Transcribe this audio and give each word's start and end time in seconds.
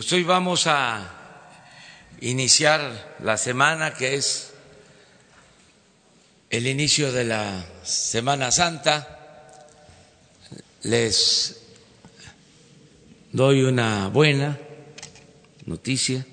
Pues 0.00 0.14
hoy 0.14 0.22
vamos 0.22 0.66
a 0.66 1.12
iniciar 2.22 3.18
la 3.22 3.36
semana 3.36 3.92
que 3.92 4.14
es 4.14 4.54
el 6.48 6.66
inicio 6.66 7.12
de 7.12 7.24
la 7.24 7.66
Semana 7.82 8.50
Santa. 8.50 9.66
Les 10.84 11.60
doy 13.30 13.62
una 13.62 14.08
buena 14.08 14.58
noticia. 15.66 16.26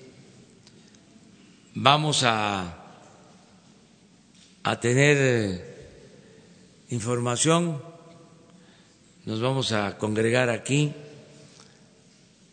Vamos 1.73 2.23
a, 2.23 2.73
a 4.63 4.79
tener 4.79 6.05
información, 6.87 7.83
nos 9.25 9.41
vamos 9.41 9.73
a 9.73 9.97
congregar 9.97 10.49
aquí 10.49 10.93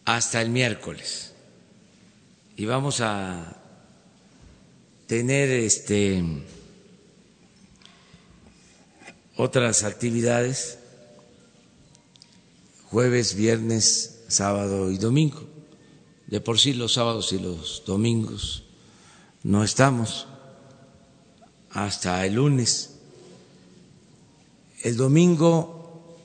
hasta 0.04 0.42
el 0.42 0.50
miércoles 0.50 1.32
y 2.56 2.66
vamos 2.66 3.00
a 3.00 3.60
tener 5.06 5.50
este 5.50 6.22
otras 9.36 9.82
actividades 9.82 10.78
jueves, 12.94 13.34
viernes, 13.34 14.20
sábado 14.28 14.92
y 14.92 14.98
domingo. 14.98 15.42
De 16.28 16.40
por 16.40 16.60
sí 16.60 16.74
los 16.74 16.92
sábados 16.92 17.32
y 17.32 17.40
los 17.40 17.82
domingos 17.84 18.62
no 19.42 19.64
estamos 19.64 20.28
hasta 21.70 22.24
el 22.24 22.34
lunes. 22.34 23.00
El 24.84 24.96
domingo 24.96 26.16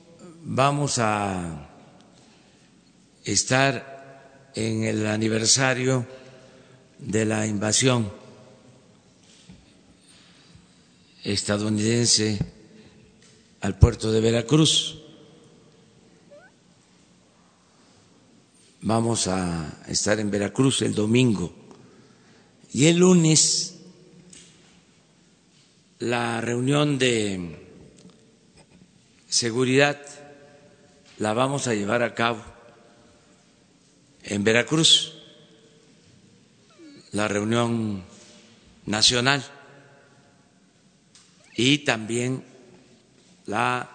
vamos 0.44 0.98
a 0.98 1.69
estar 3.32 4.50
en 4.54 4.84
el 4.84 5.06
aniversario 5.06 6.06
de 6.98 7.24
la 7.24 7.46
invasión 7.46 8.10
estadounidense 11.22 12.38
al 13.60 13.78
puerto 13.78 14.10
de 14.10 14.20
Veracruz. 14.20 14.98
Vamos 18.82 19.28
a 19.28 19.82
estar 19.88 20.18
en 20.18 20.30
Veracruz 20.30 20.82
el 20.82 20.94
domingo 20.94 21.54
y 22.72 22.86
el 22.86 22.96
lunes 22.96 23.76
la 25.98 26.40
reunión 26.40 26.98
de 26.98 27.58
seguridad 29.28 30.00
la 31.18 31.34
vamos 31.34 31.66
a 31.68 31.74
llevar 31.74 32.02
a 32.02 32.14
cabo 32.14 32.49
en 34.24 34.44
Veracruz, 34.44 35.14
la 37.12 37.28
reunión 37.28 38.04
nacional 38.86 39.44
y 41.56 41.78
también 41.78 42.44
la 43.46 43.90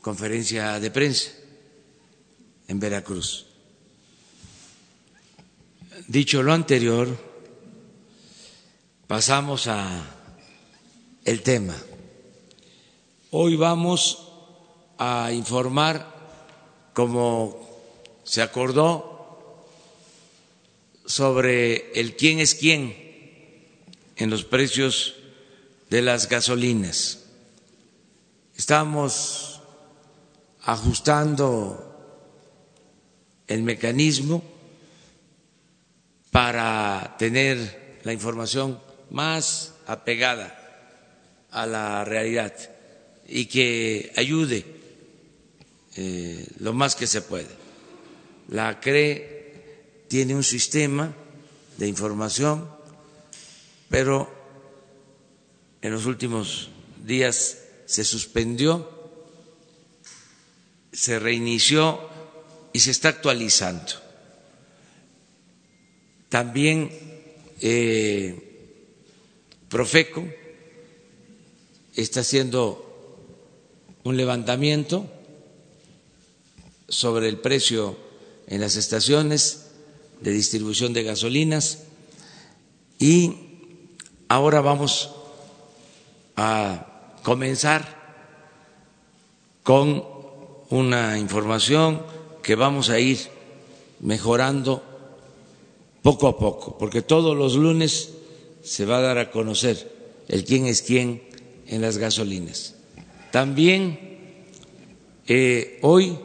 conferencia 0.00 0.78
de 0.80 0.90
prensa 0.90 1.30
en 2.68 2.78
Veracruz. 2.78 3.46
Dicho 6.06 6.42
lo 6.42 6.52
anterior, 6.52 7.08
pasamos 9.06 9.66
a 9.66 9.88
el 11.24 11.42
tema. 11.42 11.76
Hoy 13.30 13.56
vamos 13.56 14.28
a 14.96 15.30
informar 15.32 16.90
como 16.94 17.67
se 18.28 18.42
acordó 18.42 19.64
sobre 21.06 21.98
el 21.98 22.14
quién 22.14 22.40
es 22.40 22.54
quién 22.54 22.94
en 24.16 24.28
los 24.28 24.44
precios 24.44 25.14
de 25.88 26.02
las 26.02 26.28
gasolinas. 26.28 27.24
Estamos 28.54 29.62
ajustando 30.60 31.86
el 33.46 33.62
mecanismo 33.62 34.42
para 36.30 37.16
tener 37.18 37.98
la 38.02 38.12
información 38.12 38.78
más 39.08 39.72
apegada 39.86 40.54
a 41.50 41.64
la 41.64 42.04
realidad 42.04 42.52
y 43.26 43.46
que 43.46 44.12
ayude 44.16 44.66
eh, 45.96 46.46
lo 46.58 46.74
más 46.74 46.94
que 46.94 47.06
se 47.06 47.22
puede. 47.22 47.57
La 48.48 48.80
CRE 48.80 50.04
tiene 50.08 50.34
un 50.34 50.42
sistema 50.44 51.14
de 51.76 51.86
información, 51.86 52.68
pero 53.90 54.28
en 55.82 55.92
los 55.92 56.06
últimos 56.06 56.70
días 57.04 57.58
se 57.86 58.04
suspendió, 58.04 58.88
se 60.92 61.18
reinició 61.18 62.00
y 62.72 62.80
se 62.80 62.90
está 62.90 63.10
actualizando. 63.10 63.92
También 66.28 66.90
eh, 67.60 68.48
Profeco 69.68 70.24
está 71.94 72.20
haciendo 72.20 72.84
un 74.04 74.16
levantamiento 74.16 75.10
sobre 76.88 77.28
el 77.28 77.38
precio 77.38 78.07
en 78.48 78.60
las 78.60 78.76
estaciones 78.76 79.66
de 80.20 80.32
distribución 80.32 80.92
de 80.92 81.04
gasolinas 81.04 81.84
y 82.98 83.34
ahora 84.28 84.60
vamos 84.60 85.10
a 86.36 87.18
comenzar 87.22 87.98
con 89.62 90.04
una 90.70 91.18
información 91.18 92.02
que 92.42 92.54
vamos 92.54 92.90
a 92.90 92.98
ir 92.98 93.18
mejorando 94.00 94.82
poco 96.02 96.28
a 96.28 96.38
poco, 96.38 96.78
porque 96.78 97.02
todos 97.02 97.36
los 97.36 97.54
lunes 97.54 98.14
se 98.62 98.86
va 98.86 98.98
a 98.98 99.02
dar 99.02 99.18
a 99.18 99.30
conocer 99.30 99.92
el 100.28 100.44
quién 100.44 100.66
es 100.66 100.82
quién 100.82 101.22
en 101.66 101.82
las 101.82 101.98
gasolinas. 101.98 102.74
También 103.30 104.46
eh, 105.26 105.78
hoy 105.82 106.18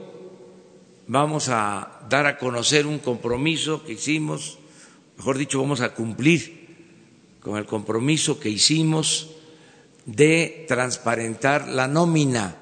vamos 1.08 1.50
a 1.50 2.03
dar 2.10 2.26
a 2.26 2.38
conocer 2.38 2.86
un 2.86 3.00
compromiso 3.00 3.84
que 3.84 3.94
hicimos, 3.94 4.60
mejor 5.18 5.38
dicho, 5.38 5.62
vamos 5.62 5.82
a 5.82 5.94
cumplir 5.94 6.64
con 7.40 7.58
el 7.58 7.66
compromiso 7.66 8.40
que 8.40 8.50
hicimos 8.50 9.30
de 10.06 10.66
transparentar 10.68 11.68
la 11.68 11.88
nómina 11.88 12.56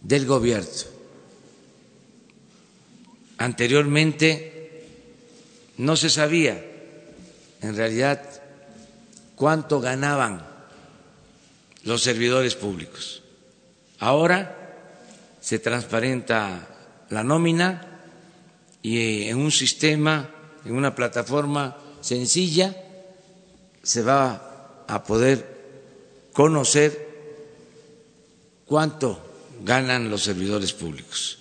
del 0.00 0.26
gobierno. 0.26 0.68
Anteriormente 3.38 4.84
no 5.78 5.96
se 5.96 6.10
sabía 6.10 6.64
en 7.60 7.76
realidad 7.76 8.22
cuánto 9.36 9.80
ganaban 9.80 10.46
los 11.84 12.02
servidores 12.02 12.54
públicos. 12.54 13.22
Ahora 13.98 14.58
se 15.40 15.58
transparenta 15.58 16.68
la 17.10 17.24
nómina 17.24 17.91
y 18.82 19.28
en 19.28 19.38
un 19.38 19.52
sistema, 19.52 20.30
en 20.64 20.74
una 20.74 20.94
plataforma 20.94 21.76
sencilla, 22.00 22.76
se 23.82 24.02
va 24.02 24.84
a 24.88 25.04
poder 25.04 25.46
conocer 26.32 27.08
cuánto 28.66 29.22
ganan 29.64 30.10
los 30.10 30.24
servidores 30.24 30.72
públicos. 30.72 31.38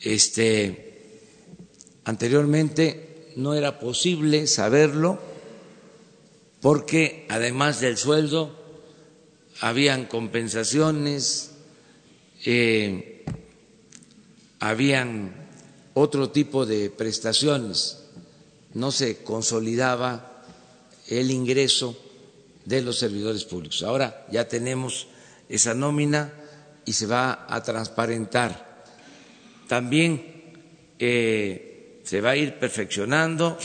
Este, 0.00 1.30
anteriormente 2.04 3.32
no 3.36 3.54
era 3.54 3.78
posible 3.78 4.46
saberlo 4.48 5.20
porque 6.60 7.26
además 7.28 7.80
del 7.80 7.96
sueldo 7.96 8.58
habían 9.60 10.06
compensaciones, 10.06 11.52
eh, 12.44 13.24
habían 14.58 15.41
otro 15.94 16.30
tipo 16.30 16.66
de 16.66 16.90
prestaciones, 16.90 18.04
no 18.74 18.90
se 18.90 19.22
consolidaba 19.22 20.44
el 21.08 21.30
ingreso 21.30 21.96
de 22.64 22.82
los 22.82 22.98
servidores 22.98 23.44
públicos. 23.44 23.82
Ahora 23.82 24.26
ya 24.30 24.48
tenemos 24.48 25.08
esa 25.48 25.74
nómina 25.74 26.32
y 26.84 26.92
se 26.92 27.06
va 27.06 27.46
a 27.48 27.62
transparentar. 27.62 28.84
También 29.68 30.54
eh, 30.98 32.00
se 32.04 32.20
va 32.20 32.30
a 32.30 32.36
ir 32.36 32.58
perfeccionando, 32.58 33.58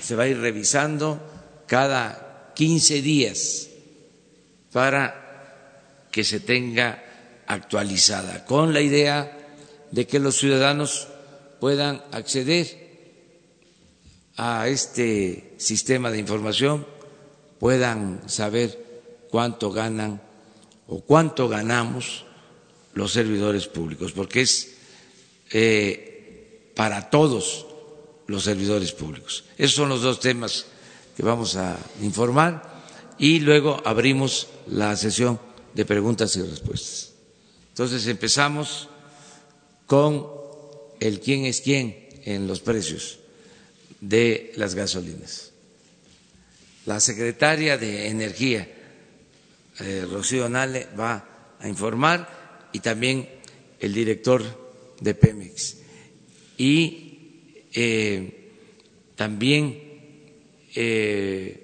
se 0.00 0.14
va 0.14 0.24
a 0.24 0.28
ir 0.28 0.38
revisando 0.38 1.20
cada 1.66 2.52
15 2.54 3.02
días 3.02 3.68
para 4.72 6.06
que 6.10 6.24
se 6.24 6.40
tenga 6.40 7.02
actualizada, 7.46 8.44
con 8.44 8.72
la 8.72 8.80
idea 8.80 9.38
de 9.90 10.06
que 10.06 10.18
los 10.18 10.36
ciudadanos 10.36 11.08
puedan 11.64 12.04
acceder 12.12 12.68
a 14.36 14.68
este 14.68 15.54
sistema 15.56 16.10
de 16.10 16.18
información, 16.18 16.84
puedan 17.58 18.20
saber 18.28 19.24
cuánto 19.30 19.72
ganan 19.72 20.20
o 20.88 21.00
cuánto 21.00 21.48
ganamos 21.48 22.26
los 22.92 23.14
servidores 23.14 23.66
públicos, 23.66 24.12
porque 24.12 24.42
es 24.42 24.74
eh, 25.52 26.70
para 26.76 27.08
todos 27.08 27.64
los 28.26 28.44
servidores 28.44 28.92
públicos. 28.92 29.44
Esos 29.56 29.76
son 29.76 29.88
los 29.88 30.02
dos 30.02 30.20
temas 30.20 30.66
que 31.16 31.22
vamos 31.22 31.56
a 31.56 31.78
informar 32.02 32.60
y 33.16 33.40
luego 33.40 33.80
abrimos 33.86 34.48
la 34.66 34.94
sesión 34.98 35.40
de 35.72 35.86
preguntas 35.86 36.36
y 36.36 36.42
respuestas. 36.42 37.14
Entonces 37.70 38.06
empezamos 38.06 38.90
con 39.86 40.43
el 41.04 41.20
quién 41.20 41.44
es 41.44 41.60
quién 41.60 42.08
en 42.24 42.46
los 42.46 42.60
precios 42.60 43.18
de 44.00 44.52
las 44.56 44.74
gasolinas. 44.74 45.52
La 46.86 46.98
secretaria 46.98 47.76
de 47.76 48.08
Energía, 48.08 48.66
eh, 49.80 50.06
Rocío 50.10 50.48
Nale, 50.48 50.88
va 50.98 51.56
a 51.60 51.68
informar 51.68 52.68
y 52.72 52.80
también 52.80 53.28
el 53.80 53.92
director 53.92 54.42
de 54.98 55.14
Pemex. 55.14 55.76
Y 56.56 57.64
eh, 57.74 58.50
también 59.14 59.82
eh, 60.74 61.60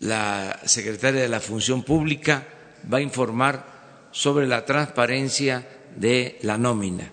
la 0.00 0.60
secretaria 0.66 1.22
de 1.22 1.28
la 1.28 1.40
Función 1.40 1.82
Pública 1.84 2.46
va 2.92 2.98
a 2.98 3.02
informar 3.02 4.08
sobre 4.12 4.46
la 4.46 4.66
transparencia 4.66 5.66
de 5.96 6.38
la 6.42 6.58
nómina. 6.58 7.12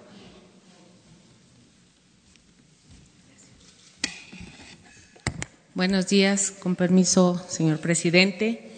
Buenos 5.76 6.08
días, 6.08 6.52
con 6.52 6.78
permiso, 6.78 7.46
señor 7.50 7.80
presidente. 7.80 8.72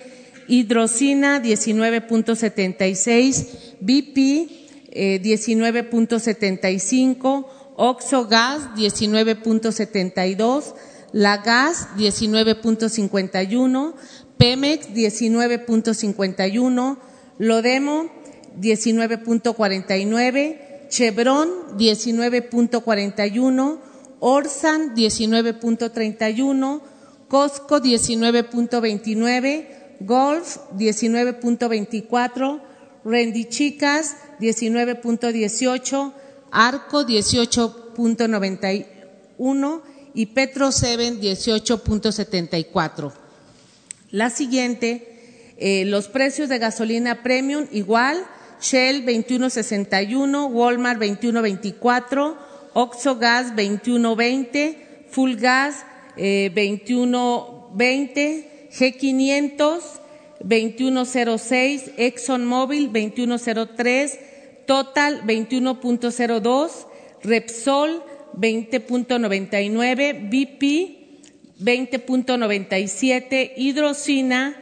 Hidrocina 0.49 1.41
19.76, 1.41 3.77
BP 3.79 4.66
19.75, 4.91 7.45
Oxo 7.75 8.27
Gas 8.27 8.69
19.72, 8.75 10.73
La 11.11 11.37
Gas 11.37 11.89
19.51, 11.97 13.93
Pemex 14.37 14.89
19.51, 14.89 16.97
Lodemo 17.37 18.09
19.49, 18.59 20.89
Chevron 20.89 21.77
19.41, 21.77 23.79
Orsan 24.19 24.95
19.31, 24.95 26.81
Costco 27.27 27.79
19.29, 27.79 29.67
Golf 29.99 30.57
19.24, 30.77 32.61
Rendichicas 33.03 34.15
19.18, 34.39 36.13
Arco 36.51 37.05
18.91 37.05 39.81
y 40.13 40.27
Petro 40.27 40.71
7 40.71 41.19
18.74. 41.19 43.11
La 44.11 44.29
siguiente, 44.29 45.55
eh, 45.57 45.83
los 45.85 46.07
precios 46.07 46.47
de 46.49 46.59
gasolina 46.59 47.23
premium 47.23 47.65
igual, 47.71 48.23
Shell 48.61 49.03
21.61, 49.05 50.51
Walmart 50.51 51.01
21.24, 51.01 52.35
Oxo 52.73 53.15
Gas 53.17 53.55
2120, 53.55 55.07
Full 55.11 55.35
Gas 55.35 55.85
2120, 56.15 58.69
G500 58.71 59.81
2106, 60.39 61.91
ExxonMobil 61.97 62.91
2103, 62.91 64.19
Total 64.67 65.23
21.02, 65.23 66.85
Repsol 67.23 68.03
20.99, 68.37 70.29
BP 70.29 70.61
20.97, 71.59 73.53
Hidrocina 73.55 74.55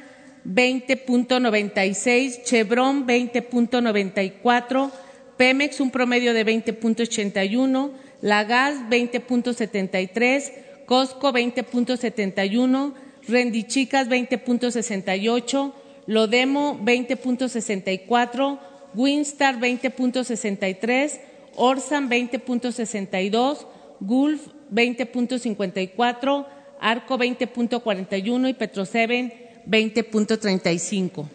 20.96, 0.46 2.44
Chevron 2.44 3.08
20.94, 3.08 4.92
Pemex 5.38 5.80
un 5.80 5.90
promedio 5.92 6.34
de 6.34 6.46
20.81, 6.46 7.92
La 8.22 8.44
Gas 8.44 8.76
20.73, 8.90 10.86
Costco 10.86 11.34
20.71, 11.34 12.94
Rendichicas 13.28 14.08
20.68, 14.08 15.74
Lodemo 16.06 16.80
20.64, 16.80 18.60
Winstar 18.96 19.60
20.63, 19.60 21.20
Orsan 21.56 22.10
20.62, 22.10 23.66
Gulf 24.00 24.48
20.54, 24.72 26.48
Arco 26.80 27.18
20.41 27.18 28.50
y 28.50 28.54
Petro7 28.54 29.34
20.35. 29.68 31.26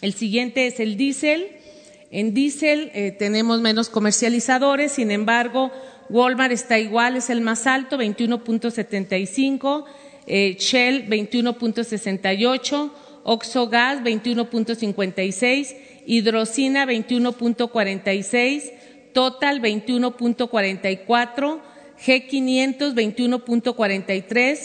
El 0.00 0.12
siguiente 0.14 0.66
es 0.66 0.80
el 0.80 0.96
diésel. 0.96 1.48
En 2.10 2.34
diésel 2.34 2.90
eh, 2.94 3.10
tenemos 3.12 3.60
menos 3.60 3.88
comercializadores, 3.88 4.92
sin 4.92 5.10
embargo, 5.10 5.72
Walmart 6.10 6.52
está 6.52 6.78
igual, 6.78 7.16
es 7.16 7.30
el 7.30 7.40
más 7.40 7.66
alto, 7.66 7.96
21.75, 7.98 9.84
eh, 10.26 10.56
Shell 10.58 11.08
21.68, 11.08 12.90
Oxo 13.24 13.68
Gas 13.68 14.02
21.56, 14.02 15.74
Hidrocina 16.06 16.86
21.46, 16.86 18.72
Total 19.12 19.60
21.44, 19.60 21.60
G500 21.98 22.94
21.43, 22.94 24.58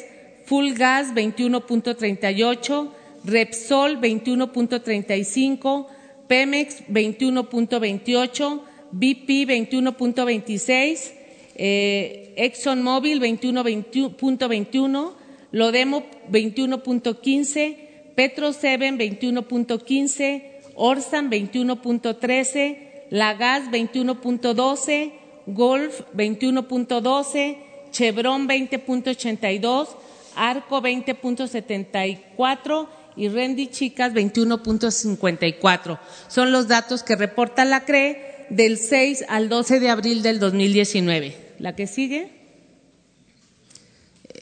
Full 0.45 0.73
Gas 0.73 1.13
21.38, 1.13 2.89
Repsol 3.25 3.99
21.35, 3.99 5.85
Pemex 6.27 6.83
21.28, 6.87 8.61
BP 8.91 9.45
21.26, 9.45 11.11
eh, 11.55 12.33
ExxonMobil 12.35 13.21
21.21, 13.21 15.11
Lodemo 15.51 16.03
21.15, 16.31 17.75
Petro 18.15 18.51
7 18.51 18.97
21.15, 18.97 20.58
Orsan 20.81 21.29
21.13, 21.29 23.09
Lagas 23.09 23.69
21.12, 23.69 25.11
Golf 25.47 26.03
21.12, 26.15 27.57
Chevron 27.91 28.47
20.82, 28.47 29.89
Arco 30.37 30.81
20.74 30.81 32.87
y 33.17 33.27
Rendi 33.27 33.67
Chicas 33.67 34.13
21.54. 34.13 35.99
Son 36.29 36.53
los 36.53 36.69
datos 36.69 37.03
que 37.03 37.17
reporta 37.17 37.65
la 37.65 37.83
CRE 37.83 38.45
del 38.49 38.77
6 38.77 39.25
al 39.27 39.49
12 39.49 39.81
de 39.81 39.89
abril 39.89 40.23
del 40.23 40.39
2019. 40.39 41.55
¿La 41.59 41.75
que 41.75 41.87
sigue? 41.87 42.31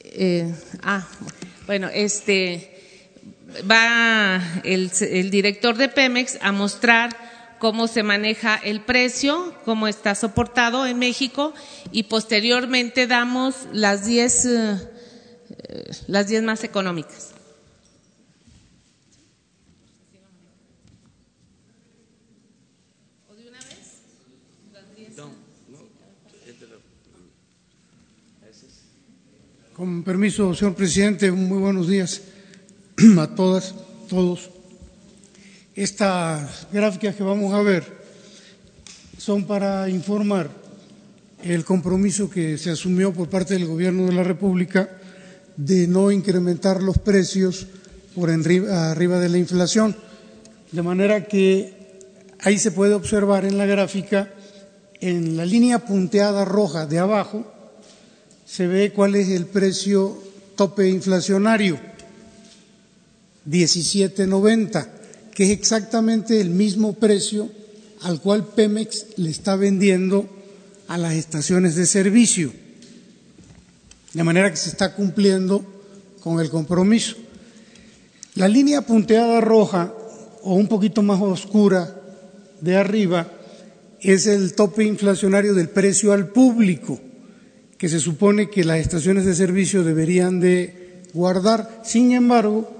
Eh, 0.03 0.53
ah, 0.83 1.07
bueno, 1.65 1.89
este 1.91 2.76
va 3.69 4.41
el, 4.63 4.91
el 5.01 5.29
director 5.29 5.77
de 5.77 5.89
Pemex 5.89 6.37
a 6.41 6.51
mostrar 6.51 7.15
cómo 7.59 7.87
se 7.87 8.03
maneja 8.03 8.55
el 8.55 8.81
precio, 8.81 9.53
cómo 9.65 9.87
está 9.87 10.15
soportado 10.15 10.85
en 10.85 10.99
México 10.99 11.53
y 11.91 12.03
posteriormente 12.03 13.07
damos 13.07 13.55
las 13.73 14.05
10 14.05 14.45
eh, 14.45 15.85
las 16.07 16.27
10 16.27 16.43
más 16.43 16.63
económicas. 16.63 17.33
Con 29.73 30.03
permiso, 30.03 30.55
señor 30.55 30.73
presidente, 30.73 31.31
muy 31.31 31.59
buenos 31.59 31.87
días 31.87 32.26
a 33.19 33.27
todas, 33.27 33.75
todos. 34.09 34.49
Estas 35.75 36.67
gráficas 36.71 37.15
que 37.15 37.23
vamos 37.23 37.53
a 37.53 37.61
ver 37.61 37.83
son 39.17 39.45
para 39.45 39.87
informar 39.89 40.49
el 41.43 41.63
compromiso 41.63 42.29
que 42.29 42.57
se 42.57 42.71
asumió 42.71 43.13
por 43.13 43.29
parte 43.29 43.53
del 43.53 43.67
Gobierno 43.67 44.07
de 44.07 44.13
la 44.13 44.23
República 44.23 44.89
de 45.55 45.87
no 45.87 46.09
incrementar 46.09 46.81
los 46.81 46.97
precios 46.97 47.67
por 48.15 48.31
arriba 48.31 49.19
de 49.19 49.29
la 49.29 49.37
inflación. 49.37 49.95
De 50.71 50.81
manera 50.81 51.25
que 51.25 51.99
ahí 52.39 52.57
se 52.57 52.71
puede 52.71 52.95
observar 52.95 53.45
en 53.45 53.59
la 53.59 53.67
gráfica, 53.67 54.33
en 54.99 55.37
la 55.37 55.45
línea 55.45 55.85
punteada 55.85 56.45
roja 56.45 56.87
de 56.87 56.97
abajo, 56.97 57.45
se 58.45 58.65
ve 58.65 58.91
cuál 58.91 59.15
es 59.15 59.29
el 59.29 59.45
precio 59.45 60.17
tope 60.55 60.89
inflacionario, 60.89 61.79
17.90, 63.49 64.87
que 65.33 65.45
es 65.45 65.49
exactamente 65.51 66.41
el 66.41 66.49
mismo 66.49 66.93
precio 66.93 67.49
al 68.01 68.21
cual 68.21 68.45
Pemex 68.45 69.17
le 69.17 69.29
está 69.29 69.55
vendiendo 69.55 70.29
a 70.87 70.97
las 70.97 71.13
estaciones 71.13 71.75
de 71.75 71.85
servicio. 71.85 72.51
De 74.13 74.23
manera 74.23 74.49
que 74.49 74.57
se 74.57 74.69
está 74.69 74.93
cumpliendo 74.95 75.65
con 76.21 76.39
el 76.39 76.49
compromiso. 76.49 77.15
La 78.35 78.47
línea 78.47 78.81
punteada 78.81 79.41
roja 79.41 79.93
o 80.43 80.55
un 80.55 80.67
poquito 80.67 81.01
más 81.01 81.21
oscura 81.21 82.01
de 82.61 82.75
arriba 82.75 83.31
es 83.99 84.27
el 84.27 84.53
tope 84.53 84.83
inflacionario 84.83 85.53
del 85.53 85.69
precio 85.69 86.13
al 86.13 86.29
público 86.29 86.99
que 87.77 87.89
se 87.89 87.99
supone 87.99 88.49
que 88.49 88.63
las 88.63 88.79
estaciones 88.79 89.25
de 89.25 89.35
servicio 89.35 89.83
deberían 89.83 90.39
de 90.39 91.03
guardar. 91.13 91.81
Sin 91.83 92.11
embargo, 92.11 92.76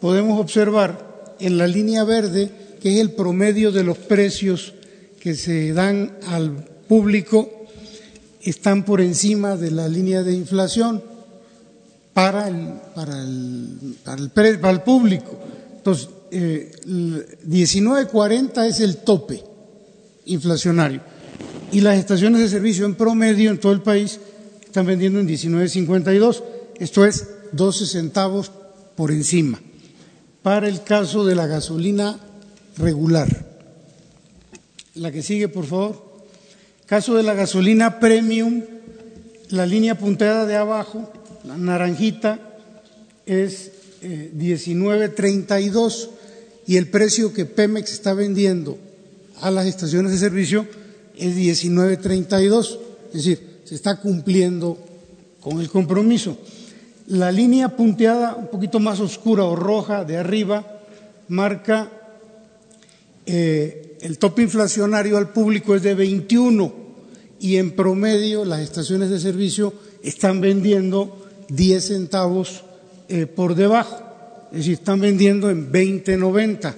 podemos 0.00 0.40
observar 0.40 1.34
en 1.40 1.58
la 1.58 1.66
línea 1.66 2.04
verde, 2.04 2.50
que 2.80 2.94
es 2.94 3.00
el 3.00 3.12
promedio 3.12 3.72
de 3.72 3.84
los 3.84 3.98
precios 3.98 4.74
que 5.20 5.34
se 5.34 5.72
dan 5.72 6.16
al 6.26 6.64
público, 6.88 7.50
están 8.42 8.84
por 8.84 9.00
encima 9.00 9.56
de 9.56 9.70
la 9.70 9.88
línea 9.88 10.22
de 10.22 10.32
inflación 10.32 11.02
para 12.14 12.48
el, 12.48 12.72
para 12.94 13.22
el, 13.22 14.30
para 14.30 14.70
el, 14.70 14.80
público. 14.82 15.38
Entonces, 15.76 16.08
eh, 16.30 16.70
19.40 16.86 18.66
es 18.66 18.80
el 18.80 18.98
tope 18.98 19.42
inflacionario. 20.26 21.00
Y 21.70 21.80
las 21.80 21.98
estaciones 21.98 22.40
de 22.40 22.48
servicio 22.48 22.86
en 22.86 22.94
promedio 22.94 23.50
en 23.50 23.58
todo 23.58 23.72
el 23.72 23.82
país 23.82 24.18
están 24.64 24.86
vendiendo 24.86 25.20
en 25.20 25.28
19.52, 25.28 26.42
esto 26.78 27.04
es 27.04 27.28
12 27.52 27.86
centavos 27.86 28.50
por 28.96 29.10
encima. 29.10 29.60
Para 30.42 30.68
el 30.68 30.82
caso 30.82 31.24
de 31.24 31.34
la 31.34 31.46
gasolina 31.46 32.18
regular. 32.76 33.28
La 34.94 35.12
que 35.12 35.22
sigue, 35.22 35.48
por 35.48 35.66
favor. 35.66 36.08
Caso 36.86 37.14
de 37.14 37.22
la 37.22 37.34
gasolina 37.34 38.00
premium, 38.00 38.64
la 39.50 39.66
línea 39.66 39.98
punteada 39.98 40.46
de 40.46 40.56
abajo, 40.56 41.12
la 41.44 41.58
naranjita, 41.58 42.40
es 43.26 43.72
19.32 44.02 46.04
eh, 46.04 46.08
y 46.66 46.76
el 46.76 46.88
precio 46.88 47.32
que 47.32 47.44
Pemex 47.44 47.92
está 47.92 48.14
vendiendo 48.14 48.78
a 49.40 49.50
las 49.50 49.66
estaciones 49.66 50.12
de 50.12 50.18
servicio 50.18 50.66
es 51.16 51.36
19.32. 51.36 52.78
Es 53.08 53.12
decir, 53.12 53.60
se 53.64 53.74
está 53.74 54.00
cumpliendo 54.00 54.78
con 55.40 55.60
el 55.60 55.68
compromiso. 55.68 56.38
La 57.08 57.32
línea 57.32 57.74
punteada 57.74 58.34
un 58.34 58.48
poquito 58.48 58.80
más 58.80 59.00
oscura 59.00 59.44
o 59.44 59.56
roja 59.56 60.04
de 60.04 60.18
arriba 60.18 60.82
marca 61.28 61.90
eh, 63.24 63.96
el 64.02 64.18
tope 64.18 64.42
inflacionario 64.42 65.16
al 65.16 65.30
público 65.30 65.74
es 65.74 65.82
de 65.82 65.94
21 65.94 66.70
y 67.40 67.56
en 67.56 67.70
promedio 67.70 68.44
las 68.44 68.60
estaciones 68.60 69.08
de 69.08 69.20
servicio 69.20 69.72
están 70.02 70.42
vendiendo 70.42 71.26
10 71.48 71.82
centavos 71.82 72.64
eh, 73.08 73.24
por 73.24 73.54
debajo, 73.54 74.02
es 74.52 74.58
decir, 74.58 74.74
están 74.74 75.00
vendiendo 75.00 75.48
en 75.48 75.72
20.90 75.72 76.74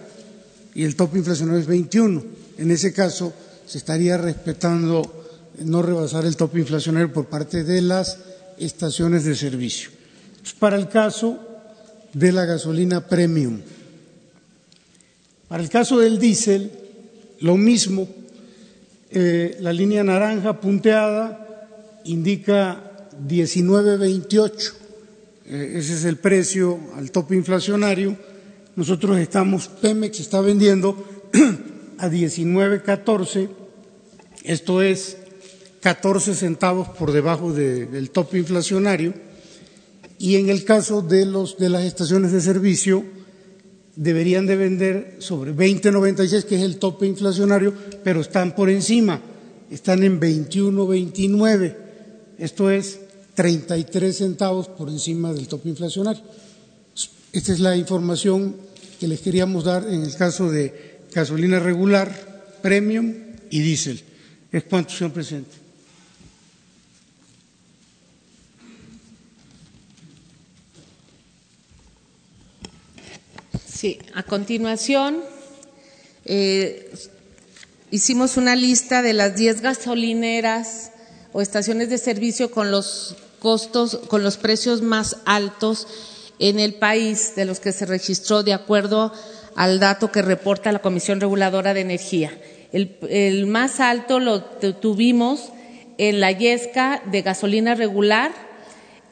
y 0.76 0.84
el 0.84 0.94
tope 0.94 1.18
inflacionario 1.18 1.60
es 1.60 1.66
21. 1.66 2.22
En 2.58 2.70
ese 2.70 2.92
caso 2.92 3.32
se 3.66 3.78
estaría 3.78 4.16
respetando 4.16 5.25
no 5.58 5.82
rebasar 5.82 6.25
el 6.25 6.37
tope 6.37 6.60
inflacionario 6.60 7.12
por 7.12 7.26
parte 7.26 7.64
de 7.64 7.82
las 7.82 8.18
estaciones 8.58 9.25
de 9.25 9.34
servicio. 9.34 10.00
Para 10.59 10.76
el 10.76 10.88
caso 10.88 11.38
de 12.12 12.32
la 12.32 12.44
gasolina 12.44 13.06
premium. 13.06 13.61
Para 15.49 15.62
el 15.62 15.68
caso 15.68 15.99
del 15.99 16.18
diésel, 16.18 16.70
lo 17.40 17.56
mismo. 17.56 18.09
Eh, 19.11 19.56
la 19.61 19.73
línea 19.73 20.04
naranja 20.04 20.61
punteada 20.61 21.66
indica 22.04 23.09
19.28. 23.26 24.73
Eh, 25.47 25.73
ese 25.76 25.94
es 25.94 26.04
el 26.04 26.16
precio 26.16 26.78
al 26.97 27.11
tope 27.11 27.35
inflacionario. 27.35 28.16
Nosotros 28.76 29.18
estamos, 29.18 29.68
Pemex 29.68 30.20
está 30.20 30.40
vendiendo 30.40 30.97
a 31.99 32.09
19.14. 32.09 33.49
Esto 34.44 34.82
es 34.82 35.16
14 35.80 36.35
centavos 36.35 36.88
por 36.88 37.12
debajo 37.12 37.52
del 37.52 38.11
tope 38.11 38.38
inflacionario 38.38 39.29
y 40.20 40.36
en 40.36 40.50
el 40.50 40.64
caso 40.64 41.00
de, 41.00 41.24
los, 41.24 41.56
de 41.56 41.70
las 41.70 41.82
estaciones 41.82 42.30
de 42.30 42.42
servicio 42.42 43.02
deberían 43.96 44.44
de 44.44 44.54
vender 44.54 45.16
sobre 45.20 45.54
20.96 45.54 46.44
que 46.44 46.56
es 46.56 46.62
el 46.62 46.76
tope 46.76 47.06
inflacionario, 47.06 47.72
pero 48.04 48.20
están 48.20 48.54
por 48.54 48.68
encima, 48.68 49.22
están 49.70 50.02
en 50.02 50.20
21.29, 50.20 51.74
esto 52.36 52.70
es 52.70 53.00
33 53.34 54.14
centavos 54.14 54.68
por 54.68 54.90
encima 54.90 55.32
del 55.32 55.48
tope 55.48 55.70
inflacionario. 55.70 56.22
Esta 57.32 57.52
es 57.52 57.60
la 57.60 57.74
información 57.74 58.56
que 59.00 59.08
les 59.08 59.20
queríamos 59.20 59.64
dar 59.64 59.88
en 59.88 60.02
el 60.02 60.14
caso 60.16 60.50
de 60.50 60.98
gasolina 61.14 61.60
regular, 61.60 62.58
premium 62.60 63.14
y 63.48 63.60
diésel. 63.60 64.02
Es 64.52 64.64
cuanto, 64.64 64.92
señor 64.92 65.14
presidente. 65.14 65.59
Sí, 73.80 73.99
a 74.12 74.22
continuación 74.25 75.22
eh, 76.26 76.92
hicimos 77.90 78.37
una 78.37 78.54
lista 78.54 79.00
de 79.00 79.14
las 79.14 79.37
10 79.37 79.62
gasolineras 79.62 80.92
o 81.32 81.40
estaciones 81.40 81.88
de 81.88 81.96
servicio 81.96 82.50
con 82.50 82.70
los 82.70 83.16
costos, 83.38 83.99
con 84.08 84.22
los 84.22 84.37
precios 84.37 84.82
más 84.82 85.16
altos 85.25 85.88
en 86.38 86.60
el 86.60 86.75
país 86.75 87.34
de 87.37 87.46
los 87.46 87.58
que 87.58 87.72
se 87.72 87.87
registró 87.87 88.42
de 88.42 88.52
acuerdo 88.52 89.14
al 89.56 89.80
dato 89.80 90.12
que 90.12 90.20
reporta 90.20 90.72
la 90.72 90.82
Comisión 90.82 91.18
Reguladora 91.18 91.72
de 91.72 91.80
Energía. 91.80 92.38
El, 92.72 93.46
más 93.46 93.80
alto 93.80 94.20
lo 94.20 94.42
tuvimos 94.42 95.52
en 95.96 96.20
la 96.20 96.32
Yesca 96.32 97.02
de 97.10 97.22
gasolina 97.22 97.75
regular 97.75 98.30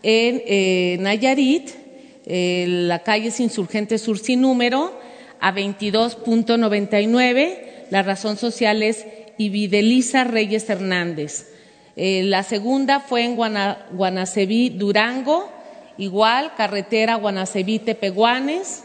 en 0.03 0.43
eh, 0.45 0.99
Nayarit, 1.01 1.88
la 2.29 3.01
calle 3.01 3.33
Insurgente 3.39 3.99
Sur 3.99 4.19
sin 4.19 4.43
número, 4.43 4.93
a 5.41 5.55
22.99. 5.55 7.87
La 7.91 8.03
razón 8.03 8.37
social 8.37 8.83
es 8.83 9.07
Ibidelisa 9.39 10.25
Reyes 10.25 10.69
Hernández. 10.69 11.55
Eh, 11.97 12.23
la 12.25 12.43
segunda 12.43 13.01
fue 13.01 13.25
en 13.25 13.35
Guanaceví, 13.35 14.69
Durango, 14.71 15.51
igual, 15.97 16.53
carretera 16.57 17.17
Guanaceví-Tepeguanes, 17.17 18.85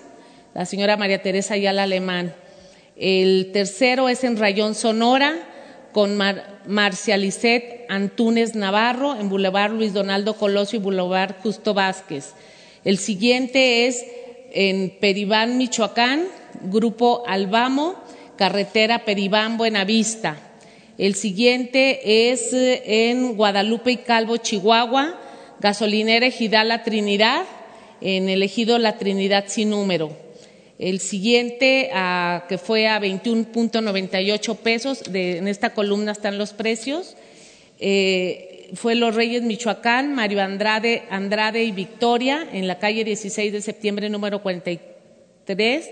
la 0.53 0.65
señora 0.65 0.97
María 0.97 1.21
Teresa 1.21 1.55
Ayala 1.55 1.83
Alemán. 1.83 2.33
El 2.95 3.51
tercero 3.51 4.07
es 4.09 4.23
en 4.23 4.37
Rayón, 4.37 4.75
Sonora, 4.75 5.33
con 5.91 6.15
Mar 6.17 6.61
Marcialicet 6.65 7.85
Antúnez 7.89 8.55
Navarro, 8.55 9.19
en 9.19 9.29
Boulevard 9.29 9.73
Luis 9.73 9.93
Donaldo 9.93 10.35
Colosio 10.35 10.79
y 10.79 10.81
Boulevard 10.81 11.35
Justo 11.43 11.73
Vázquez. 11.73 12.33
El 12.85 12.97
siguiente 12.97 13.87
es 13.87 14.05
en 14.51 14.91
Peribán, 14.99 15.57
Michoacán, 15.57 16.27
Grupo 16.63 17.23
Albamo, 17.25 17.95
carretera 18.35 19.05
Peribán, 19.05 19.57
Buenavista. 19.57 20.37
El 20.97 21.15
siguiente 21.15 22.31
es 22.31 22.53
eh, 22.53 23.09
en 23.09 23.35
Guadalupe 23.35 23.91
y 23.91 23.97
Calvo, 23.97 24.37
Chihuahua, 24.37 25.19
gasolinera 25.59 26.27
Ejidala 26.27 26.83
Trinidad, 26.83 27.43
en 28.01 28.29
el 28.29 28.43
ejido 28.43 28.77
La 28.77 28.97
Trinidad 28.97 29.45
sin 29.47 29.69
número. 29.69 30.11
El 30.77 30.99
siguiente, 30.99 31.89
que 32.49 32.57
fue 32.57 32.87
a 32.89 32.99
21.98 32.99 34.57
pesos, 34.57 35.03
en 35.13 35.47
esta 35.47 35.73
columna 35.73 36.11
están 36.11 36.37
los 36.37 36.51
precios, 36.51 37.15
eh, 37.79 38.52
fue 38.75 38.95
Los 38.95 39.15
Reyes, 39.15 39.43
Michoacán, 39.43 40.13
Mario 40.15 40.41
Andrade, 40.41 41.63
y 41.63 41.71
Victoria, 41.71 42.47
en 42.51 42.67
la 42.67 42.79
calle 42.79 43.03
16 43.03 43.51
de 43.53 43.61
septiembre, 43.61 44.09
número 44.09 44.41
43, 44.41 45.89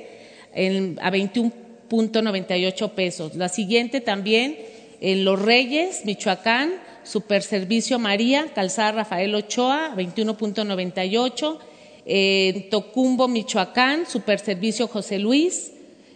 a 1.01 1.11
21.98 1.11 2.91
pesos. 2.91 3.35
La 3.35 3.49
siguiente 3.49 4.01
también, 4.01 4.57
en 4.99 5.25
Los 5.25 5.41
Reyes, 5.41 6.05
Michoacán, 6.05 6.73
Superservicio 7.03 7.99
María, 7.99 8.47
Calzada 8.53 8.91
Rafael 8.91 9.33
Ochoa, 9.35 9.93
21.98. 9.95 11.59
En 12.03 12.69
Tocumbo, 12.69 13.27
Michoacán, 13.27 14.07
Superservicio 14.07 14.87
José 14.87 15.19
Luis, 15.19 15.71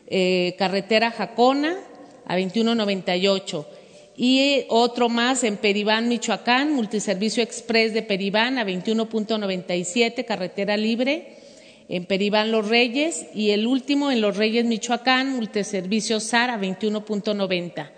eh, 0.08 0.56
Carretera 0.58 1.12
Jacona, 1.12 1.78
a 2.26 2.38
21.98. 2.38 3.66
Y 4.18 4.66
otro 4.70 5.10
más 5.10 5.44
en 5.44 5.58
Peribán, 5.58 6.08
Michoacán, 6.08 6.74
Multiservicio 6.74 7.44
Express 7.44 7.94
de 7.94 8.02
Peribán, 8.02 8.58
a 8.58 8.66
21.97, 8.66 10.26
Carretera 10.26 10.78
Libre 10.78 11.38
en 11.88 12.06
Peribán 12.06 12.52
Los 12.52 12.68
Reyes 12.68 13.28
y 13.34 13.52
el 13.52 13.68
último 13.68 14.12
en 14.12 14.22
Los 14.22 14.38
Reyes, 14.38 14.66
Michoacán, 14.66 15.36
Multiservicio 15.36 16.20
SAR 16.20 16.50
a 16.50 16.60
21.90. 16.60 17.90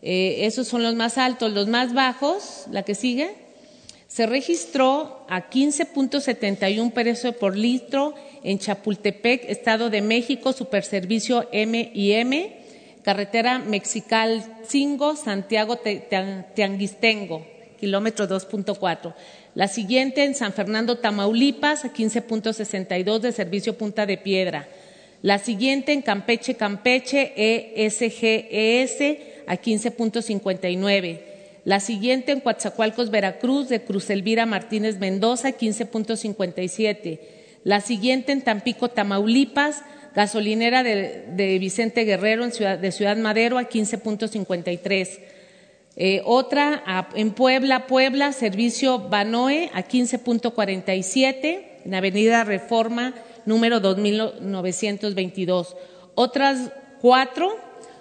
Eh, 0.00 0.46
esos 0.46 0.68
son 0.68 0.82
los 0.82 0.94
más 0.94 1.18
altos. 1.18 1.52
Los 1.52 1.68
más 1.68 1.92
bajos, 1.92 2.64
la 2.70 2.84
que 2.84 2.94
sigue, 2.94 3.34
se 4.06 4.26
registró 4.26 5.26
a 5.28 5.50
15.71 5.50 6.92
pesos 6.92 7.34
por 7.34 7.56
litro 7.56 8.14
en 8.42 8.58
Chapultepec, 8.58 9.44
Estado 9.50 9.90
de 9.90 10.00
México, 10.00 10.52
Superservicio 10.52 11.48
M 11.52 11.90
y 11.94 12.12
M, 12.12 12.57
carretera 13.02 13.58
Mexical 13.58 14.44
5, 14.66 15.16
Santiago 15.16 15.78
Tianguistengo, 16.54 17.46
kilómetro 17.78 18.28
2.4. 18.28 19.14
La 19.54 19.68
siguiente 19.68 20.24
en 20.24 20.34
San 20.34 20.52
Fernando, 20.52 20.98
Tamaulipas, 20.98 21.84
a 21.84 21.92
15.62 21.92 23.20
de 23.20 23.32
servicio 23.32 23.76
Punta 23.76 24.06
de 24.06 24.18
Piedra. 24.18 24.68
La 25.22 25.38
siguiente 25.38 25.92
en 25.92 26.02
Campeche, 26.02 26.54
Campeche, 26.54 27.32
ESGES, 27.74 29.18
a 29.46 29.56
15.59. 29.56 31.20
La 31.64 31.80
siguiente 31.80 32.32
en 32.32 32.40
Coatzacoalcos, 32.40 33.10
Veracruz, 33.10 33.68
de 33.68 33.82
Cruz 33.82 34.08
Elvira 34.10 34.46
Martínez 34.46 34.98
Mendoza, 34.98 35.50
15.57. 35.50 37.18
La 37.64 37.80
siguiente 37.80 38.32
en 38.32 38.42
Tampico, 38.42 38.88
Tamaulipas, 38.88 39.82
gasolinera 40.18 40.82
de, 40.82 41.58
Vicente 41.60 42.04
Guerrero 42.04 42.42
en 42.42 42.50
ciudad, 42.50 42.76
de 42.76 42.90
Ciudad 42.90 43.16
Madero, 43.16 43.56
a 43.56 43.68
15.53. 43.68 45.20
Eh, 45.94 46.22
otra 46.24 47.06
en 47.14 47.30
Puebla, 47.30 47.86
Puebla, 47.86 48.32
servicio 48.32 48.98
Banoe, 48.98 49.70
a 49.72 49.84
15.47, 49.86 51.66
en 51.84 51.94
Avenida 51.94 52.42
Reforma, 52.42 53.14
número 53.46 53.78
2922. 53.78 55.76
Otras 56.16 56.72
cuatro 57.00 57.56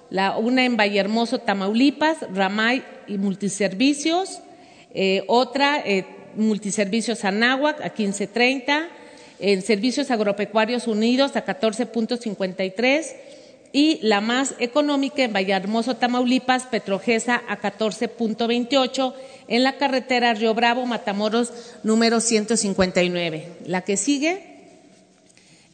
la, 0.09 0.39
una 0.39 0.65
en 0.65 0.75
Vallehermoso, 0.75 1.37
Tamaulipas, 1.37 2.17
Ramay 2.33 2.83
y 3.07 3.19
Multiservicios, 3.19 4.41
eh, 4.95 5.23
otra 5.27 5.83
eh, 5.85 6.07
Multiservicios 6.35 7.25
Anáhuac 7.25 7.79
a 7.81 7.93
15.30, 7.93 8.87
en 9.39 9.61
Servicios 9.61 10.11
Agropecuarios 10.11 10.87
Unidos 10.87 11.35
a 11.35 11.45
14.53 11.45 13.15
y 13.73 13.99
la 14.01 14.21
más 14.21 14.55
económica 14.59 15.23
en 15.23 15.33
Vallehermoso, 15.33 15.95
Tamaulipas, 15.97 16.63
Petrogesa 16.67 17.43
a 17.47 17.59
14.28 17.59 19.13
en 19.47 19.63
la 19.63 19.77
carretera 19.77 20.33
Río 20.33 20.53
Bravo, 20.53 20.85
Matamoros 20.85 21.51
número 21.83 22.19
159. 22.19 23.47
La 23.65 23.81
que 23.81 23.97
sigue, 23.97 24.41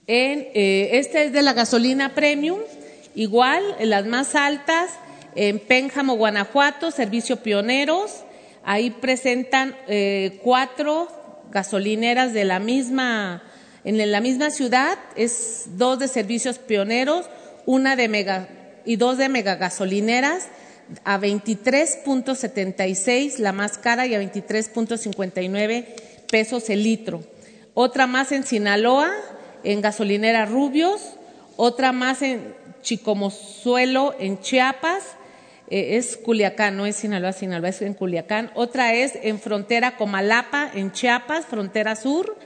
en, 0.07 0.47
eh, 0.53 0.89
esta 0.93 1.21
es 1.21 1.31
de 1.31 1.41
la 1.41 1.53
gasolina 1.53 2.13
premium, 2.13 2.59
Igual, 3.15 3.63
en 3.79 3.91
las 3.91 4.05
más 4.07 4.33
altas, 4.33 4.89
en 5.35 5.59
Pénjamo, 5.59 6.15
Guanajuato, 6.15 6.89
Servicio 6.89 7.37
Pioneros, 7.37 8.23
ahí 8.63 8.89
presentan 8.89 9.75
eh, 9.87 10.39
cuatro 10.43 11.07
gasolineras 11.51 12.33
de 12.33 12.45
la 12.45 12.59
misma, 12.59 13.43
en 13.83 14.11
la 14.11 14.21
misma 14.21 14.49
ciudad, 14.49 14.97
es 15.15 15.77
dos 15.77 15.99
de 15.99 16.07
servicios 16.07 16.57
pioneros, 16.59 17.29
una 17.65 17.95
de 17.95 18.07
mega 18.07 18.47
y 18.85 18.97
dos 18.97 19.17
de 19.17 19.29
megagasolineras 19.29 20.47
a 21.03 21.19
23.76 21.19 23.37
la 23.37 23.51
más 23.51 23.77
cara 23.77 24.05
y 24.05 24.15
a 24.15 24.21
23.59 24.21 25.85
pesos 26.29 26.69
el 26.69 26.83
litro. 26.83 27.23
Otra 27.73 28.07
más 28.07 28.31
en 28.31 28.43
Sinaloa, 28.43 29.11
en 29.63 29.81
gasolinera 29.81 30.45
Rubios, 30.45 31.15
otra 31.55 31.91
más 31.91 32.21
en 32.21 32.55
Chicomozuelo 32.81 34.15
en 34.19 34.39
Chiapas, 34.39 35.03
eh, 35.69 35.97
es 35.97 36.17
Culiacán, 36.17 36.77
no 36.77 36.85
es 36.85 36.97
Sinaloa, 36.97 37.33
Sinaloa 37.33 37.69
es 37.69 37.81
en 37.81 37.93
Culiacán. 37.93 38.51
Otra 38.53 38.93
es 38.93 39.17
en 39.21 39.39
frontera 39.39 39.97
Comalapa, 39.97 40.69
en 40.73 40.91
Chiapas, 40.91 41.45
frontera 41.45 41.95
sur, 41.95 42.37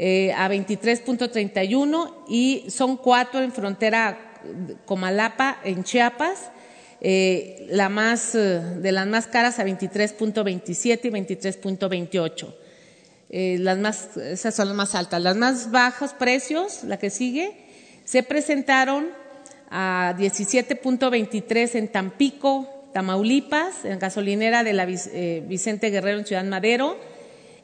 eh, 0.00 0.32
a 0.32 0.48
23.31 0.48 2.14
y 2.28 2.64
son 2.70 2.96
cuatro 2.96 3.42
en 3.42 3.52
frontera 3.52 4.40
Comalapa, 4.86 5.58
en 5.64 5.82
Chiapas. 5.82 6.52
Eh, 7.00 7.66
la 7.70 7.88
más, 7.88 8.32
de 8.32 8.92
las 8.92 9.06
más 9.06 9.26
caras 9.26 9.58
a 9.58 9.66
23.27 9.66 11.00
y 11.02 11.10
23.28. 11.10 12.54
las 13.58 13.78
más, 13.78 14.16
esas 14.16 14.54
son 14.54 14.68
las 14.68 14.76
más 14.76 14.94
altas. 14.94 15.20
Las 15.20 15.36
más 15.36 15.70
bajos 15.72 16.12
precios, 16.12 16.84
la 16.84 16.98
que 16.98 17.10
sigue, 17.10 17.56
se 18.04 18.22
presentaron 18.22 19.08
a 19.70 20.14
17.23 20.16 21.74
en 21.74 21.88
Tampico, 21.88 22.88
Tamaulipas, 22.92 23.84
en 23.84 23.98
gasolinera 23.98 24.64
de 24.64 24.72
la 24.72 24.86
eh, 24.88 25.42
Vicente 25.46 25.90
Guerrero 25.90 26.18
en 26.18 26.26
Ciudad 26.26 26.44
Madero, 26.44 26.98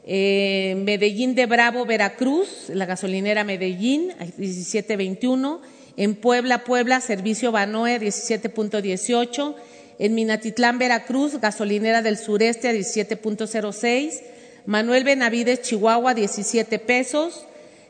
eh, 0.07 0.75
Medellín 0.77 1.33
de 1.33 1.47
Bravo, 1.47 1.85
Veracruz, 1.85 2.69
la 2.69 2.85
gasolinera 2.85 3.43
Medellín, 3.43 4.11
17.21, 4.37 5.59
en 5.97 6.15
Puebla, 6.15 6.63
Puebla, 6.63 7.01
servicio 7.01 7.51
Banoe, 7.51 7.99
17.18, 7.99 9.55
en 9.97 10.13
Minatitlán, 10.13 10.77
Veracruz, 10.77 11.39
gasolinera 11.41 12.03
del 12.03 12.17
sureste 12.17 12.69
a 12.69 12.73
17.06, 12.73 14.21
Manuel 14.67 15.03
Benavides, 15.03 15.61
Chihuahua, 15.61 16.13
17 16.13 16.77
pesos, 16.79 17.45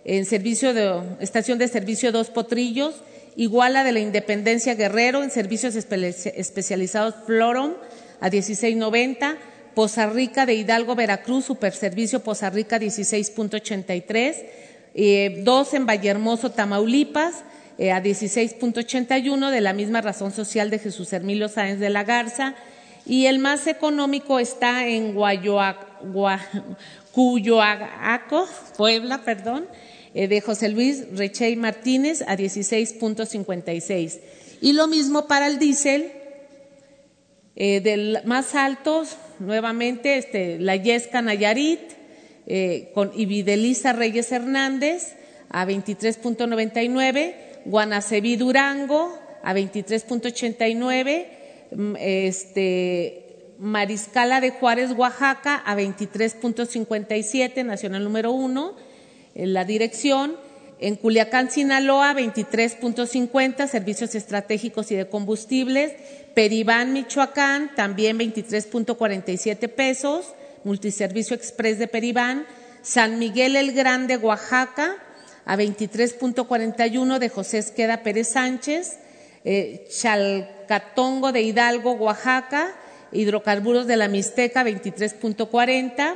en 0.05 0.25
servicio 0.25 0.73
de, 0.73 1.01
estación 1.19 1.57
de 1.57 1.67
servicio 1.67 2.11
Dos 2.11 2.29
Potrillos, 2.29 2.95
Iguala 3.37 3.83
de 3.83 3.91
la 3.91 3.99
Independencia 3.99 4.75
Guerrero 4.75 5.21
en 5.21 5.29
servicios 5.29 5.75
especializados 5.75 7.15
Florom 7.25 7.73
a 8.21 8.29
16.90, 8.29 9.35
Poza 9.75 10.07
Rica 10.07 10.45
de 10.45 10.55
Hidalgo, 10.55 10.95
Veracruz, 10.95 11.45
Superservicio 11.45 12.21
Poza 12.23 12.49
Rica 12.49 12.79
16.83, 12.79 14.45
eh, 14.95 15.41
dos 15.43 15.73
en 15.73 15.85
Vallehermoso, 15.85 16.51
Tamaulipas, 16.51 17.43
eh, 17.77 17.91
a 17.91 18.01
16.81 18.01 19.51
de 19.51 19.61
la 19.61 19.73
misma 19.73 19.99
razón 19.99 20.31
social 20.31 20.69
de 20.69 20.79
Jesús 20.79 21.11
Hermilio 21.11 21.49
Sáenz 21.49 21.79
de 21.79 21.89
la 21.89 22.05
Garza, 22.05 22.55
y 23.05 23.25
el 23.27 23.39
más 23.39 23.67
económico 23.67 24.39
está 24.39 24.87
en 24.87 25.13
Cuyoaco, 27.13 28.47
Puebla, 28.77 29.21
perdón, 29.23 29.67
eh, 30.13 30.27
de 30.29 30.39
José 30.41 30.69
Luis 30.69 31.05
Rechey 31.13 31.57
Martínez 31.57 32.23
a 32.27 32.37
16.56. 32.37 34.19
Y 34.61 34.71
lo 34.73 34.87
mismo 34.87 35.27
para 35.27 35.47
el 35.47 35.59
diésel, 35.59 36.11
eh, 37.57 37.81
del 37.81 38.19
más 38.25 38.55
altos, 38.55 39.17
nuevamente, 39.39 40.17
este, 40.17 40.59
la 40.59 40.75
Yesca 40.75 41.21
Nayarit, 41.21 41.79
eh, 42.47 42.91
con 42.93 43.11
Ibideliza 43.15 43.93
Reyes 43.93 44.31
Hernández 44.31 45.15
a 45.49 45.65
23.99, 45.65 47.33
Guanaceví 47.65 48.35
Durango 48.35 49.17
a 49.43 49.53
23.89, 49.53 51.27
mm, 51.71 51.95
este, 51.99 53.25
Mariscala 53.57 54.41
de 54.41 54.51
Juárez, 54.51 54.91
Oaxaca 54.91 55.63
a 55.65 55.75
23.57, 55.75 57.63
nacional 57.63 58.03
número 58.03 58.31
uno, 58.31 58.75
en 59.33 59.53
la 59.53 59.65
dirección, 59.65 60.35
en 60.79 60.95
Culiacán, 60.95 61.49
Sinaloa, 61.49 62.13
23.50, 62.13 63.67
servicios 63.67 64.13
estratégicos 64.13 64.91
y 64.91 64.95
de 64.95 65.07
combustibles. 65.07 65.93
Peribán, 66.35 66.93
Michoacán, 66.93 67.73
también 67.75 68.19
23.47 68.19 69.69
pesos, 69.69 70.33
multiservicio 70.63 71.35
express 71.35 71.79
de 71.79 71.87
Peribán. 71.87 72.45
San 72.83 73.17
Miguel 73.17 73.55
el 73.55 73.71
Grande, 73.71 74.17
Oaxaca, 74.17 74.97
a 75.45 75.57
23.41 75.57 77.17
de 77.17 77.29
José 77.29 77.57
Esqueda 77.59 78.03
Pérez 78.03 78.29
Sánchez. 78.33 78.99
Eh, 79.43 79.87
Chalcatongo 79.89 81.31
de 81.31 81.41
Hidalgo, 81.41 81.93
Oaxaca, 81.93 82.75
hidrocarburos 83.11 83.87
de 83.87 83.95
la 83.95 84.07
Mixteca, 84.07 84.63
23.40. 84.63 86.15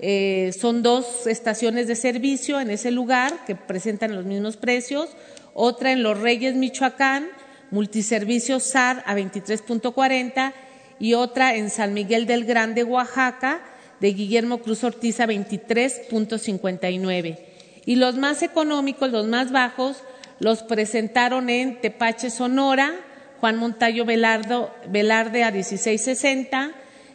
Eh, 0.00 0.52
son 0.58 0.82
dos 0.82 1.26
estaciones 1.26 1.86
de 1.86 1.94
servicio 1.94 2.60
en 2.60 2.70
ese 2.70 2.90
lugar 2.90 3.44
que 3.46 3.54
presentan 3.54 4.14
los 4.14 4.24
mismos 4.24 4.56
precios. 4.56 5.10
Otra 5.54 5.92
en 5.92 6.02
Los 6.02 6.20
Reyes, 6.20 6.56
Michoacán, 6.56 7.28
multiservicio 7.70 8.60
SAR 8.60 9.02
a 9.06 9.14
23.40 9.14 10.52
y 10.98 11.14
otra 11.14 11.54
en 11.56 11.70
San 11.70 11.94
Miguel 11.94 12.26
del 12.26 12.44
Grande, 12.44 12.84
Oaxaca, 12.84 13.62
de 14.00 14.12
Guillermo 14.12 14.58
Cruz 14.58 14.84
Ortiz 14.84 15.18
a 15.20 15.26
23.59. 15.26 17.38
Y 17.86 17.96
los 17.96 18.16
más 18.16 18.42
económicos, 18.42 19.10
los 19.10 19.26
más 19.26 19.52
bajos, 19.52 20.02
los 20.38 20.62
presentaron 20.62 21.50
en 21.50 21.80
Tepache, 21.80 22.30
Sonora, 22.30 22.94
Juan 23.40 23.56
Montayo 23.56 24.04
Velardo, 24.04 24.72
Velarde 24.88 25.42
a 25.44 25.52
16.60, 25.52 26.72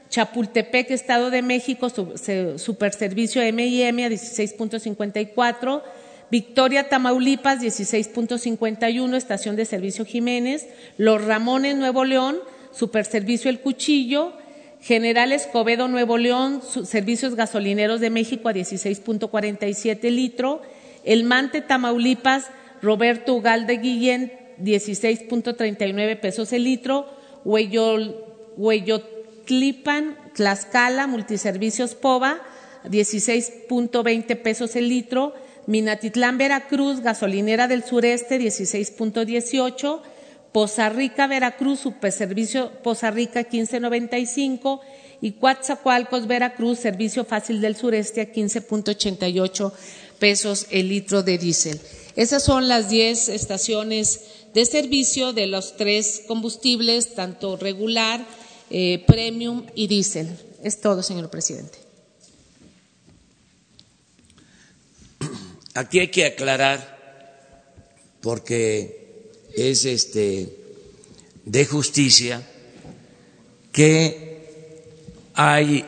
Chapultepec, 0.10 0.92
Estado 0.92 1.30
de 1.30 1.42
México, 1.42 1.90
Superservicio 1.90 3.42
MIM 3.42 4.00
a 4.00 4.10
16.54, 4.10 5.82
Victoria, 6.32 6.90
Tamaulipas, 6.90 7.60
16.51, 7.60 9.16
Estación 9.16 9.56
de 9.56 9.66
Servicio 9.66 10.06
Jiménez, 10.06 10.68
Los 10.98 11.24
Ramones, 11.24 11.76
Nuevo 11.76 12.06
León, 12.06 12.40
Superservicio 12.72 13.50
El 13.50 13.60
Cuchillo, 13.60 14.34
General 14.82 15.32
Escobedo, 15.32 15.88
Nuevo 15.88 16.18
León, 16.18 16.62
Servicios 16.86 17.36
Gasolineros 17.36 18.00
de 18.00 18.10
México 18.10 18.50
a 18.50 18.54
16.47 18.54 20.10
litro, 20.12 20.62
El 21.04 21.24
Mante, 21.24 21.62
Tamaulipas, 21.62 22.46
Roberto 22.82 23.36
Ugalde 23.36 23.78
Guillén, 23.78 24.32
16.39 24.62 26.20
pesos 26.20 26.54
el 26.54 26.64
litro, 26.64 27.08
Hueyot 27.44 29.06
Tlipan, 29.46 30.18
Tlaxcala, 30.36 31.08
Multiservicios 31.08 31.96
POVA, 31.96 32.42
16.20 32.86 34.42
pesos 34.42 34.76
el 34.76 34.90
litro. 34.90 35.34
Minatitlán, 35.70 36.40
Veracruz, 36.40 37.02
gasolinera 37.02 37.68
del 37.68 37.84
sureste, 37.84 38.40
16.18. 38.40 40.02
Poza 40.52 40.90
Rica, 40.90 41.28
Veracruz, 41.28 41.82
Superservicio 41.82 42.72
Poza 42.82 43.12
Rica, 43.12 43.48
15.95. 43.48 44.80
Y 45.22 45.34
Coatzacoalcos, 45.34 46.26
Veracruz, 46.26 46.80
Servicio 46.80 47.24
Fácil 47.24 47.62
del 47.62 47.76
Sureste, 47.76 48.22
a 48.22 48.34
15.88 48.34 49.72
pesos 50.18 50.66
el 50.72 50.90
litro 50.90 51.22
de 51.22 51.38
diésel. 51.38 51.80
Esas 52.16 52.42
son 52.42 52.68
las 52.68 52.90
10 52.90 53.30
estaciones 53.30 54.22
de 54.56 54.66
servicio 54.66 55.34
de 55.34 55.46
los 55.46 55.78
tres 55.78 56.24
combustibles, 56.28 57.14
tanto 57.14 57.58
regular, 57.58 58.26
eh, 58.72 59.04
premium 59.06 59.68
y 59.76 59.86
diésel. 59.86 60.30
Es 60.64 60.82
todo, 60.82 61.04
señor 61.04 61.30
presidente. 61.30 61.89
Aquí 65.80 66.02
hay 66.02 66.10
que 66.10 66.26
aclarar, 66.26 67.40
porque 68.20 69.32
es 69.56 69.86
este 69.86 70.54
de 71.46 71.66
justicia, 71.66 72.46
que 73.72 75.30
hay 75.36 75.86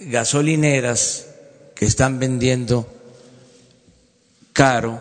gasolineras 0.00 1.28
que 1.76 1.84
están 1.84 2.18
vendiendo 2.18 2.88
caro, 4.52 5.00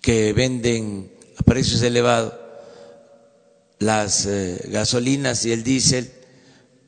que 0.00 0.32
venden 0.32 1.12
a 1.38 1.44
precios 1.44 1.80
elevados 1.82 2.34
las 3.78 4.26
eh, 4.26 4.64
gasolinas 4.68 5.44
y 5.44 5.52
el 5.52 5.62
diésel 5.62 6.10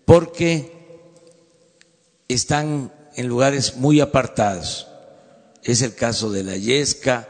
porque 0.05 0.72
están 2.26 2.90
en 3.16 3.27
lugares 3.27 3.77
muy 3.77 4.01
apartados. 4.01 4.87
Es 5.62 5.83
el 5.83 5.94
caso 5.94 6.31
de 6.31 6.44
la 6.44 6.57
Yesca, 6.57 7.29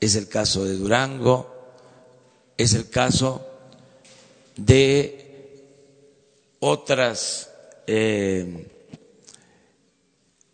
es 0.00 0.14
el 0.16 0.28
caso 0.28 0.64
de 0.64 0.74
Durango, 0.74 1.54
es 2.56 2.74
el 2.74 2.88
caso 2.88 3.46
de 4.56 5.20
otras 6.60 7.50
eh, 7.86 8.68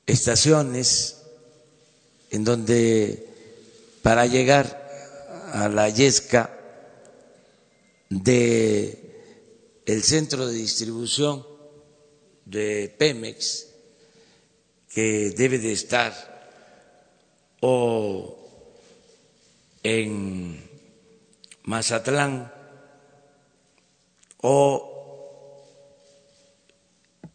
estaciones 0.07 1.23
en 2.31 2.45
donde 2.45 3.27
para 4.03 4.27
llegar 4.27 4.87
a 5.53 5.69
la 5.69 5.89
Yesca 5.89 6.57
de 8.09 9.03
el 9.85 10.03
centro 10.03 10.47
de 10.47 10.55
distribución 10.55 11.47
de 12.45 12.95
Pemex 12.97 13.67
que 14.97 15.29
debe 15.29 15.59
de 15.59 15.73
estar 15.77 16.09
o 17.61 18.33
en 19.83 20.57
Mazatlán 21.69 22.49
o 24.41 24.57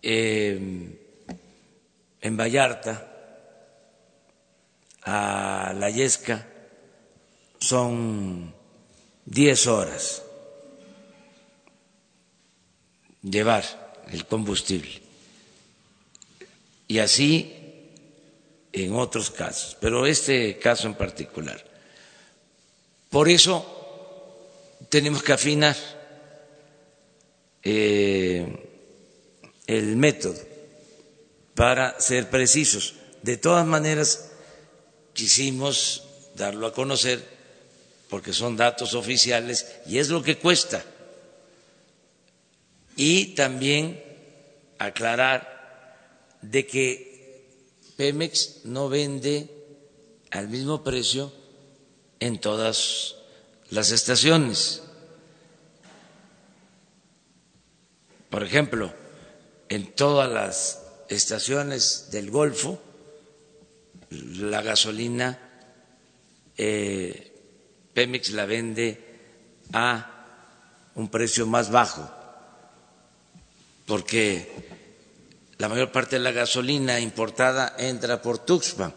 em, 0.02 0.90
en 2.18 2.34
Vallarta 2.34 2.98
a 5.06 5.72
La 5.78 5.92
Yesca 5.94 6.42
son 7.60 8.50
diez 9.24 9.68
horas 9.68 10.26
llevar 13.22 13.64
el 14.10 14.26
combustible. 14.26 15.11
Y 16.92 17.00
así 17.00 17.88
en 18.74 18.94
otros 18.96 19.32
casos, 19.32 19.78
pero 19.80 20.06
este 20.06 20.60
caso 20.60 20.88
en 20.88 20.96
particular. 20.96 21.64
Por 23.10 23.30
eso 23.30 24.38
tenemos 24.90 25.24
que 25.24 25.32
afinar 25.32 25.78
eh, 27.64 28.46
el 29.68 29.96
método 29.96 30.36
para 31.56 31.98
ser 31.98 32.30
precisos. 32.30 32.96
De 33.22 33.38
todas 33.38 33.66
maneras, 33.66 34.32
quisimos 35.14 36.04
darlo 36.36 36.68
a 36.68 36.74
conocer 36.74 37.26
porque 38.10 38.34
son 38.34 38.58
datos 38.58 38.96
oficiales 38.96 39.80
y 39.88 40.00
es 40.00 40.10
lo 40.10 40.22
que 40.22 40.38
cuesta 40.38 40.84
y 42.98 43.28
también 43.28 44.04
aclarar 44.78 45.51
de 46.42 46.66
que 46.66 47.46
Pemex 47.98 48.66
no 48.66 48.90
vende 48.90 49.50
al 50.32 50.48
mismo 50.48 50.84
precio 50.84 51.32
en 52.20 52.40
todas 52.40 53.16
las 53.70 53.92
estaciones. 53.92 54.82
por 58.32 58.44
ejemplo, 58.44 58.94
en 59.68 59.92
todas 59.92 60.32
las 60.32 60.82
estaciones 61.10 62.08
del 62.12 62.32
Golfo, 62.32 62.82
la 64.10 64.62
gasolina 64.62 65.38
eh, 66.58 67.28
Pemex 67.94 68.32
la 68.32 68.46
vende 68.46 69.04
a 69.74 70.90
un 70.96 71.10
precio 71.10 71.46
más 71.46 71.72
bajo, 71.72 72.10
porque 73.86 74.71
la 75.62 75.70
mayor 75.70 75.92
parte 75.92 76.16
de 76.16 76.24
la 76.24 76.32
gasolina 76.32 77.00
importada 77.00 77.76
entra 77.78 78.20
por 78.20 78.40
Tuxpan, 78.40 78.92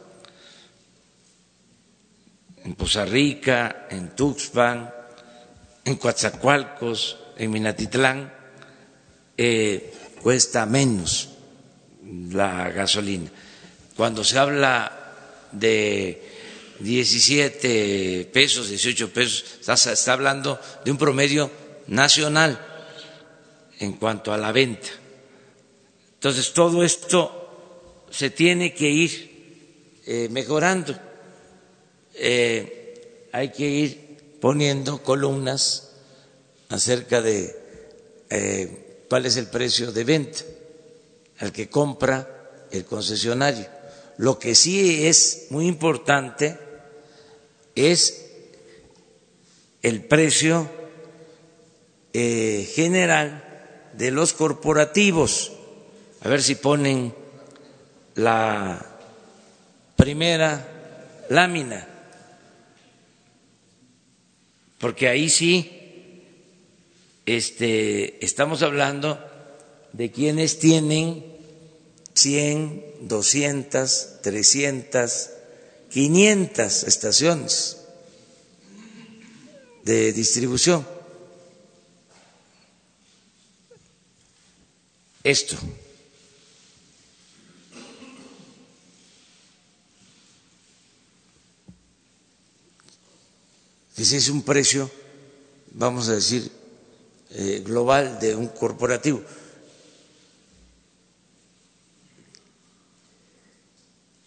en 2.64 2.74
Poza 2.74 3.04
Rica, 3.04 3.86
en 3.90 4.16
Tuxpan, 4.16 4.90
en 5.84 5.96
Coatzacoalcos, 5.96 7.18
en 7.36 7.50
Minatitlán, 7.50 8.32
eh, 9.36 9.92
cuesta 10.22 10.64
menos 10.64 11.28
la 12.32 12.70
gasolina. 12.70 13.30
Cuando 13.94 14.24
se 14.24 14.38
habla 14.38 15.12
de 15.52 16.32
17 16.80 18.30
pesos, 18.32 18.70
18 18.70 19.12
pesos, 19.12 19.58
está, 19.60 19.74
está 19.74 20.14
hablando 20.14 20.58
de 20.82 20.90
un 20.90 20.96
promedio 20.96 21.50
nacional 21.88 22.58
en 23.80 23.92
cuanto 23.98 24.32
a 24.32 24.38
la 24.38 24.50
venta. 24.50 25.03
Entonces, 26.24 26.54
todo 26.54 26.82
esto 26.82 28.06
se 28.10 28.30
tiene 28.30 28.72
que 28.72 28.88
ir 28.88 30.00
eh, 30.06 30.26
mejorando. 30.30 30.98
Eh, 32.14 33.28
hay 33.30 33.52
que 33.52 33.68
ir 33.68 34.38
poniendo 34.40 35.02
columnas 35.02 35.90
acerca 36.70 37.20
de 37.20 37.54
eh, 38.30 39.04
cuál 39.10 39.26
es 39.26 39.36
el 39.36 39.48
precio 39.48 39.92
de 39.92 40.04
venta 40.04 40.38
al 41.40 41.52
que 41.52 41.68
compra 41.68 42.68
el 42.70 42.86
concesionario. 42.86 43.66
Lo 44.16 44.38
que 44.38 44.54
sí 44.54 45.06
es 45.06 45.48
muy 45.50 45.66
importante 45.66 46.58
es 47.74 48.30
el 49.82 50.02
precio 50.06 50.70
general 52.14 53.90
de 53.92 54.10
los 54.10 54.32
corporativos. 54.32 55.53
A 56.24 56.28
ver 56.30 56.42
si 56.42 56.54
ponen 56.54 57.14
la 58.14 58.82
primera 59.94 61.26
lámina, 61.28 61.86
porque 64.78 65.06
ahí 65.08 65.28
sí 65.28 65.70
este, 67.26 68.24
estamos 68.24 68.62
hablando 68.62 69.18
de 69.92 70.10
quienes 70.10 70.58
tienen 70.58 71.26
100, 72.14 72.84
200, 73.02 74.22
300, 74.22 75.30
500 75.90 76.84
estaciones 76.84 77.84
de 79.84 80.12
distribución. 80.14 80.86
Esto. 85.22 85.58
Que 93.94 94.04
si 94.04 94.16
es 94.16 94.28
un 94.28 94.42
precio, 94.42 94.90
vamos 95.72 96.08
a 96.08 96.14
decir, 96.14 96.50
eh, 97.30 97.62
global 97.64 98.18
de 98.20 98.34
un 98.34 98.48
corporativo. 98.48 99.22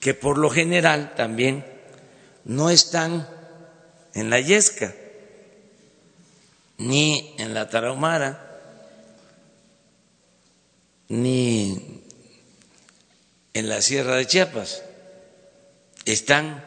que 0.08 0.14
por 0.14 0.38
lo 0.38 0.50
general 0.50 1.16
también 1.16 1.66
no 2.46 2.70
están 2.70 3.28
en 4.14 4.30
la 4.30 4.40
Yesca 4.40 4.96
ni 6.78 7.36
en 7.38 7.54
la 7.54 7.70
Tarahumara 7.70 8.44
ni 11.10 12.04
en 13.54 13.68
la 13.68 13.82
Sierra 13.82 14.16
de 14.16 14.28
Chiapas, 14.28 14.84
están 16.06 16.64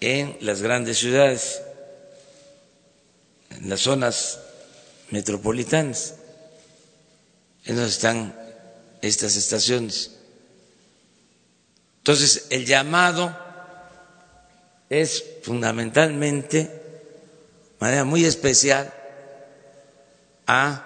en 0.00 0.36
las 0.40 0.62
grandes 0.62 0.98
ciudades, 0.98 1.62
en 3.60 3.68
las 3.68 3.80
zonas 3.80 4.40
metropolitanas, 5.10 6.14
en 7.64 7.76
donde 7.76 7.90
están 7.90 8.34
estas 9.02 9.36
estaciones. 9.36 10.12
Entonces, 11.98 12.46
el 12.50 12.66
llamado 12.66 13.36
es 14.88 15.24
fundamentalmente, 15.42 16.58
de 16.58 17.76
manera 17.80 18.04
muy 18.04 18.24
especial, 18.24 18.92
a 20.46 20.82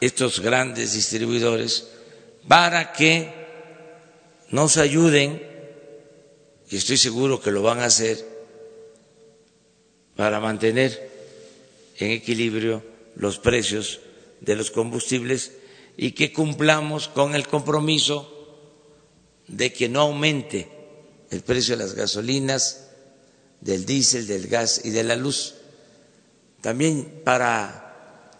estos 0.00 0.40
grandes 0.40 0.92
distribuidores 0.92 1.88
para 2.46 2.92
que 2.92 3.32
nos 4.50 4.76
ayuden, 4.76 5.42
y 6.68 6.76
estoy 6.76 6.96
seguro 6.96 7.40
que 7.40 7.50
lo 7.50 7.62
van 7.62 7.80
a 7.80 7.86
hacer, 7.86 8.22
para 10.16 10.40
mantener 10.40 11.09
en 12.06 12.12
equilibrio 12.12 12.82
los 13.16 13.38
precios 13.38 14.00
de 14.40 14.56
los 14.56 14.70
combustibles 14.70 15.52
y 15.96 16.12
que 16.12 16.32
cumplamos 16.32 17.08
con 17.08 17.34
el 17.34 17.46
compromiso 17.46 18.36
de 19.48 19.72
que 19.72 19.88
no 19.88 20.00
aumente 20.02 20.68
el 21.30 21.42
precio 21.42 21.76
de 21.76 21.84
las 21.84 21.94
gasolinas, 21.94 22.88
del 23.60 23.84
diésel, 23.84 24.26
del 24.26 24.46
gas 24.46 24.80
y 24.84 24.90
de 24.90 25.04
la 25.04 25.16
luz. 25.16 25.54
También 26.60 27.22
para 27.24 28.30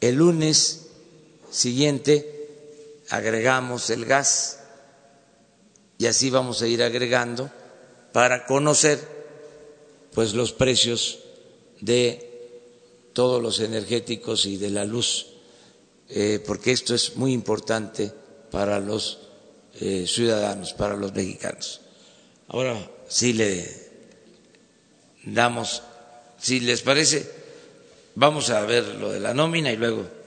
el 0.00 0.16
lunes 0.16 0.88
siguiente 1.50 2.48
agregamos 3.08 3.90
el 3.90 4.04
gas 4.04 4.60
y 5.98 6.06
así 6.06 6.30
vamos 6.30 6.62
a 6.62 6.66
ir 6.66 6.82
agregando 6.82 7.50
para 8.12 8.46
conocer 8.46 9.00
pues 10.14 10.34
los 10.34 10.52
precios 10.52 11.20
de 11.80 12.29
todos 13.12 13.42
los 13.42 13.60
energéticos 13.60 14.46
y 14.46 14.56
de 14.56 14.70
la 14.70 14.84
luz, 14.84 15.26
eh, 16.08 16.42
porque 16.46 16.72
esto 16.72 16.94
es 16.94 17.16
muy 17.16 17.32
importante 17.32 18.12
para 18.50 18.80
los 18.80 19.18
eh, 19.80 20.06
ciudadanos, 20.06 20.72
para 20.72 20.96
los 20.96 21.14
mexicanos. 21.14 21.80
Ahora 22.48 22.90
sí 23.08 23.32
le 23.32 23.68
damos, 25.24 25.82
si 26.38 26.60
les 26.60 26.82
parece, 26.82 27.30
vamos 28.14 28.50
a 28.50 28.60
ver 28.62 28.84
lo 28.96 29.12
de 29.12 29.20
la 29.20 29.34
nómina 29.34 29.72
y 29.72 29.76
luego. 29.76 30.19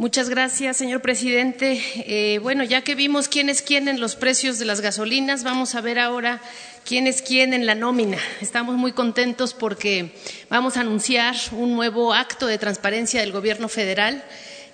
Muchas 0.00 0.30
gracias, 0.30 0.78
señor 0.78 1.02
presidente. 1.02 1.78
Eh, 2.06 2.38
bueno, 2.38 2.64
ya 2.64 2.80
que 2.80 2.94
vimos 2.94 3.28
quién 3.28 3.50
es 3.50 3.60
quién 3.60 3.86
en 3.86 4.00
los 4.00 4.16
precios 4.16 4.58
de 4.58 4.64
las 4.64 4.80
gasolinas, 4.80 5.44
vamos 5.44 5.74
a 5.74 5.82
ver 5.82 5.98
ahora 5.98 6.40
quién 6.86 7.06
es 7.06 7.20
quién 7.20 7.52
en 7.52 7.66
la 7.66 7.74
nómina. 7.74 8.16
Estamos 8.40 8.76
muy 8.76 8.92
contentos 8.92 9.52
porque 9.52 10.12
vamos 10.48 10.78
a 10.78 10.80
anunciar 10.80 11.36
un 11.52 11.76
nuevo 11.76 12.14
acto 12.14 12.46
de 12.46 12.56
transparencia 12.56 13.20
del 13.20 13.30
Gobierno 13.30 13.68
federal. 13.68 14.24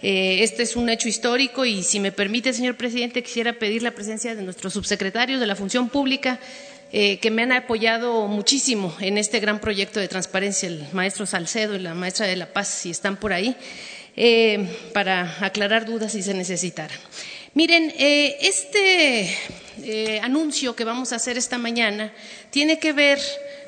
Eh, 0.00 0.44
este 0.44 0.62
es 0.62 0.76
un 0.76 0.88
hecho 0.90 1.08
histórico 1.08 1.64
y, 1.64 1.82
si 1.82 1.98
me 1.98 2.12
permite, 2.12 2.52
señor 2.52 2.76
presidente, 2.76 3.24
quisiera 3.24 3.54
pedir 3.54 3.82
la 3.82 3.90
presencia 3.90 4.36
de 4.36 4.42
nuestros 4.42 4.74
subsecretarios 4.74 5.40
de 5.40 5.46
la 5.48 5.56
Función 5.56 5.88
Pública 5.88 6.38
eh, 6.92 7.18
que 7.18 7.32
me 7.32 7.42
han 7.42 7.50
apoyado 7.50 8.28
muchísimo 8.28 8.94
en 9.00 9.18
este 9.18 9.40
gran 9.40 9.60
proyecto 9.60 9.98
de 9.98 10.06
transparencia, 10.06 10.68
el 10.68 10.86
maestro 10.92 11.26
Salcedo 11.26 11.74
y 11.74 11.80
la 11.80 11.94
maestra 11.94 12.28
de 12.28 12.36
La 12.36 12.52
Paz, 12.52 12.68
si 12.68 12.90
están 12.90 13.16
por 13.16 13.32
ahí, 13.32 13.56
eh, 14.16 14.68
para 14.92 15.36
aclarar 15.44 15.84
dudas 15.84 16.12
si 16.12 16.22
se 16.22 16.34
necesitara. 16.34 16.94
Miren, 17.54 17.92
este 17.96 19.30
eh, 19.82 20.20
anuncio 20.22 20.74
que 20.74 20.84
vamos 20.84 21.12
a 21.12 21.16
hacer 21.16 21.38
esta 21.38 21.58
mañana 21.58 22.12
tiene 22.50 22.78
que 22.78 22.92
ver 22.92 23.18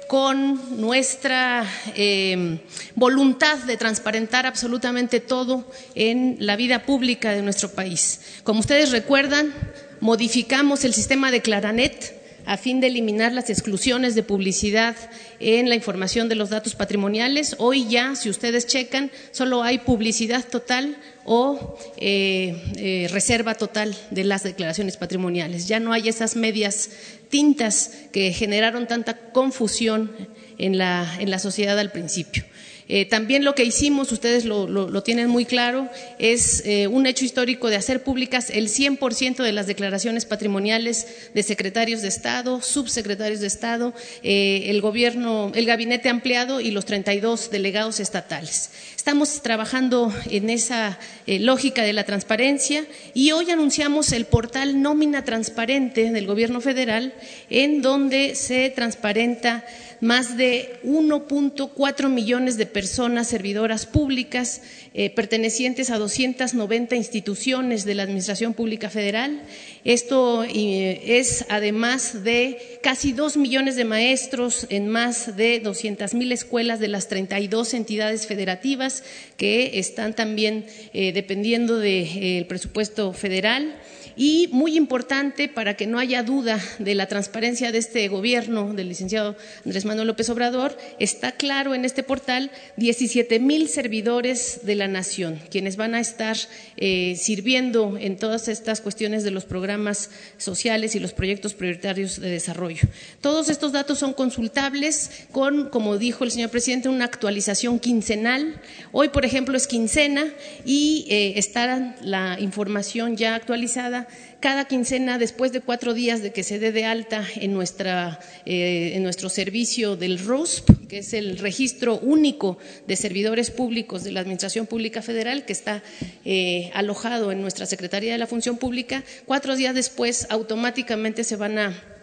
con 0.09 0.81
nuestra 0.81 1.67
eh, 1.95 2.59
voluntad 2.95 3.59
de 3.59 3.77
transparentar 3.77 4.47
absolutamente 4.47 5.21
todo 5.21 5.71
en 5.95 6.37
la 6.41 6.57
vida 6.57 6.85
pública 6.85 7.33
de 7.33 7.43
nuestro 7.43 7.71
país. 7.71 8.21
Como 8.43 8.61
ustedes 8.61 8.91
recuerdan, 8.91 9.53
modificamos 10.01 10.85
el 10.85 10.95
sistema 10.95 11.31
de 11.31 11.43
Claranet 11.43 12.18
a 12.49 12.57
fin 12.57 12.81
de 12.81 12.87
eliminar 12.87 13.33
las 13.33 13.51
exclusiones 13.51 14.15
de 14.15 14.23
publicidad 14.23 14.97
en 15.39 15.69
la 15.69 15.75
información 15.75 16.31
de 16.31 16.35
los 16.35 16.49
datos 16.49 16.75
patrimoniales. 16.75 17.55
Hoy 17.59 17.87
ya, 17.87 18.17
si 18.17 18.31
ustedes 18.31 18.67
checan, 18.67 19.11
solo 19.33 19.63
hay 19.63 19.81
publicidad 19.81 20.43
total 20.49 20.97
o 21.27 21.79
eh, 21.99 22.73
eh, 22.77 23.09
reserva 23.13 23.55
total 23.55 23.95
de 24.11 24.25
las 24.25 24.45
declaraciones 24.45 24.97
patrimoniales. 24.97 25.69
Ya 25.69 25.79
no 25.79 25.93
hay 25.93 26.09
esas 26.09 26.37
medias 26.37 26.89
tintas 27.29 27.91
que 28.13 28.33
generaron 28.33 28.87
tanta 28.87 29.15
confusión 29.31 30.11
en 30.57 30.79
la, 30.79 31.17
en 31.21 31.31
la 31.31 31.39
sociedad 31.39 31.79
al 31.79 31.93
principio. 31.93 32.47
Eh, 32.89 33.05
también 33.05 33.45
lo 33.45 33.55
que 33.55 33.65
hicimos, 33.65 34.13
ustedes 34.13 34.47
lo, 34.47 35.03
tienen 35.03 35.29
muy 35.29 35.45
claro, 35.45 35.89
es 36.19 36.63
eh, 36.65 36.87
un 36.87 37.07
hecho 37.07 37.25
histórico 37.25 37.69
de 37.69 37.77
hacer 37.77 38.03
públicas 38.03 38.51
el 38.51 38.69
100% 38.69 39.43
de 39.43 39.53
las 39.53 39.67
declaraciones 39.67 40.25
patrimoniales 40.25 41.07
de 41.35 41.43
secretarios 41.43 42.01
de 42.01 42.09
Estado, 42.09 42.63
subsecretarios 42.63 43.41
de 43.41 43.47
Estado, 43.47 43.95
eh, 44.23 44.65
el 44.67 44.81
gobierno, 44.81 45.53
el 45.55 45.67
gabinete 45.67 46.09
ampliado 46.09 46.61
y 46.61 46.71
los 46.71 46.87
32 46.87 47.51
delegados 47.51 48.01
estatales. 48.01 48.71
Estamos 49.09 49.41
trabajando 49.41 50.13
en 50.31 50.51
esa 50.51 50.99
lógica 51.27 51.83
de 51.83 51.95
la 51.95 52.05
transparencia 52.05 52.85
y 53.15 53.31
hoy 53.31 53.51
anunciamos 53.51 54.13
el 54.13 54.27
portal 54.27 54.83
Nómina 54.83 55.25
Transparente 55.25 56.11
del 56.13 56.27
Gobierno 56.27 56.61
Federal, 56.61 57.15
en 57.49 57.81
donde 57.81 58.35
se 58.35 58.69
transparenta 58.69 59.65
más 60.01 60.37
de 60.37 60.81
1.4 60.85 62.09
millones 62.09 62.57
de 62.57 62.67
personas 62.67 63.29
servidoras 63.29 63.87
públicas 63.87 64.63
eh, 64.95 65.11
pertenecientes 65.11 65.91
a 65.91 65.99
290 65.99 66.95
instituciones 66.97 67.85
de 67.85 67.95
la 67.95 68.05
Administración 68.05 68.55
Pública 68.55 68.91
Federal. 68.91 69.43
Esto 69.85 70.45
eh, 70.45 71.19
es 71.19 71.47
además 71.49 72.25
de 72.25 72.79
casi 72.83 73.13
dos 73.13 73.37
millones 73.37 73.77
de 73.77 73.85
maestros 73.85 74.67
en 74.71 74.89
más 74.89 75.37
de 75.37 75.61
200 75.61 76.15
mil 76.15 76.33
escuelas 76.33 76.79
de 76.79 76.89
las 76.89 77.09
32 77.09 77.75
entidades 77.75 78.27
federativas 78.27 78.98
que 79.37 79.79
están 79.79 80.15
también 80.15 80.67
eh, 80.93 81.13
dependiendo 81.13 81.79
del 81.79 82.47
presupuesto 82.47 83.13
federal. 83.13 83.75
Y 84.21 84.49
muy 84.51 84.77
importante, 84.77 85.49
para 85.49 85.77
que 85.77 85.87
no 85.87 86.01
haya 86.01 86.25
duda 86.25 86.61
de 86.81 86.97
la 86.97 87.07
transparencia 87.07 87.71
de 87.71 87.79
este 87.79 88.09
gobierno 88.09 88.75
del 88.75 88.89
licenciado 88.89 89.37
Andrés 89.65 89.85
Manuel 89.85 90.09
López 90.09 90.29
Obrador, 90.29 90.77
está 90.99 91.31
claro 91.31 91.73
en 91.73 91.85
este 91.85 92.03
portal 92.03 92.51
17 92.79 93.39
mil 93.39 93.69
servidores 93.69 94.63
de 94.65 94.75
la 94.75 94.89
nación, 94.89 95.41
quienes 95.53 95.77
van 95.77 95.95
a 95.95 96.01
estar 96.01 96.37
eh, 96.79 97.15
sirviendo 97.17 97.97
en 97.97 98.17
todas 98.17 98.49
estas 98.49 98.81
cuestiones 98.81 99.23
de 99.23 99.31
los 99.31 99.45
programas 99.45 100.11
sociales 100.37 100.97
y 100.97 100.99
los 100.99 101.13
proyectos 101.13 101.55
prioritarios 101.55 102.21
de 102.21 102.31
desarrollo. 102.31 102.89
Todos 103.21 103.49
estos 103.49 103.71
datos 103.71 104.01
son 104.01 104.15
consultables 104.15 105.29
con, 105.31 105.71
como 105.71 105.97
dijo 105.97 106.25
el 106.25 106.33
señor 106.33 106.51
presidente, 106.51 106.89
una 106.89 107.05
actualización 107.05 107.79
quincenal. 107.79 108.61
Hoy, 108.91 109.11
por 109.11 109.25
ejemplo, 109.25 109.57
es 109.57 109.69
quincena 109.69 110.27
y 110.65 111.07
eh, 111.09 111.35
está 111.37 111.95
la 112.03 112.37
información 112.41 113.17
ya 113.17 113.37
actualizada 113.37 114.08
cada 114.41 114.67
quincena, 114.67 115.19
después 115.19 115.53
de 115.53 115.61
cuatro 115.61 115.95
días 115.95 116.23
de 116.23 116.33
que 116.33 116.43
se 116.43 116.59
dé 116.59 116.73
de 116.73 116.85
alta 116.85 117.25
en, 117.37 117.53
nuestra, 117.53 118.21
eh, 118.47 118.93
en 118.95 119.03
nuestro 119.03 119.29
servicio 119.29 119.97
del 119.97 120.19
ROSP, 120.19 120.89
que 120.89 120.99
es 120.99 121.13
el 121.13 121.39
registro 121.39 121.99
único 121.99 122.59
de 122.87 122.97
servidores 122.97 123.51
públicos 123.51 124.05
de 124.05 124.13
la 124.13 124.21
Administración 124.21 124.67
Pública 124.67 125.03
Federal, 125.03 125.45
que 125.45 125.53
está 125.53 125.83
eh, 126.25 126.71
alojado 126.75 127.33
en 127.33 127.41
nuestra 127.41 127.67
Secretaría 127.67 128.13
de 128.13 128.19
la 128.19 128.27
Función 128.27 128.59
Pública, 128.59 129.05
cuatro 129.27 129.57
días 129.57 129.75
después 129.75 130.27
automáticamente 130.31 131.25
se 131.25 131.37
van 131.37 131.59
a 131.59 131.98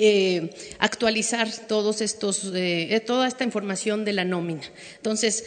eh, 0.00 0.50
actualizar 0.78 1.50
todos 1.66 2.00
estos, 2.02 2.52
eh, 2.54 2.94
eh, 2.94 3.00
toda 3.00 3.26
esta 3.26 3.42
información 3.42 4.04
de 4.04 4.12
la 4.12 4.24
nómina. 4.24 4.62
Entonces, 4.94 5.44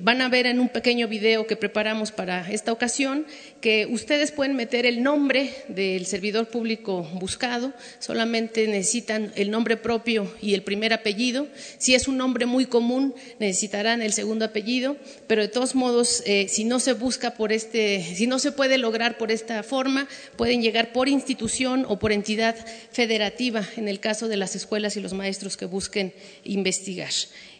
van 0.00 0.20
a 0.20 0.28
ver 0.28 0.46
en 0.46 0.58
un 0.58 0.68
pequeño 0.68 1.06
video 1.06 1.46
que 1.46 1.54
preparamos 1.54 2.10
para 2.10 2.50
esta 2.50 2.72
ocasión 2.72 3.24
que 3.60 3.86
ustedes 3.86 4.32
pueden 4.32 4.56
meter 4.56 4.84
el 4.84 5.04
nombre 5.04 5.54
del 5.68 6.06
servidor 6.06 6.48
público 6.48 7.08
buscado, 7.14 7.72
solamente 8.00 8.66
necesitan 8.66 9.32
el 9.36 9.52
nombre 9.52 9.76
propio 9.76 10.28
y 10.42 10.54
el 10.54 10.62
primer 10.62 10.92
apellido. 10.92 11.46
Si 11.78 11.94
es 11.94 12.08
un 12.08 12.16
nombre 12.16 12.46
muy 12.46 12.66
común, 12.66 13.14
necesitarán 13.38 14.02
el 14.02 14.12
segundo 14.12 14.44
apellido, 14.44 14.96
pero 15.28 15.42
de 15.42 15.48
todos 15.48 15.76
modos, 15.76 16.24
si 16.48 16.64
no 16.64 16.80
se 16.80 16.94
busca 16.94 17.34
por 17.34 17.52
este, 17.52 18.02
si 18.02 18.26
no 18.26 18.38
se 18.38 18.50
puede 18.50 18.76
lograr 18.76 19.18
por 19.18 19.30
esta 19.30 19.62
forma, 19.62 20.08
pueden 20.36 20.62
llegar 20.62 20.92
por 20.92 21.08
institución 21.08 21.86
o 21.88 21.98
por 21.98 22.12
entidad 22.12 22.56
federativa 22.90 23.64
el 23.88 24.00
caso 24.00 24.28
de 24.28 24.36
las 24.36 24.56
escuelas 24.56 24.96
y 24.96 25.00
los 25.00 25.12
maestros 25.12 25.56
que 25.56 25.66
busquen 25.66 26.12
investigar. 26.44 27.12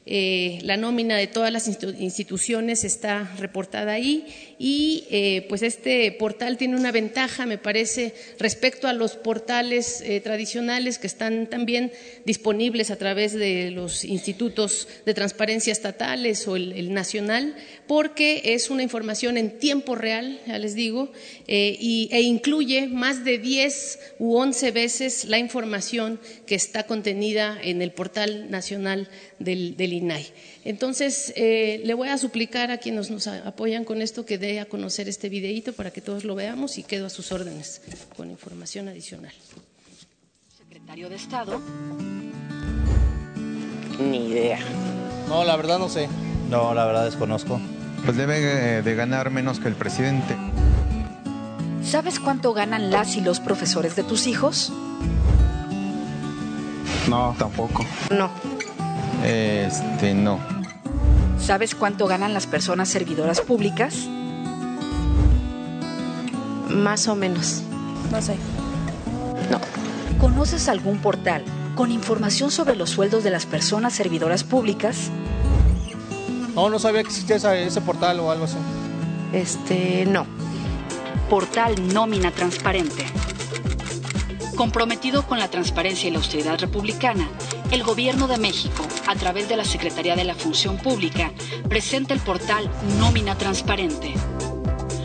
Eh, 0.06 0.58
la 0.60 0.76
nómina 0.76 1.16
de 1.16 1.26
todas 1.26 1.50
las 1.50 1.66
instituciones 1.66 2.84
está 2.84 3.32
reportada 3.38 3.92
ahí 3.92 4.26
y 4.58 5.06
eh, 5.10 5.46
pues 5.48 5.62
este 5.62 6.12
portal 6.12 6.58
tiene 6.58 6.76
una 6.76 6.92
ventaja, 6.92 7.46
me 7.46 7.56
parece, 7.56 8.14
respecto 8.38 8.86
a 8.86 8.92
los 8.92 9.16
portales 9.16 10.02
eh, 10.02 10.20
tradicionales 10.20 10.98
que 10.98 11.06
están 11.06 11.46
también 11.46 11.90
disponibles 12.26 12.90
a 12.90 12.96
través 12.96 13.32
de 13.32 13.70
los 13.70 14.04
institutos 14.04 14.88
de 15.06 15.14
transparencia 15.14 15.72
estatales 15.72 16.46
o 16.48 16.56
el, 16.56 16.92
nacional, 16.92 17.56
porque 17.86 18.54
es 18.54 18.70
una 18.70 18.82
información 18.82 19.36
en 19.36 19.58
tiempo 19.58 19.94
real, 19.94 20.40
ya 20.46 20.58
les 20.58 20.74
digo, 20.74 21.10
y, 21.46 22.08
e 22.12 22.22
incluye 22.22 22.86
más 22.86 23.24
de 23.24 23.38
10 23.38 23.98
u 24.18 24.36
11 24.36 24.70
veces 24.70 25.24
la 25.26 25.38
información 25.38 26.18
que 26.46 26.54
está 26.54 26.84
contenida 26.84 27.58
en 27.62 27.82
el 27.82 27.92
portal 27.92 28.50
nacional 28.50 29.08
del, 29.38 29.76
del 29.76 29.92
INAI. 29.92 30.26
Entonces, 30.64 31.32
eh, 31.36 31.82
le 31.84 31.94
voy 31.94 32.08
a 32.08 32.16
suplicar 32.16 32.70
a 32.70 32.78
quienes 32.78 33.10
nos 33.10 33.26
apoyan 33.26 33.84
con 33.84 34.00
esto 34.00 34.24
que 34.24 34.38
dé 34.38 34.60
a 34.60 34.64
conocer 34.64 35.08
este 35.08 35.28
videíto 35.28 35.74
para 35.74 35.90
que 35.90 36.00
todos 36.00 36.24
lo 36.24 36.34
veamos 36.34 36.78
y 36.78 36.82
quedo 36.82 37.06
a 37.06 37.10
sus 37.10 37.32
órdenes 37.32 37.82
con 38.16 38.30
información 38.30 38.88
adicional. 38.88 39.32
Secretario 40.56 41.10
de 41.10 41.16
Estado. 41.16 41.60
Ni 43.98 44.28
idea. 44.28 44.58
No, 45.28 45.44
la 45.44 45.56
verdad 45.56 45.78
no 45.78 45.88
sé. 45.88 46.08
No, 46.50 46.74
la 46.74 46.84
verdad 46.84 47.04
desconozco. 47.04 47.60
Pues 48.04 48.16
debe 48.16 48.82
de 48.82 48.94
ganar 48.94 49.30
menos 49.30 49.60
que 49.60 49.68
el 49.68 49.74
presidente. 49.74 50.36
¿Sabes 51.82 52.18
cuánto 52.18 52.52
ganan 52.54 52.90
las 52.90 53.16
y 53.16 53.20
los 53.20 53.40
profesores 53.40 53.94
de 53.96 54.02
tus 54.02 54.26
hijos? 54.26 54.72
No, 57.08 57.34
tampoco. 57.38 57.84
No. 58.10 58.30
Este, 59.24 60.14
no. 60.14 60.38
¿Sabes 61.38 61.74
cuánto 61.74 62.06
ganan 62.06 62.32
las 62.32 62.46
personas 62.46 62.88
servidoras 62.88 63.40
públicas? 63.40 64.06
Más 66.70 67.06
o 67.08 67.14
menos. 67.14 67.62
No 68.10 68.20
sé. 68.22 68.36
No. 69.50 69.60
¿Conoces 70.18 70.68
algún 70.68 70.98
portal 70.98 71.44
con 71.74 71.90
información 71.90 72.50
sobre 72.50 72.76
los 72.76 72.90
sueldos 72.90 73.24
de 73.24 73.30
las 73.30 73.46
personas 73.46 73.92
servidoras 73.92 74.42
públicas? 74.42 75.10
No, 76.54 76.70
no 76.70 76.78
sabía 76.78 77.02
que 77.02 77.08
existía 77.08 77.36
ese 77.36 77.80
portal 77.80 78.20
o 78.20 78.30
algo 78.30 78.44
así. 78.44 78.56
Este, 79.32 80.06
no. 80.06 80.26
Portal 81.28 81.92
Nómina 81.92 82.30
Transparente. 82.30 83.06
Comprometido 84.56 85.26
con 85.26 85.40
la 85.40 85.48
transparencia 85.48 86.08
y 86.08 86.12
la 86.12 86.18
austeridad 86.18 86.58
republicana, 86.60 87.28
el 87.72 87.82
Gobierno 87.82 88.28
de 88.28 88.38
México, 88.38 88.86
a 89.08 89.16
través 89.16 89.48
de 89.48 89.56
la 89.56 89.64
Secretaría 89.64 90.14
de 90.14 90.22
la 90.22 90.36
Función 90.36 90.76
Pública, 90.76 91.32
presenta 91.68 92.14
el 92.14 92.20
portal 92.20 92.70
Nómina 93.00 93.36
Transparente. 93.36 94.14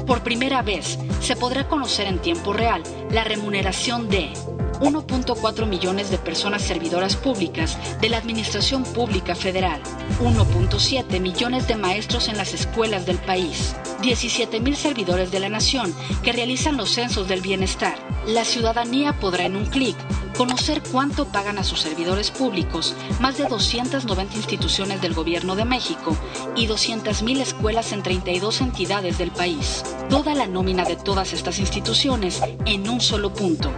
Por 0.05 0.21
primera 0.21 0.61
vez, 0.61 0.99
se 1.21 1.35
podrá 1.35 1.67
conocer 1.67 2.05
en 2.05 2.19
tiempo 2.19 2.53
real 2.53 2.83
la 3.09 3.23
remuneración 3.23 4.07
de 4.07 4.33
1.4 4.79 5.65
millones 5.65 6.09
de 6.09 6.17
personas 6.17 6.61
servidoras 6.61 7.15
públicas 7.15 7.77
de 8.01 8.09
la 8.09 8.17
Administración 8.17 8.83
Pública 8.83 9.35
Federal, 9.35 9.81
1.7 10.21 11.19
millones 11.19 11.67
de 11.67 11.75
maestros 11.75 12.27
en 12.27 12.37
las 12.37 12.53
escuelas 12.53 13.05
del 13.05 13.17
país, 13.17 13.75
17 14.01 14.59
mil 14.59 14.75
servidores 14.75 15.31
de 15.31 15.39
la 15.39 15.49
nación 15.49 15.93
que 16.23 16.31
realizan 16.31 16.77
los 16.77 16.91
censos 16.91 17.27
del 17.27 17.41
bienestar. 17.41 17.97
La 18.25 18.45
ciudadanía 18.45 19.19
podrá 19.19 19.45
en 19.45 19.55
un 19.55 19.65
clic 19.65 19.95
conocer 20.37 20.81
cuánto 20.89 21.25
pagan 21.25 21.57
a 21.57 21.65
sus 21.65 21.81
servidores 21.81 22.31
públicos 22.31 22.95
más 23.19 23.37
de 23.37 23.45
290 23.45 24.37
instituciones 24.37 25.01
del 25.01 25.13
Gobierno 25.13 25.57
de 25.57 25.65
México 25.65 26.15
y 26.55 26.67
200.000 26.67 27.41
escuelas 27.41 27.91
en 27.91 28.03
32 28.03 28.61
entidades 28.61 29.17
del 29.17 29.31
país. 29.31 29.83
Toda 30.09 30.35
la 30.35 30.47
nómina 30.47 30.85
de 30.85 30.95
todas 30.95 31.33
estas 31.33 31.59
instituciones 31.59 32.41
en 32.65 32.89
un 32.89 33.01
solo 33.01 33.33
punto 33.33 33.69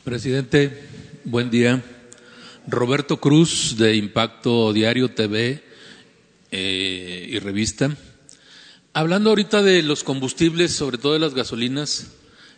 Presidente, 0.05 0.83
buen 1.25 1.51
día. 1.51 1.83
Roberto 2.67 3.19
Cruz 3.19 3.77
de 3.79 3.97
Impacto 3.97 4.73
Diario 4.73 5.13
TV 5.13 5.72
eh, 6.53 7.27
y 7.29 7.39
Revista. 7.41 7.97
Hablando 8.93 9.31
ahorita 9.31 9.63
de 9.63 9.83
los 9.83 10.05
combustibles, 10.05 10.73
sobre 10.73 10.99
todo 10.99 11.15
de 11.15 11.19
las 11.19 11.35
gasolinas, 11.35 12.13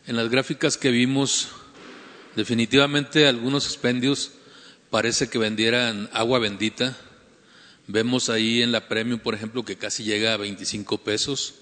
en 0.06 0.16
las 0.16 0.28
gráficas 0.28 0.76
que 0.76 0.90
vimos, 0.90 1.48
definitivamente 2.36 3.26
algunos 3.26 3.64
expendios 3.64 4.32
parece 4.90 5.30
que 5.30 5.38
vendieran 5.38 6.10
agua 6.12 6.38
bendita. 6.38 6.94
Vemos 7.86 8.28
ahí 8.28 8.60
en 8.60 8.72
la 8.72 8.86
Premium, 8.86 9.20
por 9.20 9.34
ejemplo, 9.34 9.64
que 9.64 9.76
casi 9.76 10.04
llega 10.04 10.34
a 10.34 10.36
25 10.36 10.98
pesos. 10.98 11.54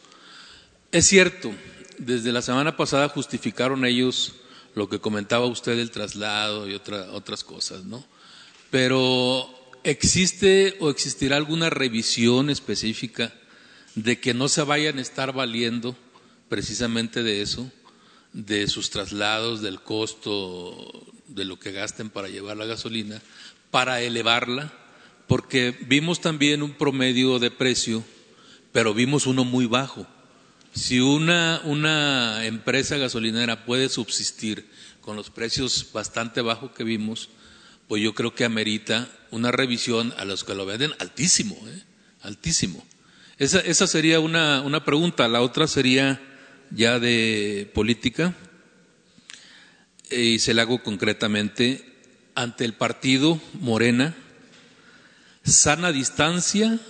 Es 0.91 1.07
cierto, 1.07 1.53
desde 1.99 2.33
la 2.33 2.43
semana 2.43 2.77
pasada 2.77 3.09
justificaron 3.09 3.85
ellos 3.85 4.33
lo 4.75 4.89
que 4.89 4.99
comentaba 4.99 5.47
usted 5.47 5.77
del 5.77 5.93
traslado 5.93 6.69
y 6.69 6.75
otra, 6.75 7.13
otras 7.13 7.45
cosas, 7.45 7.85
¿no? 7.85 8.05
pero 8.73 9.47
¿existe 9.85 10.77
o 10.81 10.91
existirá 10.91 11.37
alguna 11.37 11.71
revisión 11.71 12.51
específica 12.51 13.33
de 13.95 14.19
que 14.19 14.35
no 14.35 14.49
se 14.49 14.63
vayan 14.63 14.99
a 14.99 15.03
estar 15.03 15.33
valiendo 15.33 15.97
precisamente 16.49 17.23
de 17.23 17.43
eso, 17.43 17.71
de 18.33 18.67
sus 18.69 18.91
traslados, 18.91 19.61
del 19.63 19.81
costo 19.81 21.07
de 21.29 21.45
lo 21.45 21.59
que 21.59 21.73
gasten 21.73 22.11
para 22.11 22.29
llevar 22.29 22.57
la 22.57 22.67
gasolina, 22.67 23.21
para 23.71 24.01
elevarla? 24.03 24.73
Porque 25.27 25.77
vimos 25.87 26.21
también 26.21 26.63
un 26.63 26.73
promedio 26.73 27.39
de 27.39 27.51
precio, 27.51 28.05
pero 28.73 28.95
vimos 28.95 29.27
uno 29.27 29.45
muy 29.45 29.67
bajo. 29.67 30.07
Si 30.75 31.01
una, 31.01 31.61
una 31.65 32.45
empresa 32.47 32.97
gasolinera 32.97 33.65
puede 33.65 33.89
subsistir 33.89 34.67
con 35.01 35.17
los 35.17 35.31
precios 35.31 35.89
bastante 35.93 36.41
bajos 36.41 36.73
que 36.73 36.85
vimos, 36.85 37.29
pues 37.93 38.03
yo 38.03 38.15
creo 38.15 38.35
que 38.35 38.47
amerita 38.47 39.07
una 39.31 39.53
revisión 39.53 40.15
a 40.17 40.25
los 40.25 40.45
que 40.45 40.55
lo 40.55 40.65
venden 40.65 40.95
altísimo, 40.99 41.63
¿eh? 41.69 41.83
altísimo. 42.23 42.83
Esa, 43.37 43.61
esa 43.61 43.87
sería 43.87 44.19
una, 44.19 44.63
una 44.63 44.83
pregunta. 44.83 45.29
La 45.29 45.43
otra 45.43 45.67
sería 45.67 46.19
ya 46.71 46.99
de 46.99 47.71
política 47.75 48.35
y 50.11 50.39
se 50.39 50.55
la 50.55 50.63
hago 50.63 50.83
concretamente 50.83 51.85
ante 52.35 52.65
el 52.65 52.73
partido 52.73 53.39
Morena, 53.61 54.15
sana 55.45 55.93
distancia 55.93 56.81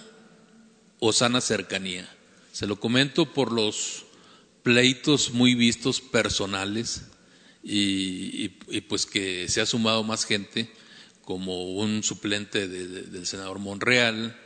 o 1.01 1.13
sana 1.13 1.41
cercanía. 1.41 2.09
Se 2.53 2.69
lo 2.69 2.79
comento 2.79 3.33
por 3.33 3.51
los 3.51 4.05
pleitos 4.63 5.33
muy 5.33 5.57
vistos 5.57 6.01
personales 6.01 7.03
y, 7.65 8.51
pues 8.89 9.05
que 9.05 9.49
se 9.49 9.61
ha 9.61 9.67
sumado 9.67 10.05
más 10.05 10.25
gente 10.25 10.71
como 11.33 11.73
un 11.73 12.03
suplente 12.03 12.69
del 12.69 13.27
senador 13.27 13.59
Monreal, 13.59 14.37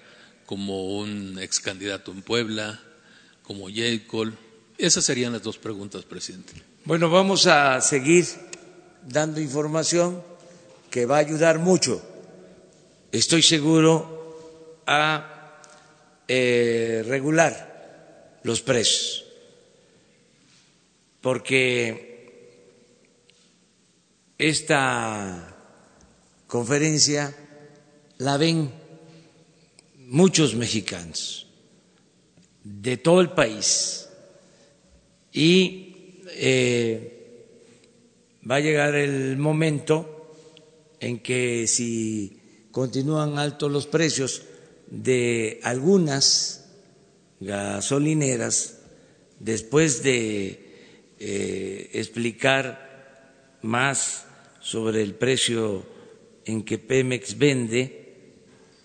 como 0.47 0.99
un 0.99 1.37
ex 1.41 1.59
candidato 1.59 2.12
en 2.12 2.22
Puebla, 2.22 2.80
como 3.43 3.68
J. 3.68 4.05
Esas 4.78 5.05
serían 5.05 5.32
las 5.32 5.43
dos 5.43 5.59
preguntas, 5.59 6.05
presidente. 6.05 6.53
Bueno, 6.84 7.11
vamos 7.11 7.49
a 7.49 7.80
seguir 7.80 8.24
dando 9.03 9.41
información 9.41 10.22
que 10.89 11.07
va 11.07 11.16
a 11.16 11.18
ayudar 11.18 11.59
mucho, 11.59 12.01
estoy 13.11 13.43
seguro, 13.43 14.84
a 14.87 15.59
eh, 16.28 17.05
regular 17.05 18.39
los 18.45 18.62
precios, 18.62 19.24
porque 21.20 22.07
esta 24.39 25.55
conferencia 26.57 27.36
la 28.16 28.38
ven 28.38 28.72
muchos 30.09 30.54
mexicanos 30.54 31.46
de 32.64 32.96
todo 32.96 33.20
el 33.20 33.32
país. 33.32 34.09
Y 35.34 36.22
eh, 36.28 37.50
va 38.50 38.54
a 38.54 38.61
llegar 38.61 38.94
el 38.94 39.36
momento 39.36 40.32
en 40.98 41.18
que 41.18 41.66
si 41.66 42.40
continúan 42.70 43.38
altos 43.38 43.70
los 43.70 43.86
precios 43.86 44.40
de 44.86 45.61
algunas 45.62 46.70
gasolineras, 47.40 48.78
después 49.40 50.02
de 50.02 51.12
eh, 51.18 51.90
explicar 51.92 53.59
más 53.61 54.24
sobre 54.61 55.02
el 55.02 55.14
precio 55.16 55.95
en 56.47 56.62
que 56.62 56.78
Pemex 56.78 57.36
vende 57.36 58.07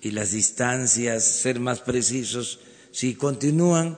y 0.01 0.12
las 0.12 0.32
distancias, 0.32 1.24
ser 1.24 1.59
más 1.59 1.80
precisos, 1.80 2.59
si 2.91 3.14
continúan, 3.14 3.97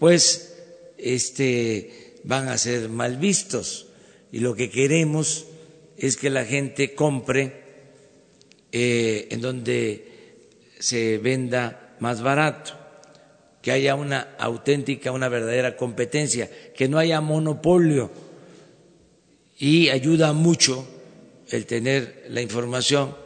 pues 0.00 0.56
este, 0.98 2.16
van 2.24 2.48
a 2.48 2.58
ser 2.58 2.88
mal 2.88 3.16
vistos. 3.16 3.86
Y 4.32 4.40
lo 4.40 4.56
que 4.56 4.70
queremos 4.70 5.46
es 5.96 6.16
que 6.16 6.30
la 6.30 6.44
gente 6.44 6.94
compre 6.94 7.62
eh, 8.72 9.28
en 9.30 9.40
donde 9.40 10.04
se 10.80 11.18
venda 11.18 11.96
más 12.00 12.20
barato, 12.22 12.72
que 13.62 13.70
haya 13.70 13.94
una 13.94 14.34
auténtica, 14.38 15.12
una 15.12 15.28
verdadera 15.28 15.76
competencia, 15.76 16.50
que 16.74 16.88
no 16.88 16.98
haya 16.98 17.20
monopolio. 17.20 18.10
Y 19.58 19.88
ayuda 19.88 20.32
mucho 20.32 20.86
el 21.48 21.66
tener 21.66 22.26
la 22.28 22.40
información, 22.40 23.16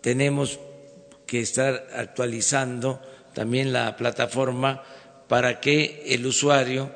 tenemos 0.00 0.58
que 1.26 1.40
estar 1.40 1.88
actualizando 1.94 3.00
también 3.34 3.72
la 3.72 3.96
plataforma 3.96 4.82
para 5.28 5.60
que 5.60 6.02
el 6.06 6.26
usuario, 6.26 6.90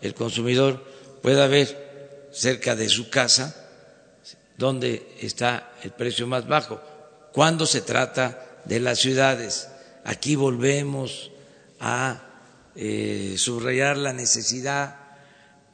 el 0.00 0.14
consumidor, 0.14 0.84
pueda 1.22 1.46
ver 1.46 2.28
cerca 2.32 2.74
de 2.76 2.88
su 2.88 3.08
casa 3.08 3.66
dónde 4.56 5.14
está 5.20 5.72
el 5.82 5.92
precio 5.92 6.26
más 6.26 6.46
bajo. 6.46 6.80
Cuando 7.32 7.66
se 7.66 7.82
trata 7.82 8.60
de 8.64 8.80
las 8.80 8.98
ciudades, 8.98 9.68
aquí 10.04 10.34
volvemos 10.34 11.30
a 11.78 12.22
eh, 12.74 13.34
subrayar 13.38 13.96
la 13.96 14.12
necesidad 14.12 14.96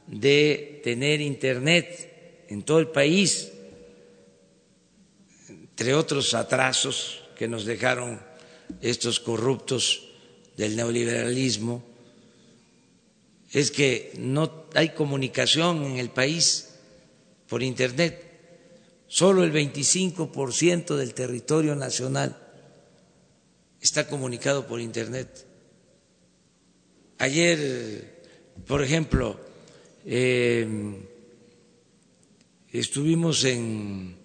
de 0.07 0.81
tener 0.83 1.21
Internet 1.21 2.45
en 2.49 2.63
todo 2.63 2.79
el 2.79 2.89
país 2.89 3.52
entre 5.73 5.95
otros 5.95 6.35
atrasos 6.35 7.23
que 7.35 7.47
nos 7.47 7.65
dejaron 7.65 8.21
estos 8.79 9.19
corruptos 9.19 10.03
del 10.55 10.75
neoliberalismo, 10.75 11.83
es 13.51 13.71
que 13.71 14.13
no 14.19 14.65
hay 14.75 14.89
comunicación 14.89 15.83
en 15.83 15.97
el 15.97 16.11
país 16.11 16.75
por 17.47 17.63
Internet. 17.63 18.21
Solo 19.07 19.43
el 19.43 19.51
25% 19.51 20.95
del 20.95 21.15
territorio 21.15 21.73
nacional 21.75 22.37
está 23.81 24.07
comunicado 24.07 24.67
por 24.67 24.79
Internet. 24.79 25.47
Ayer, 27.17 28.21
por 28.67 28.83
ejemplo, 28.83 29.39
eh, 30.05 30.67
estuvimos 32.71 33.43
en 33.43 34.22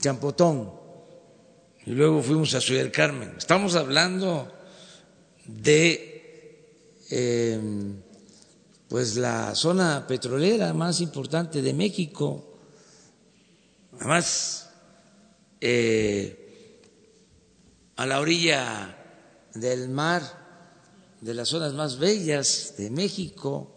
Champotón 0.00 0.72
y 1.84 1.90
luego 1.90 2.22
fuimos 2.22 2.54
a 2.54 2.60
Ciudad 2.60 2.82
del 2.82 2.90
Carmen. 2.92 3.34
Estamos 3.36 3.74
hablando 3.74 4.50
de 5.46 6.96
eh, 7.10 7.60
pues 8.88 9.16
la 9.16 9.54
zona 9.54 10.06
petrolera 10.06 10.72
más 10.72 11.00
importante 11.00 11.60
de 11.60 11.74
México. 11.74 12.58
Además, 13.98 14.70
eh, 15.60 16.80
a 17.96 18.06
la 18.06 18.20
orilla 18.20 18.96
del 19.54 19.90
mar, 19.90 20.22
de 21.20 21.34
las 21.34 21.48
zonas 21.48 21.74
más 21.74 21.98
bellas 21.98 22.74
de 22.78 22.90
México, 22.90 23.76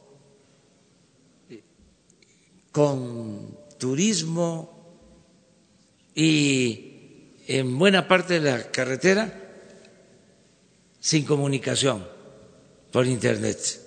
con 2.71 3.57
turismo 3.77 4.72
y 6.15 6.93
en 7.47 7.77
buena 7.77 8.07
parte 8.07 8.39
de 8.39 8.51
la 8.51 8.71
carretera 8.71 9.41
sin 10.99 11.25
comunicación 11.25 12.07
por 12.91 13.07
Internet. 13.07 13.81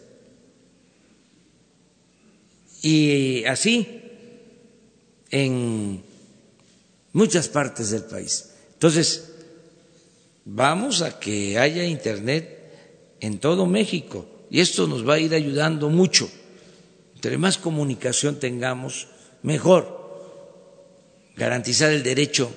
Y 2.82 3.44
así 3.44 4.02
en 5.30 6.02
muchas 7.12 7.48
partes 7.48 7.90
del 7.90 8.04
país. 8.04 8.50
Entonces, 8.74 9.32
vamos 10.44 11.02
a 11.02 11.18
que 11.18 11.58
haya 11.58 11.84
Internet 11.84 12.56
en 13.20 13.38
todo 13.38 13.66
México 13.66 14.26
y 14.50 14.60
esto 14.60 14.86
nos 14.86 15.08
va 15.08 15.14
a 15.14 15.18
ir 15.18 15.34
ayudando 15.34 15.88
mucho. 15.88 16.30
Entre 17.14 17.38
más 17.38 17.58
comunicación 17.58 18.38
tengamos, 18.38 19.08
mejor. 19.42 19.95
Garantizar 21.36 21.92
el 21.92 22.02
derecho 22.02 22.50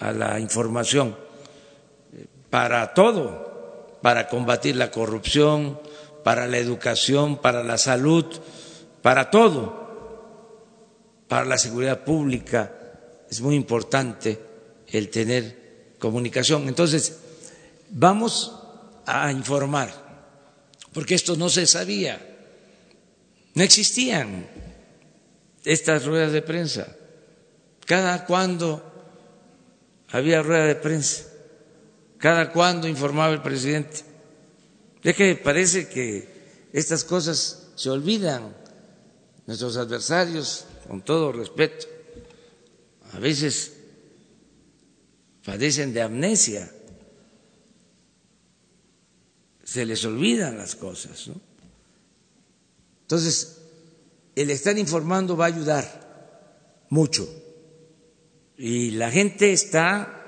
a 0.00 0.12
la 0.12 0.38
información 0.38 1.16
para 2.50 2.94
todo, 2.94 3.98
para 4.00 4.28
combatir 4.28 4.76
la 4.76 4.90
corrupción, 4.90 5.80
para 6.22 6.46
la 6.46 6.58
educación, 6.58 7.38
para 7.38 7.64
la 7.64 7.78
salud, 7.78 8.26
para 9.02 9.30
todo, 9.30 9.84
para 11.26 11.44
la 11.44 11.58
seguridad 11.58 12.04
pública. 12.04 12.72
Es 13.30 13.40
muy 13.40 13.56
importante 13.56 14.38
el 14.86 15.10
tener 15.10 15.96
comunicación. 15.98 16.68
Entonces, 16.68 17.18
vamos 17.90 18.54
a 19.06 19.32
informar, 19.32 19.90
porque 20.92 21.14
esto 21.14 21.36
no 21.36 21.48
se 21.48 21.66
sabía, 21.66 22.20
no 23.54 23.62
existían 23.62 24.46
estas 25.64 26.04
ruedas 26.04 26.32
de 26.32 26.42
prensa. 26.42 26.86
Cada 27.86 28.24
cuando 28.24 28.82
había 30.08 30.42
rueda 30.42 30.66
de 30.66 30.76
prensa, 30.76 31.24
cada 32.18 32.52
cuando 32.52 32.88
informaba 32.88 33.32
el 33.32 33.42
presidente. 33.42 34.02
Es 35.02 35.16
que 35.16 35.34
parece 35.34 35.88
que 35.88 36.68
estas 36.72 37.04
cosas 37.04 37.68
se 37.74 37.90
olvidan. 37.90 38.56
Nuestros 39.46 39.76
adversarios, 39.76 40.64
con 40.88 41.02
todo 41.02 41.30
respeto, 41.30 41.86
a 43.12 43.18
veces 43.18 43.74
padecen 45.44 45.92
de 45.92 46.00
amnesia, 46.00 46.72
se 49.62 49.84
les 49.84 50.02
olvidan 50.06 50.56
las 50.56 50.74
cosas. 50.76 51.28
¿no? 51.28 51.34
Entonces, 53.02 53.58
el 54.34 54.48
estar 54.48 54.78
informando 54.78 55.36
va 55.36 55.44
a 55.44 55.48
ayudar 55.48 56.86
mucho 56.88 57.43
y 58.56 58.92
la 58.92 59.10
gente 59.10 59.52
está 59.52 60.22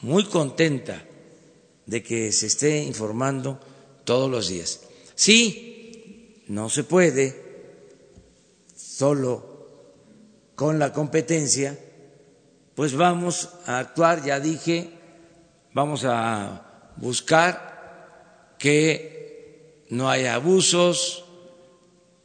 muy 0.00 0.24
contenta 0.24 1.02
de 1.86 2.02
que 2.02 2.32
se 2.32 2.46
esté 2.46 2.82
informando 2.82 3.60
todos 4.04 4.30
los 4.30 4.48
días. 4.48 4.80
Sí, 5.14 6.42
no 6.48 6.68
se 6.68 6.84
puede 6.84 7.42
solo 8.76 9.54
con 10.54 10.78
la 10.78 10.92
competencia, 10.92 11.78
pues 12.74 12.94
vamos 12.94 13.50
a 13.66 13.78
actuar, 13.78 14.24
ya 14.24 14.40
dije, 14.40 14.90
vamos 15.72 16.04
a 16.04 16.92
buscar 16.96 18.56
que 18.58 19.84
no 19.90 20.08
haya 20.08 20.34
abusos, 20.34 21.24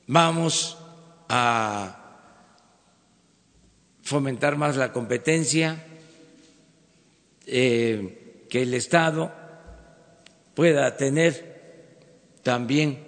vamos 0.07 0.77
a 1.27 1.98
fomentar 4.09 4.57
más 4.57 4.75
la 4.75 4.91
competencia, 4.91 5.85
eh, 7.45 8.45
que 8.49 8.63
el 8.63 8.73
Estado 8.73 9.31
pueda 10.55 10.97
tener 10.97 12.33
también 12.41 13.05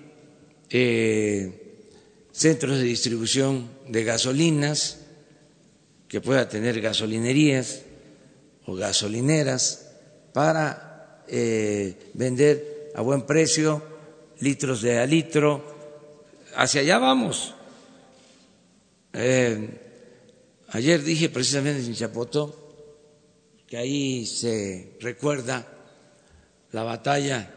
eh, 0.70 1.80
centros 2.32 2.78
de 2.78 2.84
distribución 2.84 3.68
de 3.88 4.04
gasolinas, 4.04 4.99
que 6.08 6.22
pueda 6.22 6.47
tener 6.47 6.80
gasolinerías 6.80 7.82
o 8.68 8.76
gasolineras 8.76 9.89
para 10.34 11.24
eh, 11.28 12.12
vender 12.14 12.91
a 12.93 13.02
buen 13.02 13.26
precio 13.26 13.82
litros 14.39 14.84
de 14.84 14.99
a 14.99 15.06
litro. 15.08 15.66
Hacia 16.54 16.82
allá 16.82 16.99
vamos. 16.99 17.56
Ayer 20.72 21.03
dije 21.03 21.30
precisamente 21.30 21.86
en 21.86 21.93
Chapotó 21.93 22.57
que 23.67 23.78
ahí 23.78 24.26
se 24.26 24.97
recuerda 24.99 25.65
la 26.72 26.84
batalla, 26.84 27.53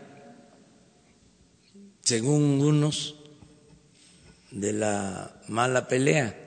según 2.02 2.60
unos, 2.60 3.16
de 4.50 4.72
la 4.72 5.40
mala 5.48 5.88
pelea, 5.88 6.38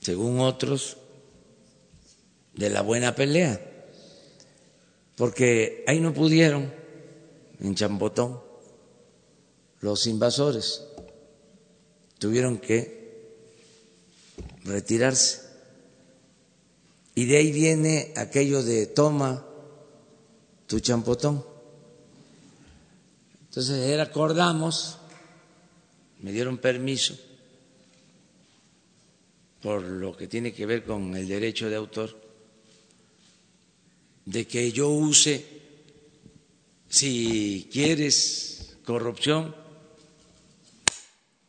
según 0.00 0.40
otros, 0.40 0.98
de 2.54 2.68
la 2.70 2.82
buena 2.82 3.14
pelea, 3.14 3.60
porque 5.16 5.84
ahí 5.86 6.00
no 6.00 6.12
pudieron, 6.12 6.72
en 7.60 7.74
Champotón, 7.74 8.42
los 9.80 10.06
invasores, 10.06 10.84
tuvieron 12.18 12.58
que 12.58 12.96
retirarse. 14.64 15.45
Y 17.16 17.24
de 17.24 17.38
ahí 17.38 17.50
viene 17.50 18.12
aquello 18.14 18.62
de 18.62 18.88
toma 18.88 19.42
tu 20.66 20.80
champotón. 20.80 21.42
Entonces 23.48 23.98
acordamos, 23.98 24.98
me 26.20 26.30
dieron 26.30 26.58
permiso 26.58 27.16
por 29.62 29.82
lo 29.82 30.14
que 30.14 30.28
tiene 30.28 30.52
que 30.52 30.66
ver 30.66 30.84
con 30.84 31.16
el 31.16 31.26
derecho 31.26 31.70
de 31.70 31.76
autor, 31.76 32.20
de 34.26 34.46
que 34.46 34.70
yo 34.70 34.90
use, 34.90 35.42
si 36.86 37.66
quieres 37.72 38.76
corrupción, 38.84 39.56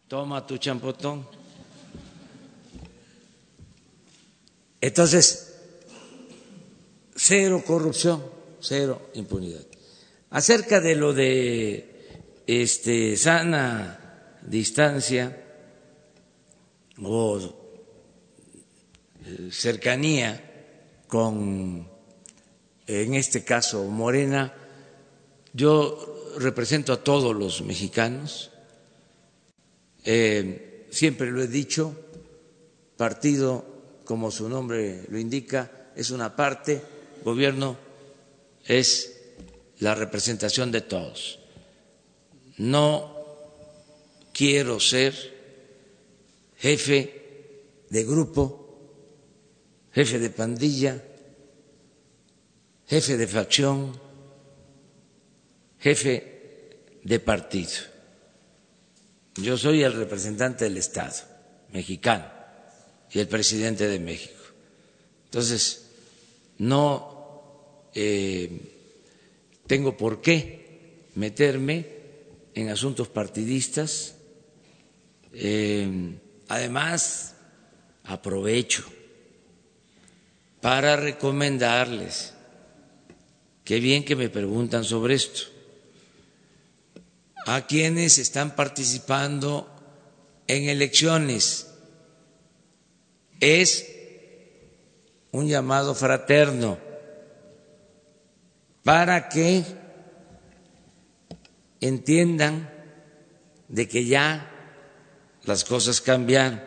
toma 0.08 0.48
tu 0.48 0.58
champotón. 0.58 1.28
Entonces, 4.80 5.47
cero 7.18 7.64
corrupción, 7.66 8.24
cero 8.62 9.10
impunidad. 9.16 9.66
Acerca 10.30 10.80
de 10.80 10.96
lo 10.96 11.14
de 11.14 11.98
este, 12.46 13.18
sana 13.18 14.40
distancia 14.44 15.36
o 17.02 17.40
eh, 19.26 19.50
cercanía 19.52 20.44
con, 21.08 21.88
en 22.86 23.14
este 23.16 23.44
caso, 23.44 23.84
Morena, 23.86 24.54
yo 25.54 26.34
represento 26.38 26.94
a 26.94 27.04
todos 27.04 27.36
los 27.36 27.62
mexicanos, 27.64 28.52
eh, 30.06 30.88
siempre 30.92 31.32
lo 31.32 31.42
he 31.42 31.48
dicho, 31.48 31.96
partido, 32.96 33.66
como 34.06 34.32
su 34.32 34.48
nombre 34.48 35.04
lo 35.10 35.18
indica, 35.18 35.92
es 35.96 36.12
una 36.12 36.36
parte, 36.36 36.82
gobierno 37.28 37.78
es 38.64 39.20
la 39.80 39.94
representación 39.96 40.72
de 40.72 40.80
todos. 40.80 41.40
No 42.58 43.14
quiero 44.32 44.80
ser 44.80 45.14
jefe 46.56 47.84
de 47.90 48.04
grupo, 48.06 48.48
jefe 49.92 50.20
de 50.20 50.30
pandilla, 50.30 51.04
jefe 52.88 53.18
de 53.18 53.28
facción, 53.28 54.00
jefe 55.80 57.02
de 57.04 57.20
partido. 57.20 57.82
Yo 59.36 59.58
soy 59.58 59.84
el 59.84 59.92
representante 59.92 60.64
del 60.64 60.78
Estado 60.78 61.28
mexicano 61.74 62.32
y 63.12 63.20
el 63.20 63.28
presidente 63.28 63.86
de 63.86 64.00
México. 64.00 64.42
Entonces, 65.26 65.88
no 66.58 67.17
eh, 68.00 68.52
tengo 69.66 69.98
por 69.98 70.22
qué 70.22 71.08
meterme 71.16 71.88
en 72.54 72.70
asuntos 72.70 73.08
partidistas. 73.08 74.14
Eh, 75.34 76.16
además, 76.48 77.34
aprovecho 78.04 78.86
para 80.62 80.96
recomendarles, 80.96 82.34
qué 83.64 83.80
bien 83.80 84.06
que 84.06 84.16
me 84.16 84.30
preguntan 84.30 84.84
sobre 84.84 85.16
esto, 85.16 85.42
a 87.48 87.66
quienes 87.66 88.20
están 88.20 88.56
participando 88.56 89.74
en 90.46 90.70
elecciones. 90.70 91.68
Es 93.40 93.88
un 95.32 95.48
llamado 95.48 95.96
fraterno 95.96 96.87
para 98.88 99.28
que 99.28 99.66
entiendan 101.82 102.70
de 103.68 103.86
que 103.86 104.06
ya 104.06 104.50
las 105.44 105.66
cosas 105.66 106.00
cambian, 106.00 106.64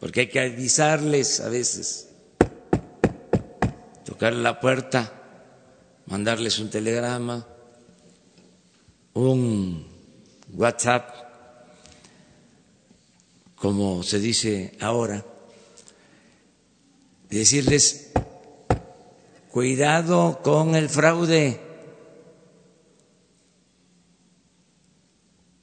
porque 0.00 0.20
hay 0.20 0.28
que 0.28 0.40
avisarles 0.40 1.40
a 1.40 1.48
veces, 1.48 2.10
tocar 4.04 4.34
la 4.34 4.60
puerta, 4.60 5.14
mandarles 6.04 6.58
un 6.58 6.68
telegrama 6.68 7.48
un 9.14 9.86
WhatsApp, 10.52 11.08
como 13.54 14.02
se 14.02 14.18
dice 14.18 14.76
ahora, 14.78 15.24
decirles, 17.30 18.10
cuidado 19.54 20.40
con 20.42 20.74
el 20.74 20.88
fraude, 20.88 21.60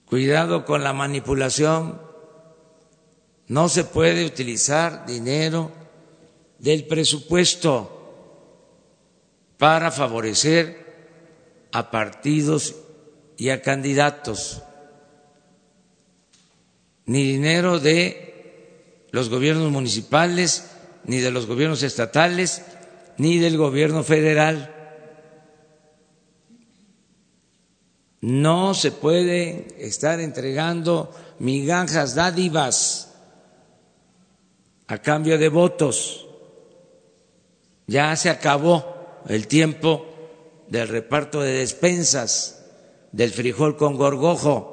cuidado 0.05 0.63
con 0.63 0.81
la 0.81 0.93
manipulación, 0.93 2.01
no 3.47 3.67
se 3.67 3.83
puede 3.83 4.25
utilizar 4.25 5.05
dinero 5.05 5.73
del 6.57 6.87
presupuesto 6.87 7.91
para 9.57 9.91
favorecer 9.91 11.67
a 11.73 11.91
partidos 11.91 12.75
y 13.35 13.49
a 13.49 13.61
candidatos, 13.61 14.63
ni 17.07 17.23
dinero 17.25 17.77
de 17.77 19.09
los 19.11 19.27
gobiernos 19.27 19.69
municipales, 19.69 20.71
ni 21.03 21.17
de 21.17 21.31
los 21.31 21.45
gobiernos 21.45 21.83
estatales, 21.83 22.63
ni 23.17 23.37
del 23.37 23.57
gobierno 23.57 24.03
federal. 24.03 24.75
No 28.21 28.73
se 28.73 28.91
puede 28.91 29.67
estar 29.79 30.19
entregando 30.19 31.11
migajas, 31.39 32.13
dádivas 32.13 33.13
a 34.87 34.97
cambio 34.99 35.37
de 35.37 35.49
votos. 35.49 36.27
Ya 37.87 38.15
se 38.15 38.29
acabó 38.29 39.23
el 39.27 39.47
tiempo 39.47 40.05
del 40.67 40.87
reparto 40.87 41.41
de 41.41 41.51
despensas 41.53 42.65
del 43.11 43.31
frijol 43.31 43.75
con 43.75 43.97
gorgojo. 43.97 44.71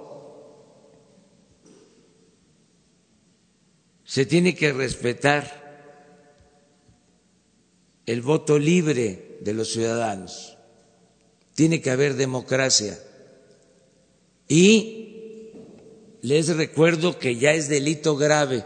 Se 4.04 4.24
tiene 4.26 4.54
que 4.54 4.72
respetar 4.72 5.57
el 8.08 8.22
voto 8.22 8.58
libre 8.58 9.36
de 9.42 9.52
los 9.52 9.70
ciudadanos. 9.70 10.56
Tiene 11.54 11.82
que 11.82 11.90
haber 11.90 12.14
democracia. 12.14 12.98
Y 14.48 15.50
les 16.22 16.48
recuerdo 16.56 17.18
que 17.18 17.36
ya 17.36 17.52
es 17.52 17.68
delito 17.68 18.16
grave 18.16 18.64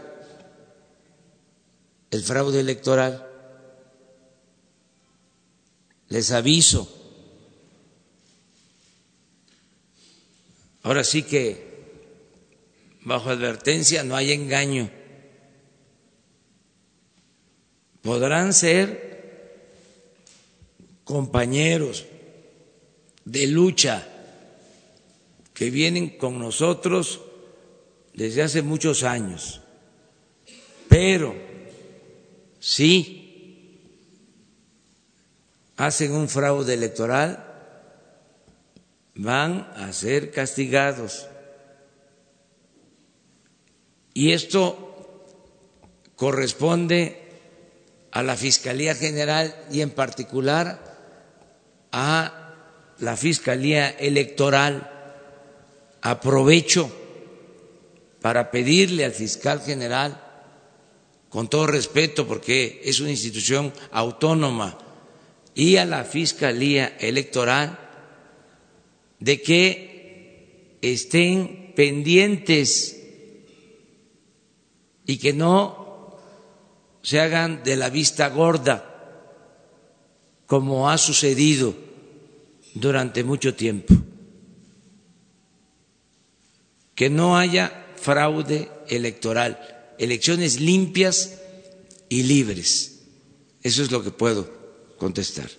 el 2.09 2.23
fraude 2.23 2.61
electoral. 2.61 3.27
Les 6.07 6.31
aviso 6.31 7.01
Ahora 10.83 11.05
sí 11.05 11.23
que 11.23 11.73
bajo 13.05 13.29
advertencia 13.29 14.03
no 14.03 14.17
hay 14.17 14.33
engaño. 14.33 14.91
Podrán 18.01 18.53
ser 18.53 19.12
compañeros 21.03 22.05
de 23.25 23.47
lucha 23.47 24.07
que 25.53 25.69
vienen 25.69 26.17
con 26.17 26.39
nosotros 26.39 27.21
desde 28.13 28.43
hace 28.43 28.61
muchos 28.61 29.03
años, 29.03 29.61
pero 30.87 31.35
si 32.59 33.23
hacen 35.77 36.13
un 36.13 36.29
fraude 36.29 36.73
electoral, 36.73 37.49
van 39.15 39.71
a 39.75 39.91
ser 39.93 40.31
castigados. 40.31 41.27
Y 44.13 44.31
esto 44.31 45.25
corresponde 46.15 47.19
a 48.11 48.21
la 48.21 48.35
Fiscalía 48.37 48.95
General 48.95 49.55
y 49.71 49.81
en 49.81 49.89
particular 49.89 50.92
a 51.93 52.55
la 52.99 53.15
Fiscalía 53.15 53.89
Electoral. 53.91 54.89
Aprovecho 56.01 56.91
para 58.21 58.51
pedirle 58.51 59.05
al 59.05 59.13
fiscal 59.13 59.61
general, 59.61 60.19
con 61.29 61.49
todo 61.49 61.67
respeto, 61.67 62.27
porque 62.27 62.81
es 62.83 62.99
una 62.99 63.11
institución 63.11 63.71
autónoma, 63.91 64.77
y 65.55 65.77
a 65.77 65.85
la 65.85 66.03
Fiscalía 66.03 66.97
Electoral 66.99 67.79
de 69.19 69.41
que 69.41 70.77
estén 70.81 71.73
pendientes 71.75 72.99
y 75.05 75.17
que 75.17 75.33
no 75.33 76.17
se 77.01 77.19
hagan 77.19 77.63
de 77.63 77.75
la 77.75 77.89
vista 77.89 78.29
gorda, 78.29 78.92
como 80.53 80.87
ha 80.87 80.99
sucedido 80.99 81.73
durante 82.75 83.23
mucho 83.23 83.55
tiempo. 83.55 83.91
Que 86.93 87.09
no 87.09 87.35
haya 87.35 87.87
fraude 87.99 88.69
electoral, 88.87 89.95
elecciones 89.97 90.59
limpias 90.61 91.39
y 92.07 92.21
libres. 92.21 92.99
Eso 93.63 93.81
es 93.81 93.89
lo 93.89 94.03
que 94.03 94.11
puedo 94.11 94.47
contestar. 94.99 95.49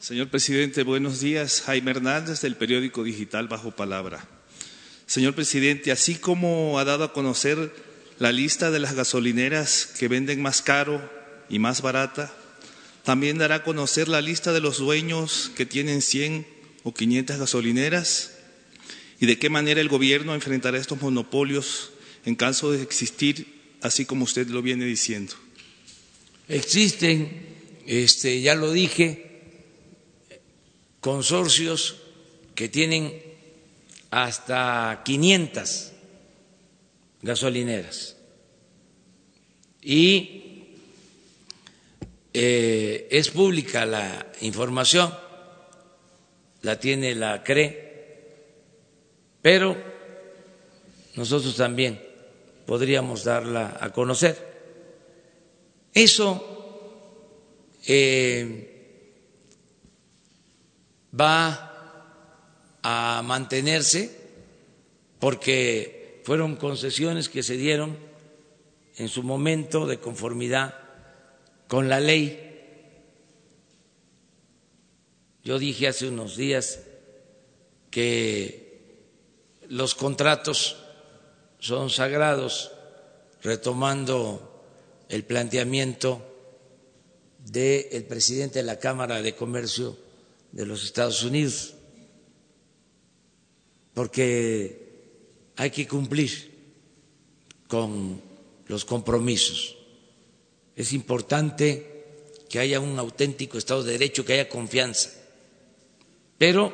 Señor 0.00 0.30
presidente, 0.30 0.82
buenos 0.82 1.20
días. 1.20 1.60
Jaime 1.60 1.92
Hernández 1.92 2.40
del 2.40 2.56
periódico 2.56 3.04
digital 3.04 3.46
Bajo 3.46 3.70
Palabra. 3.70 4.41
Señor 5.12 5.34
presidente, 5.34 5.92
así 5.92 6.14
como 6.14 6.78
ha 6.78 6.86
dado 6.86 7.04
a 7.04 7.12
conocer 7.12 7.70
la 8.18 8.32
lista 8.32 8.70
de 8.70 8.78
las 8.78 8.94
gasolineras 8.94 9.84
que 9.84 10.08
venden 10.08 10.40
más 10.40 10.62
caro 10.62 11.06
y 11.50 11.58
más 11.58 11.82
barata, 11.82 12.34
también 13.04 13.36
dará 13.36 13.56
a 13.56 13.62
conocer 13.62 14.08
la 14.08 14.22
lista 14.22 14.54
de 14.54 14.62
los 14.62 14.78
dueños 14.78 15.52
que 15.54 15.66
tienen 15.66 16.00
100 16.00 16.46
o 16.82 16.94
500 16.94 17.36
gasolineras 17.36 18.38
y 19.20 19.26
de 19.26 19.38
qué 19.38 19.50
manera 19.50 19.82
el 19.82 19.90
gobierno 19.90 20.34
enfrentará 20.34 20.78
estos 20.78 21.02
monopolios 21.02 21.90
en 22.24 22.34
caso 22.34 22.72
de 22.72 22.80
existir, 22.80 23.76
así 23.82 24.06
como 24.06 24.24
usted 24.24 24.48
lo 24.48 24.62
viene 24.62 24.86
diciendo. 24.86 25.34
Existen, 26.48 27.28
este, 27.86 28.40
ya 28.40 28.54
lo 28.54 28.72
dije, 28.72 29.42
consorcios 31.02 31.96
que 32.54 32.70
tienen 32.70 33.31
hasta 34.12 35.00
500 35.06 35.92
gasolineras. 37.22 38.14
Y 39.80 40.66
eh, 42.34 43.08
es 43.10 43.30
pública 43.30 43.86
la 43.86 44.26
información, 44.42 45.14
la 46.60 46.78
tiene 46.78 47.14
la 47.14 47.42
CRE, 47.42 48.28
pero 49.40 49.82
nosotros 51.16 51.56
también 51.56 51.98
podríamos 52.66 53.24
darla 53.24 53.78
a 53.80 53.94
conocer. 53.94 54.36
Eso 55.94 57.78
eh, 57.86 59.08
va 61.18 61.71
a 62.82 63.22
mantenerse 63.24 64.22
porque 65.18 66.20
fueron 66.24 66.56
concesiones 66.56 67.28
que 67.28 67.42
se 67.42 67.56
dieron 67.56 67.96
en 68.96 69.08
su 69.08 69.22
momento 69.22 69.86
de 69.86 69.98
conformidad 69.98 70.74
con 71.68 71.88
la 71.88 72.00
ley. 72.00 72.48
Yo 75.44 75.58
dije 75.58 75.88
hace 75.88 76.08
unos 76.08 76.36
días 76.36 76.80
que 77.90 78.62
los 79.68 79.94
contratos 79.94 80.76
son 81.58 81.90
sagrados, 81.90 82.72
retomando 83.42 84.64
el 85.08 85.24
planteamiento 85.24 86.22
del 87.38 88.04
presidente 88.04 88.60
de 88.60 88.64
la 88.64 88.78
Cámara 88.78 89.22
de 89.22 89.34
Comercio 89.34 89.96
de 90.52 90.66
los 90.66 90.84
Estados 90.84 91.22
Unidos 91.22 91.74
porque 93.94 94.82
hay 95.56 95.70
que 95.70 95.86
cumplir 95.86 96.50
con 97.68 98.20
los 98.66 98.84
compromisos. 98.84 99.76
Es 100.76 100.92
importante 100.92 102.04
que 102.48 102.58
haya 102.58 102.80
un 102.80 102.98
auténtico 102.98 103.58
Estado 103.58 103.82
de 103.82 103.92
Derecho, 103.92 104.24
que 104.24 104.34
haya 104.34 104.48
confianza, 104.48 105.10
pero 106.38 106.72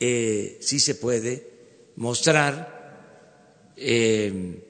eh, 0.00 0.58
sí 0.60 0.80
se 0.80 0.94
puede 0.94 1.92
mostrar 1.96 3.72
eh, 3.76 4.64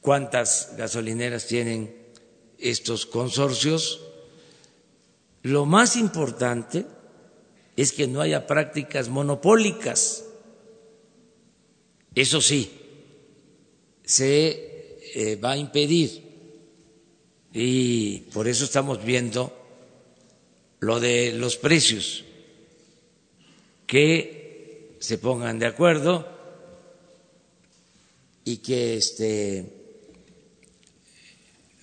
cuántas 0.00 0.76
gasolineras 0.76 1.46
tienen 1.46 1.94
estos 2.58 3.06
consorcios. 3.06 4.00
Lo 5.42 5.64
más 5.66 5.96
importante 5.96 6.84
es 7.80 7.92
que 7.92 8.06
no 8.06 8.20
haya 8.20 8.46
prácticas 8.46 9.08
monopólicas. 9.08 10.26
Eso 12.14 12.42
sí, 12.42 12.70
se 14.04 14.98
eh, 15.14 15.36
va 15.36 15.52
a 15.52 15.56
impedir 15.56 16.22
y 17.54 18.18
por 18.34 18.48
eso 18.48 18.64
estamos 18.64 19.02
viendo 19.02 19.56
lo 20.80 21.00
de 21.00 21.32
los 21.32 21.56
precios, 21.56 22.24
que 23.86 24.96
se 25.00 25.16
pongan 25.16 25.58
de 25.58 25.66
acuerdo 25.66 26.28
y 28.44 28.58
que 28.58 28.98
este, 28.98 29.64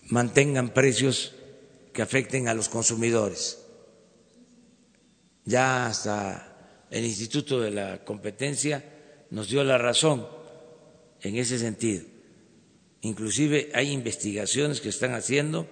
mantengan 0.09 0.75
precios 0.75 1.33
que 1.91 2.03
afecten 2.03 2.47
a 2.47 2.53
los 2.53 2.69
consumidores 2.69 3.63
ya 5.47 5.87
hasta 5.87 6.85
el 6.91 7.05
Instituto 7.05 7.61
de 7.61 7.71
la 7.71 8.03
Competencia 8.03 8.83
nos 9.31 9.47
dio 9.49 9.63
la 9.63 9.77
razón 9.77 10.27
en 11.21 11.37
ese 11.37 11.57
sentido. 11.57 12.03
Inclusive 13.01 13.71
hay 13.73 13.91
investigaciones 13.91 14.81
que 14.81 14.89
están 14.89 15.13
haciendo 15.13 15.65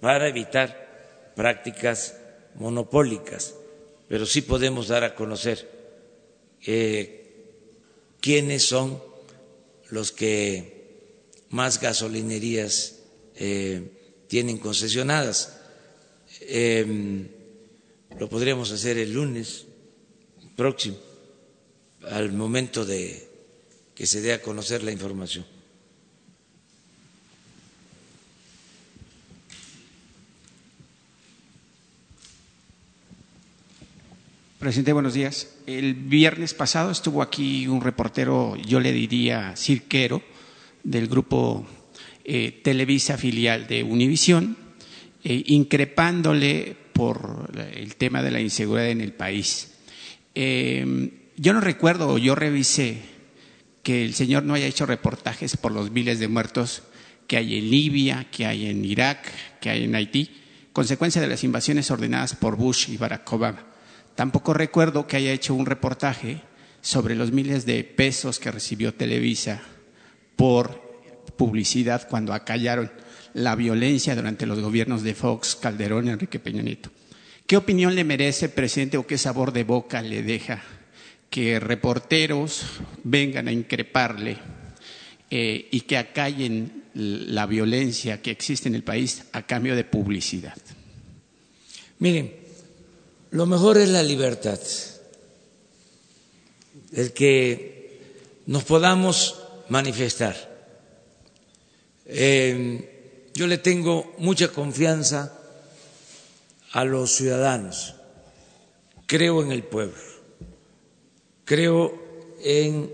para 0.00 0.28
evitar 0.28 1.32
prácticas 1.36 2.16
monopólicas, 2.54 3.54
pero 4.08 4.24
sí 4.24 4.40
podemos 4.40 4.88
dar 4.88 5.04
a 5.04 5.14
conocer 5.14 5.68
eh, 6.66 7.44
quiénes 8.20 8.64
son 8.64 9.02
los 9.90 10.10
que 10.10 11.04
más 11.50 11.80
gasolinerías 11.80 13.00
eh, 13.36 13.92
tienen 14.26 14.56
concesionadas. 14.56 15.60
Em, 16.40 17.37
lo 18.18 18.28
podríamos 18.28 18.72
hacer 18.72 18.98
el 18.98 19.12
lunes 19.12 19.66
próximo, 20.56 20.96
al 22.10 22.32
momento 22.32 22.84
de 22.84 23.28
que 23.94 24.06
se 24.06 24.20
dé 24.20 24.32
a 24.32 24.42
conocer 24.42 24.82
la 24.82 24.90
información. 24.90 25.44
Presidente, 34.58 34.92
buenos 34.92 35.14
días. 35.14 35.54
El 35.66 35.94
viernes 35.94 36.52
pasado 36.54 36.90
estuvo 36.90 37.22
aquí 37.22 37.68
un 37.68 37.80
reportero, 37.80 38.56
yo 38.56 38.80
le 38.80 38.92
diría 38.92 39.54
cirquero, 39.56 40.20
del 40.82 41.06
grupo 41.06 41.64
eh, 42.24 42.60
Televisa 42.64 43.16
filial 43.16 43.68
de 43.68 43.84
Univisión, 43.84 44.56
eh, 45.22 45.44
increpándole 45.46 46.87
por 46.98 47.52
el 47.76 47.94
tema 47.94 48.24
de 48.24 48.32
la 48.32 48.40
inseguridad 48.40 48.90
en 48.90 49.00
el 49.00 49.12
país. 49.12 49.70
Em, 50.34 51.12
yo 51.36 51.52
no 51.52 51.60
recuerdo, 51.60 52.18
yo 52.18 52.34
revisé 52.34 52.98
que 53.84 54.04
el 54.04 54.14
señor 54.14 54.42
no 54.42 54.54
haya 54.54 54.66
hecho 54.66 54.84
reportajes 54.84 55.56
por 55.56 55.70
los 55.70 55.92
miles 55.92 56.18
de 56.18 56.26
muertos 56.26 56.82
que 57.28 57.36
hay 57.36 57.56
en 57.56 57.70
Libia, 57.70 58.26
que 58.32 58.46
hay 58.46 58.66
en 58.66 58.84
Irak, 58.84 59.30
que 59.60 59.70
hay 59.70 59.84
en 59.84 59.94
Haití, 59.94 60.28
consecuencia 60.72 61.22
de 61.22 61.28
las 61.28 61.44
invasiones 61.44 61.88
ordenadas 61.92 62.34
por 62.34 62.56
Bush 62.56 62.90
y 62.90 62.96
Barack 62.96 63.32
Obama. 63.32 63.64
Tampoco 64.16 64.52
recuerdo 64.52 65.06
que 65.06 65.18
haya 65.18 65.30
hecho 65.30 65.54
un 65.54 65.66
reportaje 65.66 66.40
sobre 66.80 67.14
los 67.14 67.30
miles 67.30 67.64
de 67.64 67.84
pesos 67.84 68.40
que 68.40 68.50
recibió 68.50 68.92
Televisa 68.92 69.62
por 70.34 70.82
publicidad 71.36 72.08
cuando 72.10 72.34
acallaron 72.34 72.90
la 73.38 73.54
violencia 73.54 74.16
durante 74.16 74.46
los 74.46 74.58
gobiernos 74.58 75.02
de 75.02 75.14
Fox, 75.14 75.56
Calderón 75.56 76.06
y 76.06 76.10
Enrique 76.10 76.40
Peña 76.40 76.62
Nieto. 76.62 76.90
¿Qué 77.46 77.56
opinión 77.56 77.94
le 77.94 78.04
merece, 78.04 78.48
presidente, 78.48 78.98
o 78.98 79.06
qué 79.06 79.16
sabor 79.16 79.52
de 79.52 79.64
boca 79.64 80.02
le 80.02 80.22
deja 80.22 80.62
que 81.30 81.60
reporteros 81.60 82.62
vengan 83.04 83.48
a 83.48 83.52
increparle 83.52 84.38
eh, 85.30 85.68
y 85.70 85.82
que 85.82 85.96
acallen 85.96 86.84
la 86.94 87.46
violencia 87.46 88.20
que 88.20 88.32
existe 88.32 88.68
en 88.68 88.74
el 88.74 88.82
país 88.82 89.24
a 89.32 89.46
cambio 89.46 89.76
de 89.76 89.84
publicidad? 89.84 90.56
Miren, 92.00 92.34
lo 93.30 93.46
mejor 93.46 93.78
es 93.78 93.88
la 93.88 94.02
libertad, 94.02 94.58
el 96.92 97.12
que 97.12 98.00
nos 98.46 98.64
podamos 98.64 99.40
manifestar. 99.68 100.36
Eh, 102.04 102.97
yo 103.38 103.46
le 103.46 103.58
tengo 103.58 104.16
mucha 104.18 104.48
confianza 104.48 105.32
a 106.72 106.84
los 106.84 107.12
ciudadanos. 107.12 107.94
Creo 109.06 109.44
en 109.44 109.52
el 109.52 109.62
pueblo. 109.62 110.02
Creo 111.44 112.34
en 112.42 112.92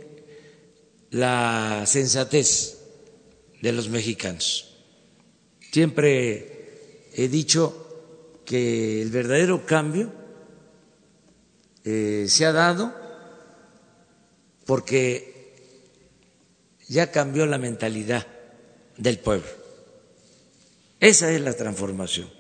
la 1.13 1.85
sensatez 1.87 2.77
de 3.63 3.73
los 3.73 3.89
mexicanos. 3.89 4.77
Siempre 5.73 7.09
he 7.15 7.29
dicho 7.29 8.43
que 8.45 9.01
el 9.01 9.09
verdadero 9.09 9.65
cambio 9.65 10.13
eh, 11.85 12.27
se 12.29 12.45
ha 12.45 12.53
dado 12.53 12.95
porque 14.67 15.55
ya 16.87 17.11
cambió 17.11 17.47
la 17.47 17.57
mentalidad 17.57 18.27
del 18.99 19.19
pueblo. 19.21 19.64
Esa 21.05 21.31
es 21.31 21.41
la 21.43 21.53
transformación. 21.53 22.31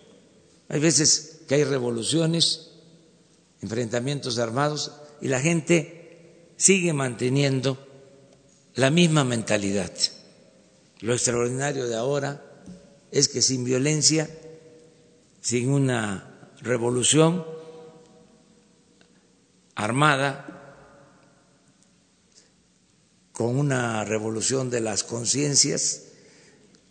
Hay 0.70 0.80
veces 0.80 1.42
que 1.46 1.56
hay 1.56 1.64
revoluciones, 1.64 2.70
enfrentamientos 3.60 4.38
armados 4.38 4.90
y 5.20 5.28
la 5.28 5.38
gente 5.38 6.54
sigue 6.56 6.94
manteniendo 6.94 7.76
la 8.74 8.88
misma 8.88 9.22
mentalidad. 9.22 9.92
Lo 11.00 11.12
extraordinario 11.12 11.86
de 11.88 11.94
ahora 11.94 12.42
es 13.10 13.28
que 13.28 13.42
sin 13.42 13.64
violencia, 13.64 14.30
sin 15.42 15.68
una 15.68 16.50
revolución 16.62 17.44
armada, 19.74 20.88
con 23.32 23.58
una 23.58 24.06
revolución 24.06 24.70
de 24.70 24.80
las 24.80 25.04
conciencias, 25.04 26.04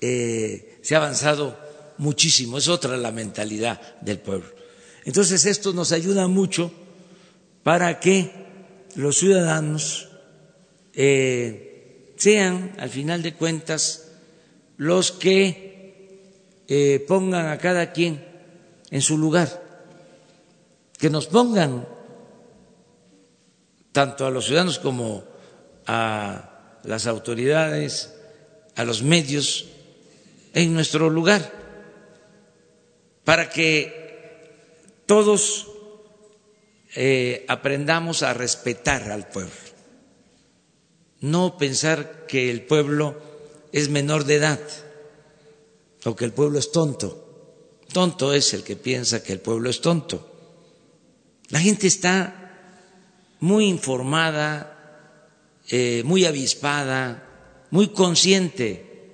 eh, 0.01 0.79
se 0.83 0.93
ha 0.93 0.97
avanzado 0.99 1.62
muchísimo, 1.97 2.57
es 2.57 2.67
otra 2.67 2.97
la 2.97 3.11
mentalidad 3.11 3.99
del 4.01 4.19
pueblo. 4.19 4.49
Entonces 5.05 5.45
esto 5.45 5.73
nos 5.73 5.91
ayuda 5.91 6.27
mucho 6.27 6.71
para 7.63 7.99
que 7.99 8.31
los 8.95 9.17
ciudadanos 9.17 10.09
eh, 10.93 12.13
sean, 12.15 12.73
al 12.77 12.89
final 12.89 13.21
de 13.21 13.33
cuentas, 13.33 14.11
los 14.77 15.11
que 15.11 16.61
eh, 16.67 17.03
pongan 17.07 17.47
a 17.47 17.57
cada 17.57 17.91
quien 17.91 18.25
en 18.91 19.01
su 19.01 19.17
lugar, 19.17 19.61
que 20.97 21.09
nos 21.09 21.27
pongan 21.27 21.87
tanto 23.91 24.25
a 24.25 24.31
los 24.31 24.45
ciudadanos 24.45 24.79
como 24.79 25.23
a 25.85 26.79
las 26.83 27.07
autoridades, 27.07 28.13
a 28.75 28.83
los 28.83 29.03
medios, 29.03 29.65
en 30.53 30.73
nuestro 30.73 31.09
lugar, 31.09 31.62
para 33.23 33.49
que 33.49 35.01
todos 35.05 35.67
eh, 36.95 37.45
aprendamos 37.47 38.23
a 38.23 38.33
respetar 38.33 39.11
al 39.11 39.27
pueblo, 39.27 39.51
no 41.21 41.57
pensar 41.57 42.25
que 42.27 42.51
el 42.51 42.63
pueblo 42.63 43.15
es 43.71 43.89
menor 43.89 44.25
de 44.25 44.35
edad 44.35 44.59
o 46.05 46.15
que 46.15 46.25
el 46.25 46.33
pueblo 46.33 46.59
es 46.59 46.71
tonto. 46.71 47.19
Tonto 47.91 48.33
es 48.33 48.53
el 48.53 48.63
que 48.63 48.75
piensa 48.75 49.23
que 49.23 49.33
el 49.33 49.39
pueblo 49.39 49.69
es 49.69 49.79
tonto. 49.79 50.29
La 51.49 51.59
gente 51.59 51.87
está 51.87 52.43
muy 53.39 53.65
informada, 53.65 54.73
eh, 55.69 56.01
muy 56.05 56.25
avispada, 56.25 57.67
muy 57.69 57.89
consciente. 57.89 59.11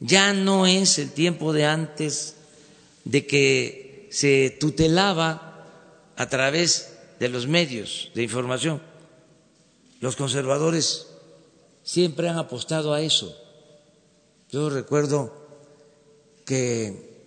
Ya 0.00 0.32
no 0.32 0.66
es 0.66 0.98
el 0.98 1.12
tiempo 1.12 1.52
de 1.52 1.66
antes 1.66 2.37
de 3.08 3.26
que 3.26 4.06
se 4.10 4.54
tutelaba 4.60 5.64
a 6.14 6.28
través 6.28 6.98
de 7.18 7.30
los 7.30 7.46
medios 7.46 8.10
de 8.14 8.22
información. 8.22 8.82
Los 10.00 10.14
conservadores 10.14 11.08
siempre 11.82 12.28
han 12.28 12.36
apostado 12.36 12.92
a 12.92 13.00
eso. 13.00 13.34
Yo 14.50 14.68
recuerdo 14.68 15.32
que 16.44 17.24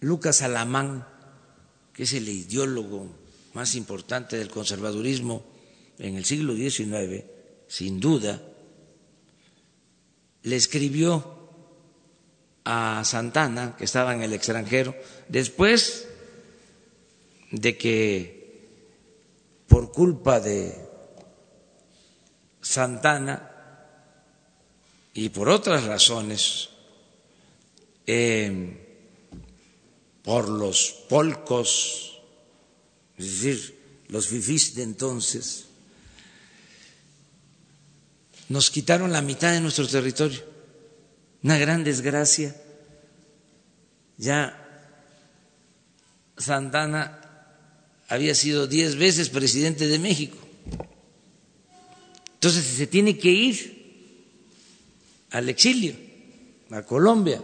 Lucas 0.00 0.40
Alamán, 0.40 1.06
que 1.92 2.04
es 2.04 2.14
el 2.14 2.28
ideólogo 2.30 3.08
más 3.52 3.74
importante 3.74 4.38
del 4.38 4.48
conservadurismo 4.48 5.44
en 5.98 6.16
el 6.16 6.24
siglo 6.24 6.54
XIX, 6.54 7.24
sin 7.68 8.00
duda, 8.00 8.40
le 10.44 10.56
escribió 10.56 11.39
a 12.72 13.02
Santana, 13.04 13.74
que 13.76 13.84
estaba 13.84 14.14
en 14.14 14.22
el 14.22 14.32
extranjero, 14.32 14.94
después 15.26 16.06
de 17.50 17.76
que 17.76 18.68
por 19.66 19.90
culpa 19.90 20.38
de 20.38 20.78
Santana 22.62 23.50
y 25.14 25.30
por 25.30 25.48
otras 25.48 25.82
razones, 25.82 26.68
eh, 28.06 28.86
por 30.22 30.48
los 30.48 30.92
polcos, 31.08 32.20
es 33.18 33.24
decir, 33.42 34.04
los 34.10 34.28
fifís 34.28 34.76
de 34.76 34.84
entonces, 34.84 35.66
nos 38.48 38.70
quitaron 38.70 39.10
la 39.10 39.22
mitad 39.22 39.50
de 39.50 39.60
nuestro 39.60 39.88
territorio. 39.88 40.49
Una 41.42 41.58
gran 41.58 41.84
desgracia. 41.84 42.54
Ya 44.18 44.56
Santana 46.36 47.20
había 48.08 48.34
sido 48.34 48.66
diez 48.66 48.96
veces 48.96 49.30
presidente 49.30 49.86
de 49.86 49.98
México. 49.98 50.36
Entonces 52.34 52.64
se 52.64 52.86
tiene 52.86 53.18
que 53.18 53.30
ir 53.30 53.80
al 55.30 55.48
exilio, 55.48 55.94
a 56.70 56.82
Colombia. 56.82 57.42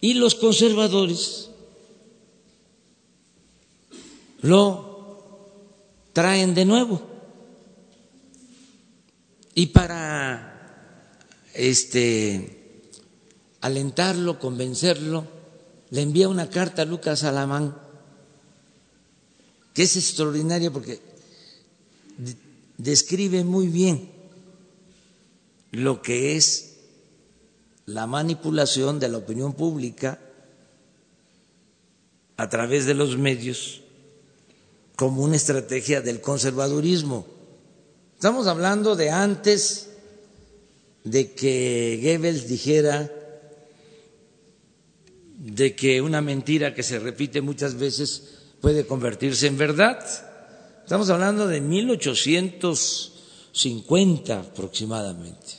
Y 0.00 0.14
los 0.14 0.34
conservadores 0.34 1.50
lo 4.40 5.28
traen 6.12 6.54
de 6.54 6.64
nuevo. 6.64 7.00
Y 9.54 9.66
para 9.66 10.61
este 11.54 12.80
alentarlo, 13.60 14.38
convencerlo, 14.38 15.26
le 15.90 16.02
envía 16.02 16.28
una 16.28 16.48
carta 16.50 16.82
a 16.82 16.86
Lucas 16.86 17.24
Alamán 17.24 17.76
que 19.74 19.82
es 19.82 19.96
extraordinaria 19.96 20.70
porque 20.70 21.00
describe 22.76 23.44
muy 23.44 23.68
bien 23.68 24.10
lo 25.70 26.02
que 26.02 26.36
es 26.36 26.76
la 27.86 28.06
manipulación 28.06 29.00
de 29.00 29.08
la 29.08 29.18
opinión 29.18 29.54
pública 29.54 30.18
a 32.36 32.48
través 32.48 32.86
de 32.86 32.94
los 32.94 33.16
medios 33.16 33.82
como 34.96 35.22
una 35.22 35.36
estrategia 35.36 36.00
del 36.00 36.20
conservadurismo. 36.20 37.26
Estamos 38.14 38.46
hablando 38.46 38.94
de 38.94 39.10
antes 39.10 39.88
de 41.04 41.32
que 41.32 42.00
Goebbels 42.02 42.48
dijera 42.48 43.10
de 45.38 45.74
que 45.74 46.00
una 46.00 46.20
mentira 46.20 46.72
que 46.74 46.84
se 46.84 47.00
repite 47.00 47.40
muchas 47.40 47.74
veces 47.74 48.38
puede 48.60 48.86
convertirse 48.86 49.48
en 49.48 49.58
verdad. 49.58 49.98
Estamos 50.84 51.10
hablando 51.10 51.48
de 51.48 51.60
1850 51.60 54.40
aproximadamente, 54.40 55.54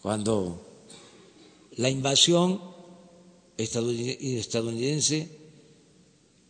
cuando 0.00 0.64
la 1.76 1.90
invasión 1.90 2.60
estadounidense 3.56 5.28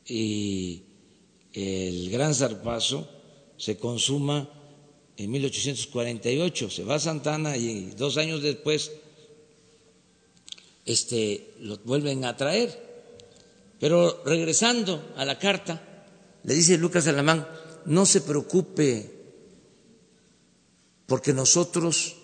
y 0.07 0.83
el 1.53 2.11
gran 2.11 2.35
zarpazo 2.35 3.09
se 3.57 3.79
consuma 3.79 4.62
en 5.17 5.31
1848, 5.31 6.71
se 6.71 6.85
va 6.85 6.97
a 6.97 7.01
Santana 7.01 7.57
y 7.57 7.91
dos 7.97 8.17
años 8.17 8.43
después 8.43 8.93
este, 10.85 11.55
lo 11.61 11.79
vuelven 11.79 12.25
a 12.25 12.37
traer. 12.37 12.93
Pero 13.79 14.23
regresando 14.25 15.13
a 15.17 15.25
la 15.25 15.39
carta, 15.39 16.07
le 16.45 16.55
dice 16.55 16.79
Lucas 16.79 17.07
Alamán, 17.07 17.47
no 17.85 18.07
se 18.07 18.21
preocupe, 18.21 19.11
porque 21.07 21.33
nosotros, 21.33 22.17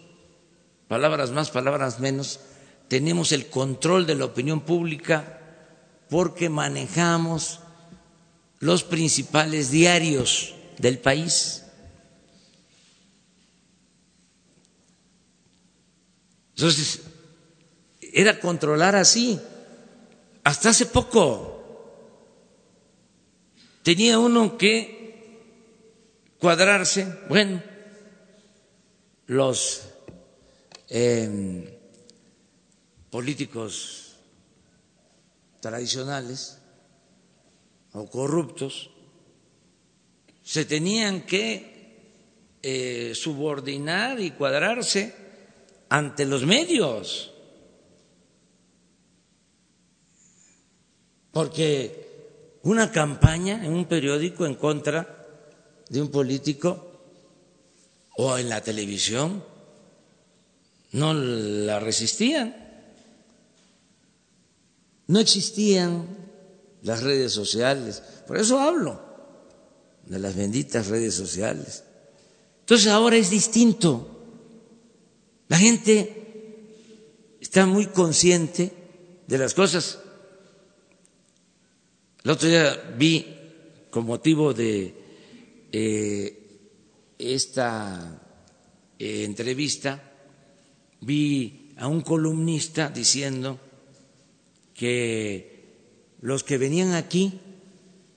palabras 0.87 1.31
más, 1.31 1.51
palabras 1.51 2.01
menos, 2.01 2.41
tenemos 2.89 3.33
el 3.33 3.49
control 3.49 4.07
de 4.07 4.15
la 4.15 4.25
opinión 4.25 4.61
pública 4.63 5.35
porque 6.09 6.49
manejamos 6.49 7.61
los 8.61 8.83
principales 8.83 9.71
diarios 9.71 10.55
del 10.79 10.99
país. 10.99 11.65
Entonces, 16.59 17.03
era 18.01 18.41
controlar 18.41 18.97
así. 18.97 19.41
Hasta 20.43 20.71
hace 20.71 20.87
poco 20.87 21.55
tenía 23.85 24.19
uno 24.19 24.59
que 24.59 25.39
cuadrarse, 26.41 27.07
bueno, 27.29 27.63
los 29.29 29.83
em, 30.89 31.65
políticos 33.11 34.17
tradicionales 35.61 36.59
o 37.93 38.11
corruptos 38.11 38.91
se 40.43 40.65
tenían 40.65 41.23
que 41.23 42.59
eh, 42.63 43.13
subordinar 43.15 44.19
y 44.19 44.33
cuadrarse 44.33 45.18
ante 45.89 46.25
los 46.27 46.45
medios. 46.45 47.33
Porque 51.33 52.59
una 52.63 52.91
campaña 52.91 53.65
en 53.65 53.73
un 53.73 53.87
periódico 53.87 54.47
en 54.47 54.55
contra 54.55 55.27
de 55.89 56.03
un 56.03 56.11
político 56.11 56.85
o 58.17 58.37
en 58.37 58.49
la 58.49 58.61
televisión 58.61 59.45
no 60.93 61.15
la 61.15 61.79
resistían. 61.79 62.57
No 65.07 65.21
existían 65.21 66.07
las 66.83 67.03
redes 67.03 67.33
sociales. 67.33 68.03
Por 68.27 68.39
eso 68.39 68.59
hablo 68.59 69.01
de 70.07 70.19
las 70.19 70.35
benditas 70.35 70.89
redes 70.89 71.15
sociales. 71.15 71.85
Entonces 72.61 72.89
ahora 72.89 73.17
es 73.17 73.31
distinto. 73.31 74.18
La 75.49 75.59
gente 75.59 77.37
está 77.41 77.67
muy 77.67 77.87
consciente 77.87 78.71
de 79.27 79.39
las 79.39 79.55
cosas. 79.55 79.99
El 82.23 82.31
otro 82.31 82.49
día 82.49 82.95
vi 82.97 83.27
con 83.91 84.05
motivo 84.05 84.53
de 84.53 84.95
eh, 85.73 86.39
esta 87.19 88.23
eh, 88.99 89.25
entrevista, 89.25 90.13
vi 91.01 91.73
a 91.77 91.87
un 91.87 92.03
columnista 92.03 92.91
diciendo 92.91 93.59
que 94.75 95.59
los 96.21 96.45
que 96.45 96.59
venían 96.59 96.93
aquí 96.93 97.41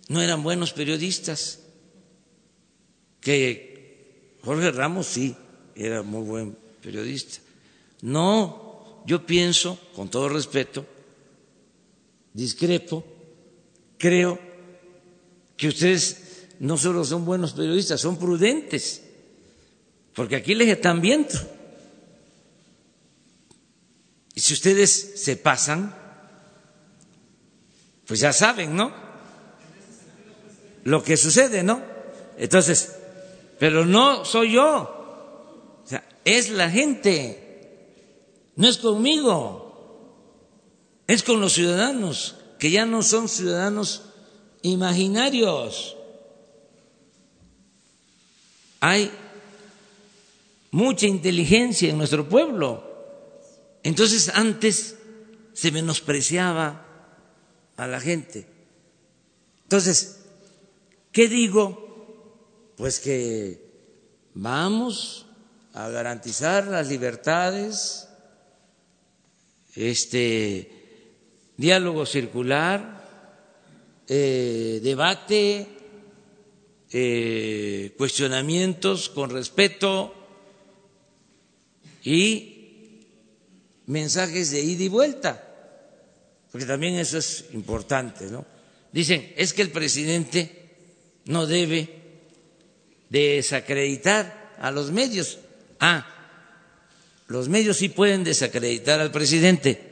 no 0.10 0.22
eran 0.22 0.44
buenos 0.44 0.74
periodistas, 0.74 1.60
que 3.22 4.36
Jorge 4.44 4.72
Ramos 4.72 5.08
sí 5.08 5.36
era 5.76 6.02
muy 6.02 6.24
buen 6.24 6.58
periodista. 6.82 7.40
No, 8.02 9.04
yo 9.06 9.26
pienso, 9.26 9.80
con 9.96 10.10
todo 10.10 10.30
respeto, 10.30 10.86
discrepo, 12.34 13.04
creo 13.98 14.40
que 15.58 15.68
ustedes 15.68 16.48
no 16.60 16.78
solo 16.78 17.04
son 17.06 17.26
buenos 17.26 17.54
periodistas, 17.54 18.02
son 18.02 18.18
prudentes, 18.18 19.04
porque 20.14 20.36
aquí 20.36 20.56
les 20.56 20.70
están 20.70 21.02
viendo. 21.02 21.34
Y 24.34 24.42
si 24.42 24.54
ustedes 24.54 25.22
se 25.22 25.36
pasan, 25.38 25.96
pues 28.06 28.20
ya 28.20 28.34
saben, 28.34 28.76
¿no? 28.76 28.94
Lo 30.84 31.04
que 31.04 31.18
sucede, 31.18 31.64
¿no? 31.64 31.82
Entonces, 32.38 32.96
pero 33.60 33.86
no 33.86 34.26
soy 34.26 34.54
yo, 34.54 35.01
es 36.26 36.50
la 36.50 36.70
gente, 36.70 37.98
no 38.56 38.68
es 38.68 38.78
conmigo, 38.78 39.62
es 41.08 41.24
con 41.24 41.42
los 41.42 41.54
ciudadanos, 41.54 42.36
que 42.60 42.72
ya 42.72 42.86
no 42.86 43.02
son 43.02 43.28
ciudadanos 43.28 44.04
imaginarios. 44.62 45.98
Hay 48.80 49.12
mucha 50.72 51.06
inteligencia 51.06 51.90
en 51.90 51.98
nuestro 51.98 52.28
pueblo. 52.28 52.84
Entonces 53.84 54.30
antes 54.30 54.96
se 55.54 55.72
menospreciaba 55.72 56.86
a 57.78 57.88
la 57.88 58.00
gente. 58.00 58.48
Entonces, 59.64 60.22
¿qué 61.12 61.28
digo? 61.28 62.74
Pues 62.78 63.00
que 63.00 63.72
vamos 64.34 65.26
a 65.74 65.90
garantizar 65.90 66.68
las 66.68 66.88
libertades, 66.90 68.08
este 69.76 70.70
diálogo 71.58 72.06
circular, 72.06 73.02
eh, 74.08 74.80
debate, 74.84 75.68
eh, 76.92 77.94
cuestionamientos 77.98 79.10
con 79.10 79.30
respeto 79.30 80.14
y 82.04 83.06
mensajes 83.86 84.52
de 84.52 84.62
ida 84.62 84.84
y 84.84 84.88
vuelta, 84.90 85.48
porque 86.52 86.66
también 86.66 86.96
eso 86.96 87.18
es 87.18 87.46
importante, 87.54 88.26
¿no? 88.26 88.46
Dicen, 88.92 89.32
es 89.38 89.54
que 89.54 89.62
el 89.62 89.70
presidente 89.72 90.70
no 91.26 91.46
debe 91.46 92.02
desacreditar 93.10 94.56
a 94.60 94.72
los 94.72 94.92
medios. 94.92 95.40
Ah, 95.82 96.06
los 97.28 97.50
medios 97.50 97.78
sí 97.78 97.90
pueden 97.90 98.24
desacreditar 98.24 99.00
al 99.02 99.12
presidente 99.12 99.92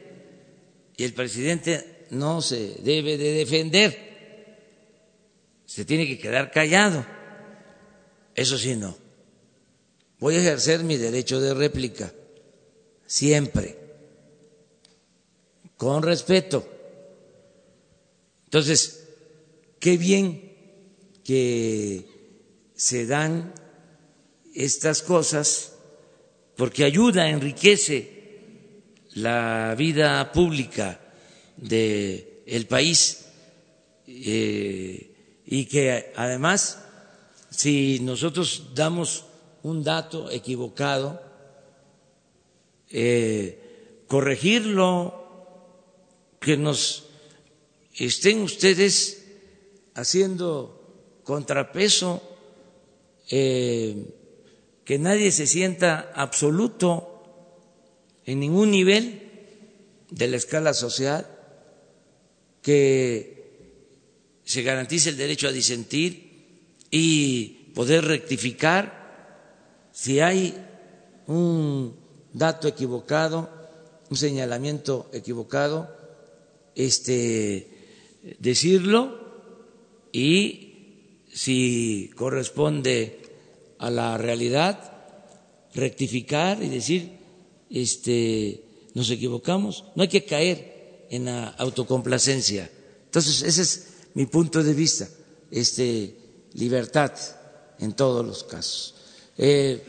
y 0.95 1.03
el 1.03 1.13
presidente 1.13 2.05
no 2.11 2.43
se 2.43 2.75
debe 2.83 3.17
de 3.17 3.31
defender, 3.31 4.09
se 5.65 5.85
tiene 5.85 6.05
que 6.05 6.19
quedar 6.19 6.51
callado. 6.51 7.05
Eso 8.35 8.57
sí, 8.57 8.75
no. 8.75 8.95
Voy 10.19 10.35
a 10.35 10.39
ejercer 10.41 10.83
mi 10.83 10.97
derecho 10.97 11.41
de 11.41 11.55
réplica, 11.55 12.13
siempre, 13.07 13.79
con 15.75 16.03
respeto. 16.03 16.69
Entonces, 18.45 19.07
qué 19.79 19.97
bien 19.97 20.53
que 21.23 22.05
se 22.75 23.07
dan 23.07 23.53
estas 24.53 25.01
cosas 25.01 25.78
porque 26.59 26.83
ayuda, 26.83 27.29
enriquece 27.29 27.95
la 29.13 29.75
vida 29.77 30.29
pública 30.33 30.99
del 31.55 32.65
país 32.67 33.27
eh, 34.05 35.39
y 35.45 35.65
que 35.67 36.11
además, 36.17 36.83
si 37.49 38.01
nosotros 38.01 38.75
damos 38.75 39.23
un 39.63 39.85
dato 39.85 40.29
equivocado, 40.29 41.23
eh, 42.89 44.03
corregirlo, 44.07 45.15
que 46.41 46.57
nos 46.57 47.05
estén 47.95 48.41
ustedes 48.41 49.23
haciendo 49.95 51.23
contrapeso, 51.23 52.21
eh, 53.29 54.18
que 54.89 54.97
nadie 54.97 55.31
se 55.31 55.45
sienta 55.45 56.11
absoluto 56.15 57.21
en 58.25 58.39
ningún 58.39 58.71
nivel 58.71 59.21
de 60.09 60.27
la 60.27 60.37
escala 60.37 60.73
social, 60.73 61.27
que 62.63 64.33
se 64.43 64.63
garantice 64.63 65.11
el 65.11 65.17
derecho 65.17 65.47
a 65.47 65.51
disentir 65.51 66.87
y 66.89 67.69
poder 67.75 68.03
rectificar 68.05 69.85
si 69.91 70.21
hay 70.21 70.57
un 71.27 71.95
dato 72.33 72.67
equivocado, 72.67 73.47
un 74.09 74.17
señalamiento 74.17 75.11
equivocado, 75.13 75.95
este, 76.73 77.67
decirlo 78.39 79.19
y 80.11 81.27
si 81.31 82.09
corresponde 82.15 83.18
a 83.79 83.89
la 83.89 84.17
realidad, 84.17 84.93
rectificar 85.73 86.61
y 86.61 86.69
decir, 86.69 87.17
este, 87.69 88.63
nos 88.93 89.09
equivocamos. 89.09 89.85
No 89.95 90.03
hay 90.03 90.09
que 90.09 90.25
caer 90.25 91.07
en 91.09 91.25
la 91.25 91.49
autocomplacencia. 91.49 92.69
Entonces, 93.05 93.41
ese 93.41 93.61
es 93.61 93.87
mi 94.13 94.25
punto 94.25 94.63
de 94.63 94.73
vista, 94.73 95.07
este, 95.49 96.15
libertad 96.53 97.11
en 97.79 97.93
todos 97.93 98.25
los 98.25 98.43
casos. 98.43 98.95
Eh, 99.37 99.81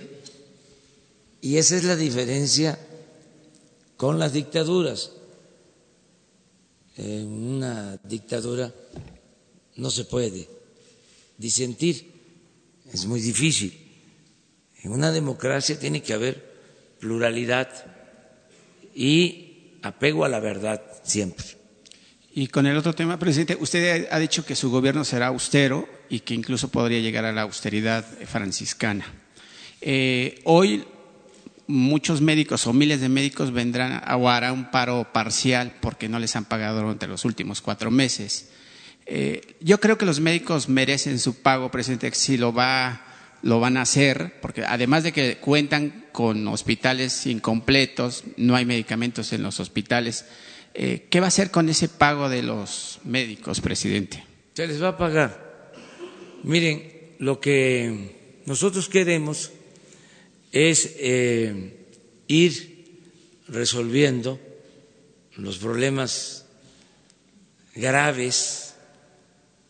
y 1.42 1.56
esa 1.56 1.76
es 1.76 1.84
la 1.84 1.96
diferencia 1.96 2.78
con 3.96 4.18
las 4.18 4.32
dictaduras. 4.32 5.12
En 6.96 7.26
una 7.26 7.96
dictadura 8.04 8.72
no 9.76 9.90
se 9.90 10.04
puede 10.04 10.48
disentir, 11.38 12.12
es 12.92 13.06
muy 13.06 13.20
difícil. 13.20 13.79
En 14.82 14.92
una 14.92 15.12
democracia 15.12 15.78
tiene 15.78 16.02
que 16.02 16.14
haber 16.14 16.50
pluralidad 17.00 17.68
y 18.94 19.76
apego 19.82 20.24
a 20.24 20.28
la 20.28 20.40
verdad 20.40 20.82
siempre. 21.02 21.46
Y 22.32 22.46
con 22.46 22.66
el 22.66 22.76
otro 22.76 22.94
tema, 22.94 23.18
presidente, 23.18 23.56
usted 23.58 24.08
ha 24.10 24.18
dicho 24.18 24.44
que 24.44 24.54
su 24.54 24.70
gobierno 24.70 25.04
será 25.04 25.28
austero 25.28 25.88
y 26.08 26.20
que 26.20 26.34
incluso 26.34 26.68
podría 26.68 27.00
llegar 27.00 27.24
a 27.24 27.32
la 27.32 27.42
austeridad 27.42 28.04
franciscana. 28.26 29.04
Eh, 29.80 30.40
hoy 30.44 30.84
muchos 31.66 32.20
médicos 32.20 32.66
o 32.66 32.72
miles 32.72 33.00
de 33.00 33.08
médicos 33.08 33.52
vendrán 33.52 34.02
o 34.14 34.28
harán 34.28 34.52
un 34.52 34.70
paro 34.70 35.08
parcial 35.12 35.74
porque 35.80 36.08
no 36.08 36.18
les 36.18 36.36
han 36.36 36.44
pagado 36.44 36.80
durante 36.80 37.06
los 37.06 37.24
últimos 37.24 37.60
cuatro 37.60 37.90
meses. 37.90 38.50
Eh, 39.06 39.56
yo 39.60 39.80
creo 39.80 39.98
que 39.98 40.06
los 40.06 40.20
médicos 40.20 40.68
merecen 40.68 41.18
su 41.18 41.42
pago, 41.42 41.70
presidente, 41.70 42.12
si 42.12 42.36
lo 42.36 42.52
va 42.52 43.09
lo 43.42 43.60
van 43.60 43.76
a 43.76 43.82
hacer, 43.82 44.40
porque 44.40 44.64
además 44.64 45.02
de 45.02 45.12
que 45.12 45.36
cuentan 45.38 46.06
con 46.12 46.46
hospitales 46.48 47.26
incompletos, 47.26 48.24
no 48.36 48.56
hay 48.56 48.64
medicamentos 48.64 49.32
en 49.32 49.42
los 49.42 49.60
hospitales, 49.60 50.26
eh, 50.74 51.06
¿qué 51.10 51.20
va 51.20 51.26
a 51.26 51.28
hacer 51.28 51.50
con 51.50 51.68
ese 51.68 51.88
pago 51.88 52.28
de 52.28 52.42
los 52.42 53.00
médicos, 53.04 53.60
presidente? 53.60 54.24
Se 54.54 54.66
les 54.66 54.82
va 54.82 54.88
a 54.88 54.98
pagar. 54.98 55.72
Miren, 56.42 57.14
lo 57.18 57.40
que 57.40 58.40
nosotros 58.46 58.88
queremos 58.88 59.52
es 60.52 60.94
eh, 60.98 61.86
ir 62.28 62.70
resolviendo 63.48 64.38
los 65.36 65.58
problemas 65.58 66.46
graves 67.74 68.74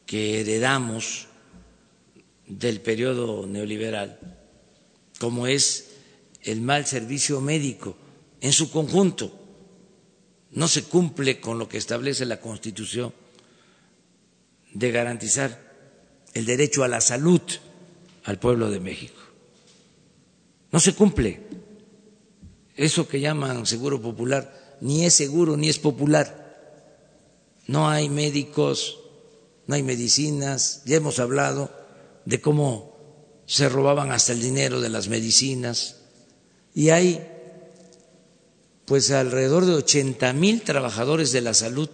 que 0.07 0.41
heredamos 0.41 1.29
del 2.51 2.81
periodo 2.81 3.47
neoliberal, 3.47 4.19
como 5.19 5.47
es 5.47 5.91
el 6.43 6.61
mal 6.61 6.85
servicio 6.87 7.41
médico 7.41 7.97
en 8.41 8.53
su 8.53 8.71
conjunto. 8.71 9.33
No 10.51 10.67
se 10.67 10.83
cumple 10.85 11.41
con 11.41 11.59
lo 11.59 11.69
que 11.69 11.79
establece 11.79 12.25
la 12.27 12.41
Constitución 12.41 13.15
de 14.75 14.91
garantizar 14.91 15.71
el 16.35 16.45
derecho 16.45 16.83
a 16.83 16.89
la 16.89 17.01
salud 17.01 17.41
al 18.25 18.39
pueblo 18.39 18.69
de 18.71 18.81
México. 18.81 19.21
No 20.73 20.81
se 20.81 20.95
cumple. 20.95 21.41
Eso 22.75 23.07
que 23.07 23.21
llaman 23.21 23.65
seguro 23.67 24.01
popular 24.03 24.77
ni 24.81 25.05
es 25.05 25.15
seguro 25.15 25.57
ni 25.57 25.69
es 25.69 25.79
popular. 25.79 26.39
No 27.67 27.89
hay 27.89 28.09
médicos, 28.09 28.99
no 29.69 29.77
hay 29.77 29.85
medicinas. 29.85 30.83
Ya 30.85 30.97
hemos 30.97 31.21
hablado 31.21 31.80
de 32.25 32.41
cómo 32.41 32.97
se 33.47 33.69
robaban 33.69 34.13
hasta 34.13 34.33
el 34.33 34.41
dinero 34.41 34.81
de 34.81 34.89
las 34.89 35.09
medicinas. 35.09 35.97
Y 36.75 36.91
hay 36.91 37.27
pues 38.85 39.11
alrededor 39.11 39.67
de 39.67 39.75
80 39.75 40.33
mil 40.33 40.63
trabajadores 40.63 41.33
de 41.33 41.41
la 41.41 41.55
salud 41.55 41.91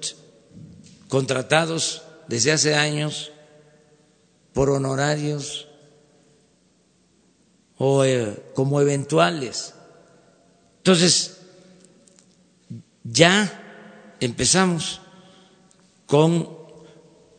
contratados 1.09 2.03
desde 2.29 2.53
hace 2.53 2.75
años 2.75 3.33
por 4.53 4.71
honorarios 4.71 5.69
o 7.79 8.05
eh, 8.05 8.43
como 8.55 8.81
eventuales. 8.81 9.75
Entonces, 10.79 11.37
ya 13.05 14.15
empezamos 14.21 15.01
con 16.07 16.49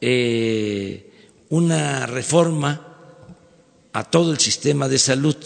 eh, 0.02 1.07
una 1.50 2.06
reforma 2.06 2.88
a 3.94 4.04
todo 4.04 4.32
el 4.32 4.40
sistema 4.40 4.88
de 4.88 5.00
salud. 5.00 5.38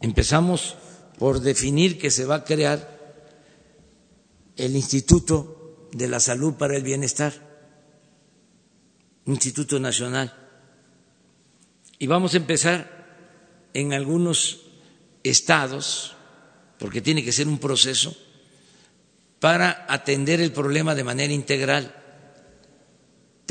Empezamos 0.00 0.76
por 1.18 1.40
definir 1.40 1.98
que 1.98 2.10
se 2.10 2.24
va 2.24 2.36
a 2.36 2.44
crear 2.44 2.92
el 4.56 4.76
Instituto 4.76 5.88
de 5.92 6.08
la 6.08 6.20
Salud 6.20 6.54
para 6.54 6.76
el 6.76 6.82
Bienestar, 6.82 7.32
Instituto 9.26 9.78
Nacional. 9.78 10.34
Y 11.98 12.06
vamos 12.06 12.34
a 12.34 12.38
empezar 12.38 13.70
en 13.74 13.92
algunos 13.92 14.62
estados, 15.22 16.16
porque 16.78 17.00
tiene 17.00 17.24
que 17.24 17.32
ser 17.32 17.46
un 17.46 17.58
proceso, 17.58 18.16
para 19.38 19.86
atender 19.88 20.40
el 20.40 20.52
problema 20.52 20.94
de 20.94 21.04
manera 21.04 21.32
integral. 21.32 22.01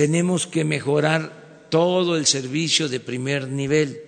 Tenemos 0.02 0.48
que 0.48 0.66
mejorar 0.66 1.68
todo 1.70 2.18
el 2.18 2.26
servicio 2.26 2.90
de 2.90 3.00
primer 3.00 3.50
nivel 3.50 4.02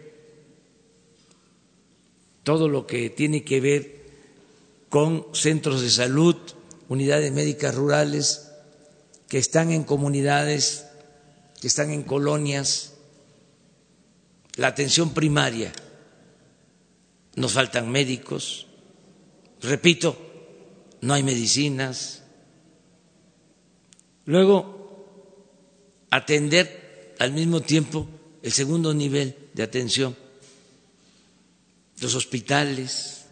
todo 2.42 2.68
lo 2.68 2.88
que 2.88 3.12
tiene 3.12 3.44
que 3.44 3.62
ver 3.62 4.02
con 4.90 5.28
centros 5.34 5.82
de 5.82 5.92
salud, 5.92 6.36
unidades 6.90 7.32
médicas 7.32 7.76
rurales 7.76 8.50
que 9.28 9.38
están 9.38 9.72
en 9.72 9.84
comunidades, 9.84 10.88
que 11.62 11.68
están 11.68 11.92
en 11.92 12.02
colonias, 12.02 12.96
la 14.56 14.70
atención 14.70 15.14
primaria. 15.14 15.72
Nos 17.36 17.54
faltan 17.54 17.92
médicos, 17.92 18.66
repito, 19.62 20.18
no 21.02 21.14
hay 21.14 21.22
medicinas. 21.22 22.24
Luego, 24.26 24.83
atender 26.16 27.16
al 27.18 27.32
mismo 27.32 27.62
tiempo 27.62 28.08
el 28.44 28.52
segundo 28.52 28.94
nivel 28.94 29.36
de 29.56 29.64
atención. 29.64 30.16
Los 32.00 32.14
hospitales, 32.14 33.26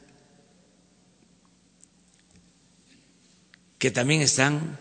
que 3.77 3.91
también 3.91 4.21
están 4.21 4.79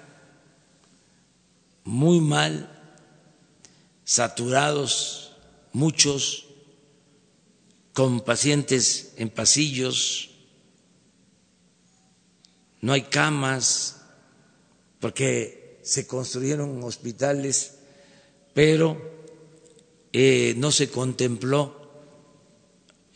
muy 1.84 2.20
mal 2.20 2.70
saturados, 4.04 5.36
muchos 5.74 6.46
con 7.92 8.22
pacientes 8.22 9.12
en 9.16 9.28
pasillos, 9.28 10.30
no 12.80 12.94
hay 12.94 13.02
camas, 13.02 14.00
porque 15.00 15.80
se 15.82 16.06
construyeron 16.06 16.82
hospitales, 16.82 17.79
pero 18.54 19.00
eh, 20.12 20.54
no 20.56 20.72
se 20.72 20.90
contempló 20.90 21.80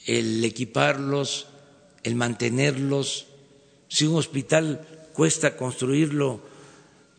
el 0.07 0.45
equiparlos, 0.45 1.47
el 2.03 2.15
mantenerlos. 2.15 3.27
Si 3.89 4.07
un 4.07 4.17
hospital 4.17 4.87
cuesta 5.13 5.57
construirlo 5.57 6.41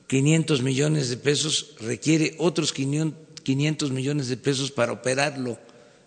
500 0.08 0.62
millones 0.62 1.10
de 1.10 1.18
pesos, 1.18 1.76
requiere 1.80 2.36
otros 2.38 2.74
500 2.74 3.92
millones 3.92 4.28
de 4.28 4.38
pesos 4.38 4.72
para 4.72 4.92
operarlo. 4.92 5.58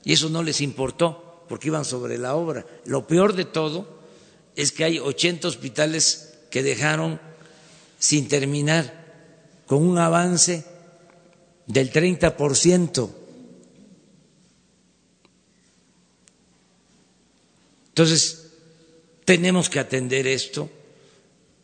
Y 0.05 0.13
eso 0.13 0.29
no 0.29 0.43
les 0.43 0.61
importó 0.61 1.45
porque 1.49 1.69
iban 1.69 1.85
sobre 1.85 2.19
la 2.19 2.35
obra. 2.35 2.65
Lo 2.85 3.07
peor 3.07 3.35
de 3.35 3.45
todo 3.45 3.99
es 4.55 4.73
que 4.73 4.85
hay 4.85 4.99
80 4.99 5.49
hospitales 5.49 6.39
que 6.51 6.63
dejaron 6.63 7.21
sin 7.99 8.29
terminar, 8.29 9.07
con 9.67 9.83
un 9.83 9.99
avance 9.99 10.65
del 11.69 11.91
30 11.91 12.37
por 12.37 12.57
ciento 12.57 13.19
Entonces, 17.99 18.53
tenemos 19.25 19.69
que 19.69 19.81
atender 19.81 20.29
esto, 20.29 20.71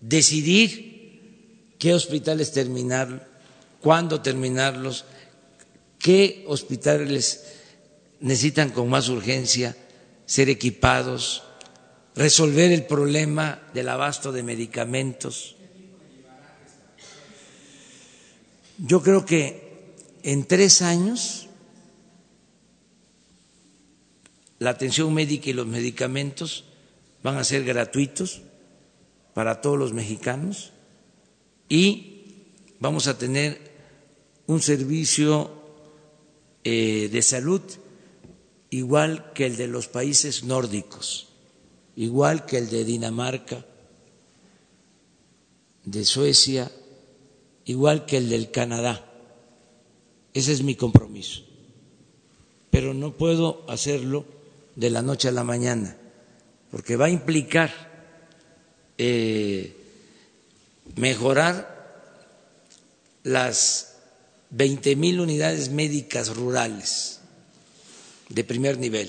decidir 0.01 1.77
qué 1.79 1.95
hospitales 1.95 2.51
terminar, 2.51 3.29
cuándo 3.81 4.21
terminarlos, 4.21 5.05
qué 5.97 6.45
hospitales 6.49 7.45
necesitan 8.19 8.71
con 8.71 8.89
más 8.91 9.09
urgencia 9.09 9.77
ser 10.27 10.49
equipados, 10.49 11.45
resolver 12.17 12.73
el 12.73 12.85
problema 12.85 13.63
del 13.73 13.89
abasto 13.89 14.33
de 14.33 14.43
medicamentos. 14.43 15.55
Yo 18.79 19.01
creo 19.05 19.25
que 19.25 19.74
en 20.25 20.45
tres 20.45 20.83
años 20.83 21.49
la 24.59 24.71
atención 24.71 25.13
médica 25.13 25.51
y 25.51 25.53
los 25.53 25.67
medicamentos 25.67 26.65
van 27.23 27.37
a 27.37 27.45
ser 27.45 27.63
gratuitos 27.65 28.41
para 29.35 29.61
todos 29.61 29.79
los 29.79 29.93
mexicanos 29.93 30.73
y 31.69 32.25
vamos 32.81 33.07
a 33.07 33.19
tener 33.19 33.61
un 34.47 34.63
servicio 34.63 35.51
eh, 36.65 37.11
de 37.13 37.23
salud 37.23 37.63
igual 38.71 39.33
que 39.35 39.47
el 39.47 39.57
de 39.57 39.69
los 39.69 39.89
países 39.89 40.43
nórdicos, 40.43 41.29
igual 41.97 42.47
que 42.47 42.59
el 42.59 42.71
de 42.71 42.85
Dinamarca, 42.85 43.65
de 45.85 46.05
Suecia, 46.05 46.73
igual 47.67 48.07
que 48.07 48.17
el 48.17 48.31
del 48.31 48.51
Canadá. 48.51 49.14
Ese 50.35 50.53
es 50.53 50.63
mi 50.63 50.75
compromiso. 50.75 51.43
Pero 52.71 52.93
no 52.93 53.13
puedo 53.13 53.65
hacerlo 53.69 54.27
de 54.75 54.91
la 54.91 55.01
noche 55.01 55.29
a 55.29 55.33
la 55.33 55.45
mañana, 55.45 55.97
porque 56.71 56.97
va 56.97 57.07
a 57.07 57.11
implicar 57.11 57.73
eh, 58.99 59.77
mejorar 60.97 61.73
las 63.23 63.95
20 64.51 64.97
mil 64.97 65.21
unidades 65.21 65.71
médicas 65.71 66.35
rurales 66.35 67.21
de 68.29 68.45
primer 68.45 68.79
nivel. 68.79 69.09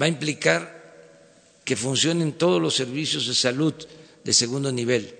Va 0.00 0.06
a 0.06 0.08
implicar 0.08 0.78
que 1.64 1.76
funcionen 1.76 2.32
todos 2.32 2.60
los 2.62 2.74
servicios 2.74 3.26
de 3.26 3.34
salud 3.34 3.74
de 4.24 4.32
segundo 4.32 4.72
nivel, 4.72 5.14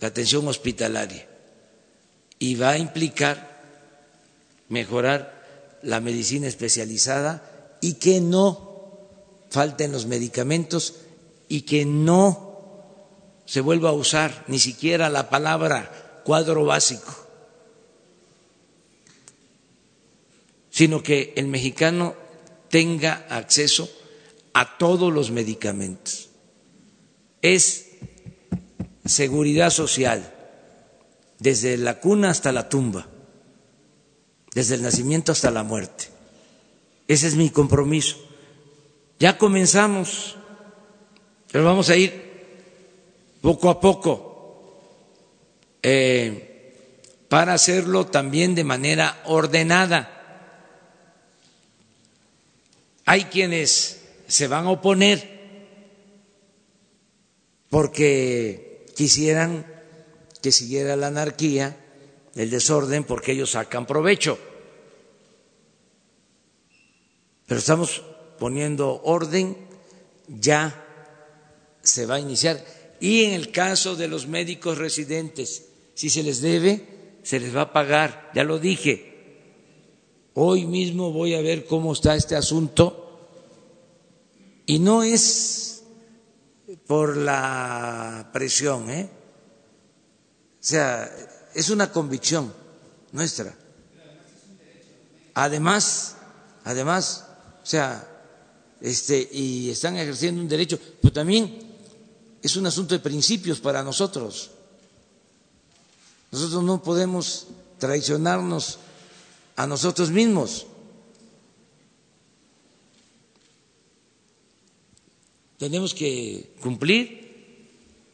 la 0.00 0.08
atención 0.08 0.46
hospitalaria, 0.48 1.28
y 2.42 2.56
va 2.56 2.70
a 2.70 2.78
implicar 2.78 3.36
mejorar 4.68 5.78
la 5.82 6.00
medicina 6.00 6.48
especializada 6.48 7.78
y 7.80 7.94
que 7.94 8.20
no 8.20 8.98
falten 9.48 9.92
los 9.92 10.06
medicamentos 10.06 10.96
y 11.48 11.60
que 11.62 11.84
no 11.84 12.82
se 13.46 13.60
vuelva 13.60 13.90
a 13.90 13.92
usar 13.92 14.44
ni 14.48 14.58
siquiera 14.58 15.08
la 15.08 15.30
palabra 15.30 16.20
cuadro 16.24 16.64
básico, 16.64 17.14
sino 20.68 21.00
que 21.00 21.34
el 21.36 21.46
mexicano 21.46 22.16
tenga 22.70 23.24
acceso 23.30 23.88
a 24.52 24.78
todos 24.78 25.12
los 25.12 25.30
medicamentos. 25.30 26.30
Es 27.40 27.86
seguridad 29.04 29.70
social, 29.70 30.31
desde 31.42 31.76
la 31.76 31.98
cuna 31.98 32.30
hasta 32.30 32.52
la 32.52 32.68
tumba, 32.68 33.08
desde 34.54 34.76
el 34.76 34.82
nacimiento 34.82 35.32
hasta 35.32 35.50
la 35.50 35.64
muerte. 35.64 36.04
Ese 37.08 37.26
es 37.26 37.34
mi 37.34 37.50
compromiso. 37.50 38.16
Ya 39.18 39.36
comenzamos, 39.38 40.36
pero 41.50 41.64
vamos 41.64 41.90
a 41.90 41.96
ir 41.96 42.12
poco 43.40 43.70
a 43.70 43.80
poco 43.80 44.78
eh, 45.82 46.76
para 47.28 47.54
hacerlo 47.54 48.06
también 48.06 48.54
de 48.54 48.62
manera 48.62 49.20
ordenada. 49.24 50.20
Hay 53.04 53.24
quienes 53.24 54.00
se 54.28 54.46
van 54.46 54.66
a 54.66 54.70
oponer 54.70 55.42
porque 57.68 58.86
quisieran 58.94 59.71
que 60.42 60.52
siguiera 60.52 60.96
la 60.96 61.06
anarquía, 61.06 61.76
el 62.34 62.50
desorden, 62.50 63.04
porque 63.04 63.32
ellos 63.32 63.52
sacan 63.52 63.86
provecho. 63.86 64.38
Pero 67.46 67.58
estamos 67.58 68.02
poniendo 68.38 69.00
orden, 69.04 69.56
ya 70.28 70.84
se 71.80 72.06
va 72.06 72.16
a 72.16 72.20
iniciar. 72.20 72.64
Y 73.00 73.24
en 73.24 73.32
el 73.34 73.50
caso 73.52 73.96
de 73.96 74.08
los 74.08 74.26
médicos 74.26 74.78
residentes, 74.78 75.66
si 75.94 76.10
se 76.10 76.22
les 76.22 76.40
debe, 76.40 77.18
se 77.22 77.40
les 77.40 77.54
va 77.54 77.62
a 77.62 77.72
pagar, 77.72 78.30
ya 78.34 78.44
lo 78.44 78.58
dije. 78.58 79.12
Hoy 80.34 80.66
mismo 80.66 81.12
voy 81.12 81.34
a 81.34 81.40
ver 81.40 81.66
cómo 81.66 81.92
está 81.92 82.16
este 82.16 82.36
asunto 82.36 83.28
y 84.66 84.78
no 84.78 85.02
es 85.02 85.84
por 86.86 87.16
la 87.16 88.30
presión, 88.32 88.90
¿eh? 88.90 89.08
O 90.62 90.64
sea, 90.64 91.10
es 91.54 91.70
una 91.70 91.90
convicción 91.90 92.54
nuestra. 93.10 93.52
Además, 95.34 96.14
además, 96.62 97.26
o 97.64 97.66
sea, 97.66 98.08
este, 98.80 99.28
y 99.32 99.70
están 99.70 99.96
ejerciendo 99.96 100.40
un 100.40 100.48
derecho, 100.48 100.78
pero 101.00 101.12
también 101.12 101.58
es 102.40 102.54
un 102.54 102.64
asunto 102.66 102.94
de 102.94 103.00
principios 103.00 103.58
para 103.58 103.82
nosotros. 103.82 104.52
Nosotros 106.30 106.62
no 106.62 106.80
podemos 106.80 107.48
traicionarnos 107.78 108.78
a 109.56 109.66
nosotros 109.66 110.10
mismos. 110.10 110.66
Tenemos 115.58 115.92
que 115.92 116.54
cumplir 116.60 117.22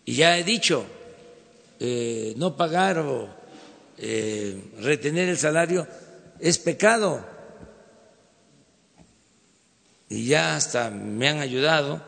y 0.07 0.15
ya 0.15 0.39
he 0.39 0.45
dicho, 0.45 0.87
eh, 1.81 2.35
no 2.37 2.57
pagar 2.57 2.99
o 2.99 3.29
eh, 3.99 4.73
retener 4.81 5.29
el 5.29 5.39
salario 5.39 5.87
es 6.41 6.59
pecado. 6.59 7.25
Y 10.09 10.27
ya 10.27 10.57
hasta 10.57 10.91
me 10.91 11.29
han 11.29 11.39
ayudado 11.39 12.03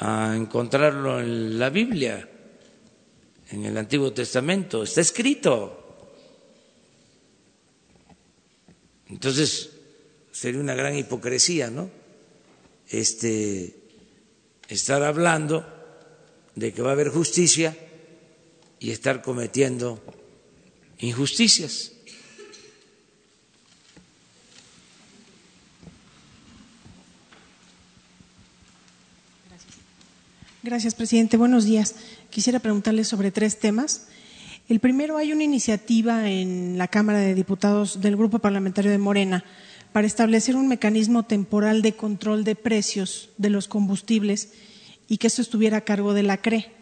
a 0.00 0.34
encontrarlo 0.36 1.20
en 1.20 1.58
la 1.58 1.70
Biblia, 1.70 2.28
en 3.50 3.64
el 3.64 3.76
Antiguo 3.78 4.12
Testamento, 4.12 4.82
está 4.82 5.00
escrito. 5.00 5.80
Entonces, 9.08 9.70
sería 10.32 10.60
una 10.60 10.74
gran 10.74 10.96
hipocresía, 10.96 11.70
¿no? 11.70 11.88
Este, 12.88 13.74
estar 14.68 15.02
hablando 15.02 15.64
de 16.54 16.72
que 16.72 16.82
va 16.82 16.90
a 16.90 16.92
haber 16.92 17.08
justicia 17.08 17.76
y 18.84 18.90
estar 18.90 19.22
cometiendo 19.22 19.98
injusticias. 20.98 21.92
Gracias, 30.62 30.94
presidente. 30.94 31.38
Buenos 31.38 31.64
días. 31.64 31.94
Quisiera 32.28 32.58
preguntarle 32.58 33.04
sobre 33.04 33.30
tres 33.30 33.58
temas. 33.58 34.08
El 34.68 34.80
primero, 34.80 35.16
hay 35.16 35.32
una 35.32 35.44
iniciativa 35.44 36.28
en 36.28 36.76
la 36.76 36.88
Cámara 36.88 37.20
de 37.20 37.34
Diputados 37.34 38.02
del 38.02 38.18
Grupo 38.18 38.38
Parlamentario 38.38 38.90
de 38.90 38.98
Morena 38.98 39.46
para 39.94 40.06
establecer 40.06 40.56
un 40.56 40.68
mecanismo 40.68 41.22
temporal 41.22 41.80
de 41.80 41.94
control 41.96 42.44
de 42.44 42.54
precios 42.54 43.30
de 43.38 43.48
los 43.48 43.66
combustibles 43.66 44.52
y 45.08 45.16
que 45.16 45.28
esto 45.28 45.40
estuviera 45.40 45.78
a 45.78 45.84
cargo 45.84 46.12
de 46.12 46.22
la 46.22 46.36
CRE. 46.36 46.73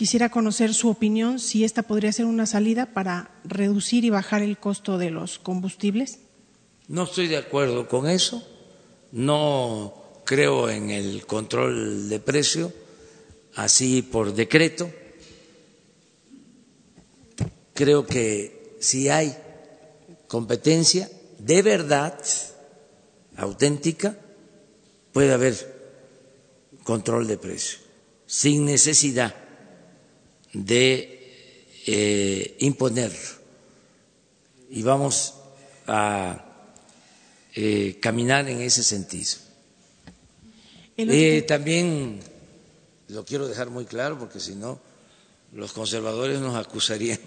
Quisiera 0.00 0.30
conocer 0.30 0.72
su 0.72 0.88
opinión 0.88 1.38
si 1.38 1.62
esta 1.62 1.82
podría 1.82 2.10
ser 2.10 2.24
una 2.24 2.46
salida 2.46 2.86
para 2.86 3.38
reducir 3.44 4.06
y 4.06 4.08
bajar 4.08 4.40
el 4.40 4.56
costo 4.56 4.96
de 4.96 5.10
los 5.10 5.38
combustibles. 5.38 6.20
No 6.88 7.02
estoy 7.02 7.26
de 7.28 7.36
acuerdo 7.36 7.86
con 7.86 8.08
eso. 8.08 8.42
No 9.12 9.92
creo 10.24 10.70
en 10.70 10.88
el 10.88 11.26
control 11.26 12.08
de 12.08 12.18
precio 12.18 12.72
así 13.56 14.00
por 14.00 14.32
decreto. 14.32 14.90
Creo 17.74 18.06
que 18.06 18.78
si 18.80 19.10
hay 19.10 19.36
competencia 20.28 21.10
de 21.40 21.60
verdad, 21.60 22.18
auténtica, 23.36 24.16
puede 25.12 25.34
haber 25.34 25.56
control 26.84 27.26
de 27.26 27.36
precio, 27.36 27.80
sin 28.24 28.64
necesidad 28.64 29.49
de 30.52 31.20
eh, 31.86 32.56
imponer 32.60 33.12
y 34.70 34.82
vamos 34.82 35.34
a 35.86 36.46
eh, 37.54 37.98
caminar 38.00 38.48
en 38.48 38.60
ese 38.60 38.82
sentido. 38.82 39.32
Eh, 40.96 41.42
también 41.42 42.20
lo 43.08 43.24
quiero 43.24 43.48
dejar 43.48 43.70
muy 43.70 43.86
claro 43.86 44.18
porque 44.18 44.38
si 44.38 44.54
no 44.54 44.80
los 45.52 45.72
conservadores 45.72 46.38
nos 46.40 46.54
acusarían 46.54 47.18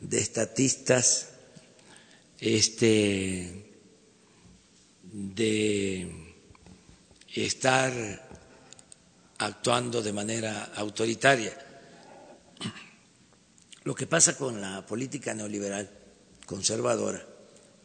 de 0.00 0.18
estatistas, 0.18 1.28
este, 2.38 3.66
de 5.02 6.34
estar 7.34 7.92
actuando 9.38 10.02
de 10.02 10.12
manera 10.12 10.72
autoritaria. 10.76 11.69
Lo 13.84 13.94
que 13.94 14.06
pasa 14.06 14.36
con 14.36 14.60
la 14.60 14.84
política 14.86 15.34
neoliberal 15.34 15.90
conservadora 16.46 17.24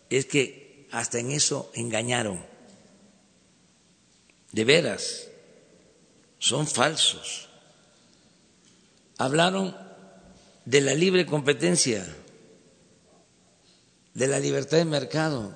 es 0.10 0.26
que 0.26 0.88
hasta 0.92 1.20
en 1.20 1.32
eso 1.32 1.72
engañaron. 1.74 2.46
De 4.52 4.64
veras, 4.64 5.28
son 6.40 6.68
falsos. 6.68 7.50
Hablaron 9.18 9.76
de 10.66 10.82
la 10.82 10.94
libre 10.94 11.26
competencia, 11.26 12.06
de 14.14 14.28
la 14.28 14.40
libertad 14.40 14.78
de 14.78 14.86
mercado 14.86 15.56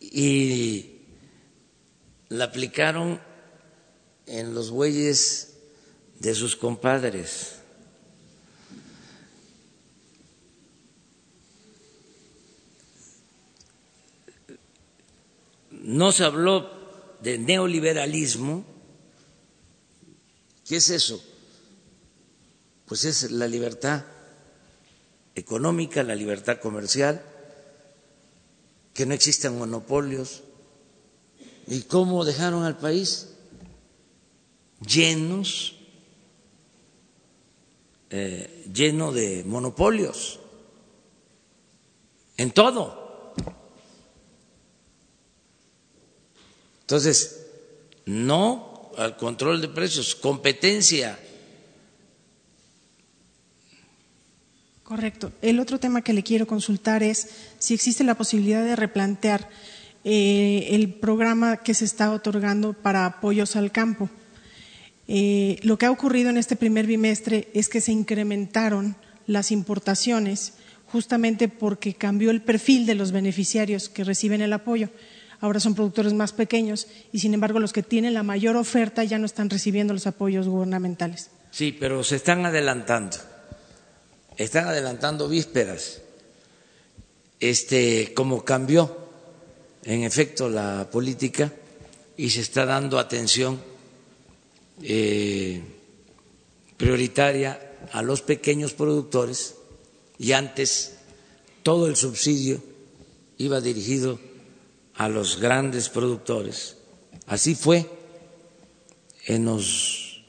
y 0.00 1.00
la 2.28 2.44
aplicaron 2.44 3.20
en 4.26 4.54
los 4.54 4.70
bueyes 4.70 5.54
de 6.18 6.34
sus 6.34 6.56
compadres. 6.56 7.59
No 15.90 16.12
se 16.12 16.22
habló 16.22 16.70
de 17.20 17.36
neoliberalismo. 17.36 18.64
¿Qué 20.64 20.76
es 20.76 20.88
eso? 20.88 21.20
Pues 22.86 23.04
es 23.04 23.32
la 23.32 23.48
libertad 23.48 24.04
económica, 25.34 26.04
la 26.04 26.14
libertad 26.14 26.60
comercial, 26.60 27.24
que 28.94 29.04
no 29.04 29.14
existan 29.14 29.58
monopolios. 29.58 30.44
¿Y 31.66 31.82
cómo 31.82 32.24
dejaron 32.24 32.62
al 32.62 32.78
país? 32.78 33.30
Llenos, 34.86 35.74
eh, 38.10 38.64
lleno 38.72 39.10
de 39.10 39.42
monopolios, 39.44 40.38
en 42.36 42.52
todo. 42.52 42.99
Entonces, 46.90 47.46
no 48.04 48.90
al 48.98 49.16
control 49.16 49.60
de 49.60 49.68
precios, 49.68 50.16
competencia. 50.16 51.16
Correcto. 54.82 55.30
El 55.40 55.60
otro 55.60 55.78
tema 55.78 56.02
que 56.02 56.12
le 56.12 56.24
quiero 56.24 56.48
consultar 56.48 57.04
es 57.04 57.28
si 57.60 57.74
existe 57.74 58.02
la 58.02 58.16
posibilidad 58.16 58.64
de 58.64 58.74
replantear 58.74 59.48
eh, 60.02 60.66
el 60.70 60.92
programa 60.94 61.58
que 61.58 61.74
se 61.74 61.84
está 61.84 62.10
otorgando 62.10 62.72
para 62.72 63.06
apoyos 63.06 63.54
al 63.54 63.70
campo. 63.70 64.10
Eh, 65.06 65.60
lo 65.62 65.78
que 65.78 65.86
ha 65.86 65.92
ocurrido 65.92 66.28
en 66.30 66.38
este 66.38 66.56
primer 66.56 66.88
bimestre 66.88 67.50
es 67.54 67.68
que 67.68 67.80
se 67.80 67.92
incrementaron 67.92 68.96
las 69.28 69.52
importaciones 69.52 70.54
justamente 70.86 71.46
porque 71.46 71.94
cambió 71.94 72.32
el 72.32 72.42
perfil 72.42 72.84
de 72.84 72.96
los 72.96 73.12
beneficiarios 73.12 73.88
que 73.88 74.02
reciben 74.02 74.40
el 74.40 74.52
apoyo 74.52 74.90
ahora 75.40 75.60
son 75.60 75.74
productores 75.74 76.12
más 76.12 76.32
pequeños 76.32 76.86
y 77.12 77.20
sin 77.20 77.34
embargo 77.34 77.58
los 77.60 77.72
que 77.72 77.82
tienen 77.82 78.14
la 78.14 78.22
mayor 78.22 78.56
oferta 78.56 79.04
ya 79.04 79.18
no 79.18 79.26
están 79.26 79.50
recibiendo 79.50 79.94
los 79.94 80.06
apoyos 80.06 80.48
gubernamentales. 80.48 81.30
Sí, 81.50 81.76
pero 81.78 82.04
se 82.04 82.16
están 82.16 82.46
adelantando 82.46 83.16
están 84.44 84.68
adelantando 84.68 85.28
vísperas. 85.28 86.00
Este, 87.38 88.12
como 88.14 88.44
cambió 88.44 88.96
en 89.84 90.02
efecto 90.02 90.48
la 90.48 90.88
política 90.90 91.52
y 92.16 92.30
se 92.30 92.40
está 92.40 92.64
dando 92.64 92.98
atención 92.98 93.60
eh, 94.82 95.62
prioritaria 96.76 97.76
a 97.92 98.02
los 98.02 98.22
pequeños 98.22 98.72
productores 98.72 99.56
y 100.18 100.32
antes 100.32 100.96
todo 101.62 101.86
el 101.86 101.96
subsidio 101.96 102.62
iba 103.36 103.60
dirigido 103.60 104.18
a 105.00 105.08
los 105.08 105.40
grandes 105.40 105.88
productores. 105.88 106.76
Así 107.26 107.54
fue 107.54 107.88
en 109.24 109.46
los 109.46 110.22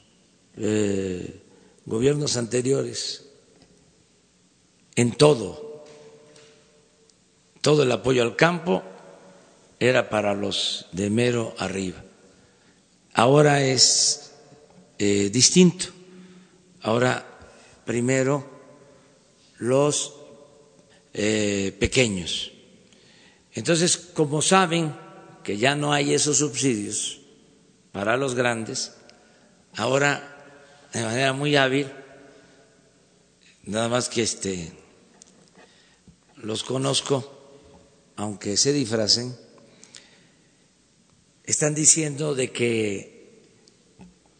eh, 0.56 1.41
gobiernos 1.85 2.38
anteriores, 2.38 3.26
en 4.95 5.11
todo. 5.11 5.84
Todo 7.60 7.84
el 7.84 7.91
apoyo 7.91 8.23
al 8.23 8.38
campo 8.38 8.81
era 9.77 10.10
para 10.10 10.34
los 10.34 10.88
de 10.93 11.10
mero 11.10 11.53
arriba. 11.57 12.02
Ahora 13.14 13.61
es 13.61 14.31
eh, 14.99 15.30
distinto. 15.34 15.88
Ahora, 16.81 17.26
primero, 17.84 18.45
los 19.57 20.14
eh, 21.14 21.76
pequeños. 21.77 22.53
Entonces, 23.53 23.98
como 23.98 24.41
saben 24.41 24.95
que 25.44 25.57
ya 25.57 25.76
no 25.76 25.94
hay 25.94 26.14
esos 26.14 26.38
subsidios 26.38 27.19
para 27.91 28.18
los 28.18 28.36
grandes, 28.36 28.94
ahora 29.76 30.28
de 30.94 31.03
manera 31.03 31.34
muy 31.34 31.56
hábil, 31.56 31.91
nada 33.64 33.90
más 33.90 34.10
que 34.10 34.23
este 34.23 34.72
los 36.38 36.64
conozco, 36.64 37.52
aunque 38.15 38.57
se 38.57 38.73
disfracen, 38.73 39.36
están 41.44 41.76
diciendo 41.76 42.34
de 42.34 42.52
que 42.52 43.11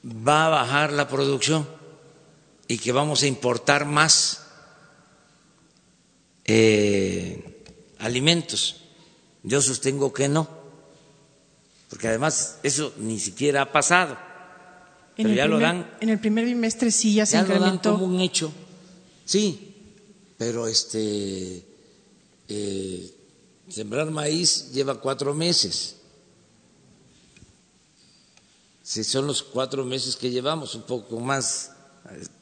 va 0.06 0.48
a 0.48 0.50
bajar 0.50 0.94
la 0.94 1.08
producción 1.08 1.68
y 2.68 2.78
que 2.78 2.92
vamos 2.92 3.24
a 3.24 3.28
importar 3.28 3.86
más 3.86 4.46
eh, 6.46 7.64
alimentos. 8.00 8.82
Yo 9.44 9.62
sostengo 9.62 10.14
que 10.14 10.28
no, 10.30 10.48
porque 11.90 12.08
además 12.08 12.60
eso 12.64 12.94
ni 12.98 13.20
siquiera 13.20 13.64
ha 13.64 13.72
pasado. 13.72 14.18
En 15.18 15.28
Pero 15.28 15.30
el 15.30 15.36
ya 15.36 15.48
lo 15.48 15.60
dan, 15.60 15.92
En 16.00 16.10
el 16.10 16.20
primer 16.20 16.46
bimestre 16.46 16.92
sí 16.92 17.16
ya 17.16 17.26
se 17.26 17.34
ya 17.34 17.42
lo 17.42 17.48
dan 17.50 17.56
incrementó. 17.76 17.94
como 17.94 18.06
un 18.06 18.22
hecho. 18.22 18.52
Sí, 19.26 19.76
pero 20.38 20.68
este 20.68 21.66
eh, 22.48 23.14
sembrar 23.70 24.10
maíz 24.12 24.72
lleva 24.72 25.00
cuatro 25.02 25.34
meses. 25.34 25.98
Si 28.84 29.04
son 29.04 29.28
los 29.28 29.42
cuatro 29.44 29.86
meses 29.86 30.16
que 30.16 30.30
llevamos, 30.30 30.76
un 30.76 30.84
poco 30.84 31.20
más 31.20 31.72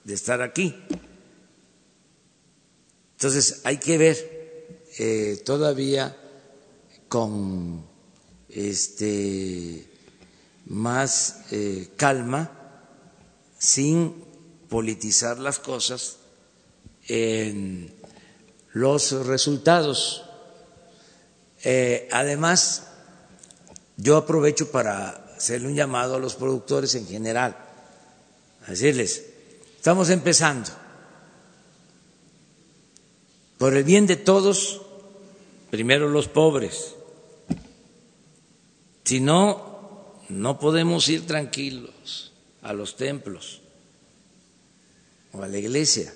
de 0.04 0.14
estar 0.14 0.42
aquí. 0.42 0.76
Entonces 3.14 3.62
hay 3.66 3.78
que 3.78 3.98
ver 3.98 4.86
eh, 4.98 5.42
todavía 5.46 6.16
con 7.10 7.86
este 8.48 9.86
más 10.68 11.46
eh, 11.52 11.90
calma, 11.98 12.52
sin 13.58 14.24
politizar 14.70 15.40
las 15.40 15.60
cosas, 15.60 16.18
en 17.08 17.92
los 18.74 19.12
resultados. 19.26 20.24
Eh, 21.64 22.08
además, 22.12 22.88
yo 23.98 24.16
aprovecho 24.16 24.72
para 24.72 25.10
hacerle 25.36 25.68
un 25.68 25.76
llamado 25.76 26.16
a 26.16 26.20
los 26.20 26.36
productores 26.36 26.94
en 26.96 27.08
general, 27.08 27.58
a 28.66 28.70
decirles, 28.70 29.26
estamos 29.76 30.10
empezando. 30.12 30.70
Por 33.58 33.76
el 33.76 33.84
bien 33.84 34.06
de 34.06 34.16
todos, 34.16 34.82
primero 35.72 36.08
los 36.08 36.28
pobres. 36.28 36.96
Si 39.04 39.20
no, 39.20 40.16
no 40.30 40.60
podemos 40.60 41.10
ir 41.10 41.26
tranquilos 41.26 42.32
a 42.62 42.74
los 42.74 42.96
templos 42.96 43.62
o 45.32 45.42
a 45.42 45.48
la 45.48 45.58
iglesia 45.58 46.14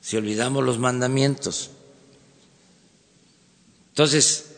si 0.00 0.16
olvidamos 0.16 0.64
los 0.64 0.78
mandamientos. 0.78 1.70
Entonces, 3.90 4.52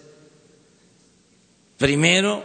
primero 1.79 2.45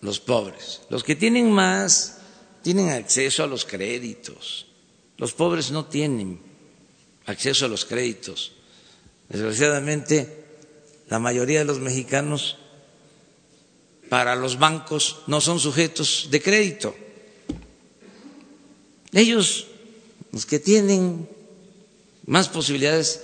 los 0.00 0.18
pobres. 0.18 0.80
Los 0.88 1.04
que 1.04 1.14
tienen 1.14 1.50
más 1.50 2.18
tienen 2.62 2.90
acceso 2.90 3.44
a 3.44 3.46
los 3.46 3.64
créditos. 3.64 4.66
Los 5.18 5.32
pobres 5.34 5.70
no 5.70 5.84
tienen 5.84 6.40
acceso 7.26 7.66
a 7.66 7.68
los 7.68 7.84
créditos. 7.84 8.52
Desgraciadamente, 9.28 10.44
la 11.08 11.18
mayoría 11.18 11.60
de 11.60 11.64
los 11.64 11.80
mexicanos 11.80 12.58
para 14.14 14.36
los 14.36 14.60
bancos 14.60 15.22
no 15.26 15.40
son 15.40 15.58
sujetos 15.58 16.28
de 16.30 16.40
crédito. 16.40 16.94
Ellos, 19.12 19.66
los 20.30 20.46
que 20.46 20.60
tienen 20.60 21.28
más 22.24 22.48
posibilidades, 22.48 23.20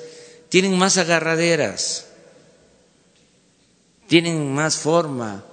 tienen 0.49 0.77
más 0.77 0.99
agarraderas, 0.99 2.09
tienen 4.09 4.53
más 4.53 4.79
forma 4.79 5.45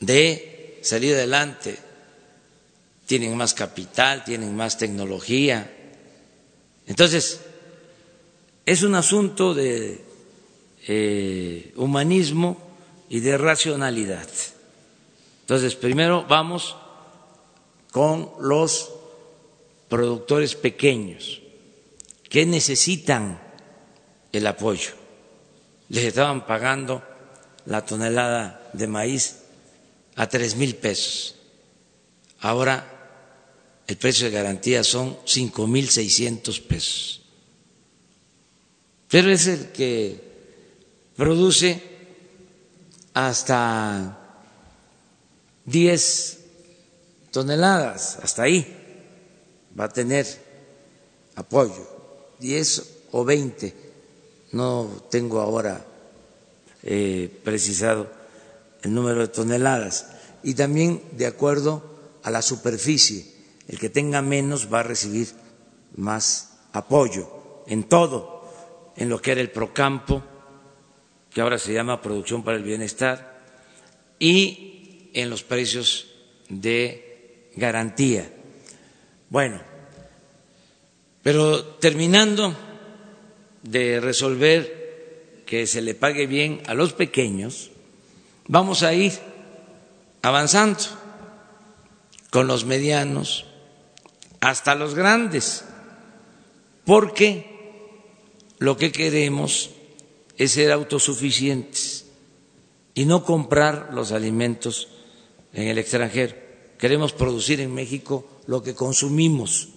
de 0.00 0.80
salir 0.82 1.14
adelante, 1.14 1.78
tienen 3.06 3.36
más 3.36 3.54
capital, 3.54 4.24
tienen 4.24 4.56
más 4.56 4.78
tecnología. 4.78 5.70
Entonces, 6.88 7.38
es 8.64 8.82
un 8.82 8.96
asunto 8.96 9.54
de 9.54 10.04
eh, 10.88 11.72
humanismo 11.76 12.65
y 13.08 13.20
de 13.20 13.38
racionalidad. 13.38 14.28
Entonces, 15.42 15.74
primero 15.76 16.24
vamos 16.28 16.76
con 17.92 18.30
los 18.40 18.90
productores 19.88 20.54
pequeños 20.54 21.40
que 22.28 22.44
necesitan 22.44 23.40
el 24.32 24.46
apoyo. 24.46 24.90
Les 25.88 26.04
estaban 26.04 26.46
pagando 26.46 27.02
la 27.64 27.84
tonelada 27.84 28.70
de 28.72 28.86
maíz 28.86 29.42
a 30.16 30.28
tres 30.28 30.56
mil 30.56 30.74
pesos. 30.74 31.36
Ahora 32.40 32.92
el 33.86 33.96
precio 33.96 34.26
de 34.26 34.32
garantía 34.32 34.82
son 34.82 35.16
cinco 35.24 35.66
mil 35.66 35.88
seiscientos 35.88 36.60
pesos. 36.60 37.22
Pero 39.08 39.30
es 39.30 39.46
el 39.46 39.70
que 39.70 40.20
produce 41.16 41.95
hasta 43.16 44.14
10 45.64 46.38
toneladas, 47.30 48.18
hasta 48.22 48.42
ahí 48.42 48.76
va 49.78 49.84
a 49.84 49.88
tener 49.88 50.26
apoyo, 51.34 51.88
10 52.40 53.06
o 53.12 53.24
20, 53.24 53.74
no 54.52 54.90
tengo 55.10 55.40
ahora 55.40 55.82
eh, 56.82 57.40
precisado 57.42 58.06
el 58.82 58.92
número 58.92 59.20
de 59.20 59.28
toneladas, 59.28 60.08
y 60.42 60.52
también 60.52 61.02
de 61.12 61.26
acuerdo 61.26 61.82
a 62.22 62.30
la 62.30 62.42
superficie, 62.42 63.32
el 63.66 63.78
que 63.78 63.88
tenga 63.88 64.20
menos 64.20 64.70
va 64.70 64.80
a 64.80 64.82
recibir 64.92 65.28
más 65.96 66.50
apoyo 66.74 67.62
en 67.66 67.84
todo, 67.84 68.44
en 68.94 69.08
lo 69.08 69.22
que 69.22 69.32
era 69.32 69.40
el 69.40 69.50
procampo, 69.50 70.22
que 71.36 71.42
ahora 71.42 71.58
se 71.58 71.74
llama 71.74 72.00
producción 72.00 72.42
para 72.42 72.56
el 72.56 72.62
bienestar, 72.62 73.42
y 74.18 75.10
en 75.12 75.28
los 75.28 75.42
precios 75.42 76.06
de 76.48 77.50
garantía. 77.56 78.32
Bueno, 79.28 79.60
pero 81.22 81.62
terminando 81.62 82.56
de 83.62 84.00
resolver 84.00 85.42
que 85.44 85.66
se 85.66 85.82
le 85.82 85.94
pague 85.94 86.26
bien 86.26 86.62
a 86.68 86.72
los 86.72 86.94
pequeños, 86.94 87.70
vamos 88.48 88.82
a 88.82 88.94
ir 88.94 89.12
avanzando 90.22 90.84
con 92.30 92.46
los 92.46 92.64
medianos 92.64 93.44
hasta 94.40 94.74
los 94.74 94.94
grandes, 94.94 95.66
porque 96.86 97.44
lo 98.58 98.78
que 98.78 98.90
queremos 98.90 99.75
es 100.36 100.52
ser 100.52 100.72
autosuficientes 100.72 102.06
y 102.94 103.04
no 103.04 103.24
comprar 103.24 103.90
los 103.92 104.12
alimentos 104.12 104.88
en 105.52 105.68
el 105.68 105.78
extranjero. 105.78 106.34
Queremos 106.78 107.12
producir 107.12 107.60
en 107.60 107.74
México 107.74 108.26
lo 108.46 108.62
que 108.62 108.74
consumimos. 108.74 109.68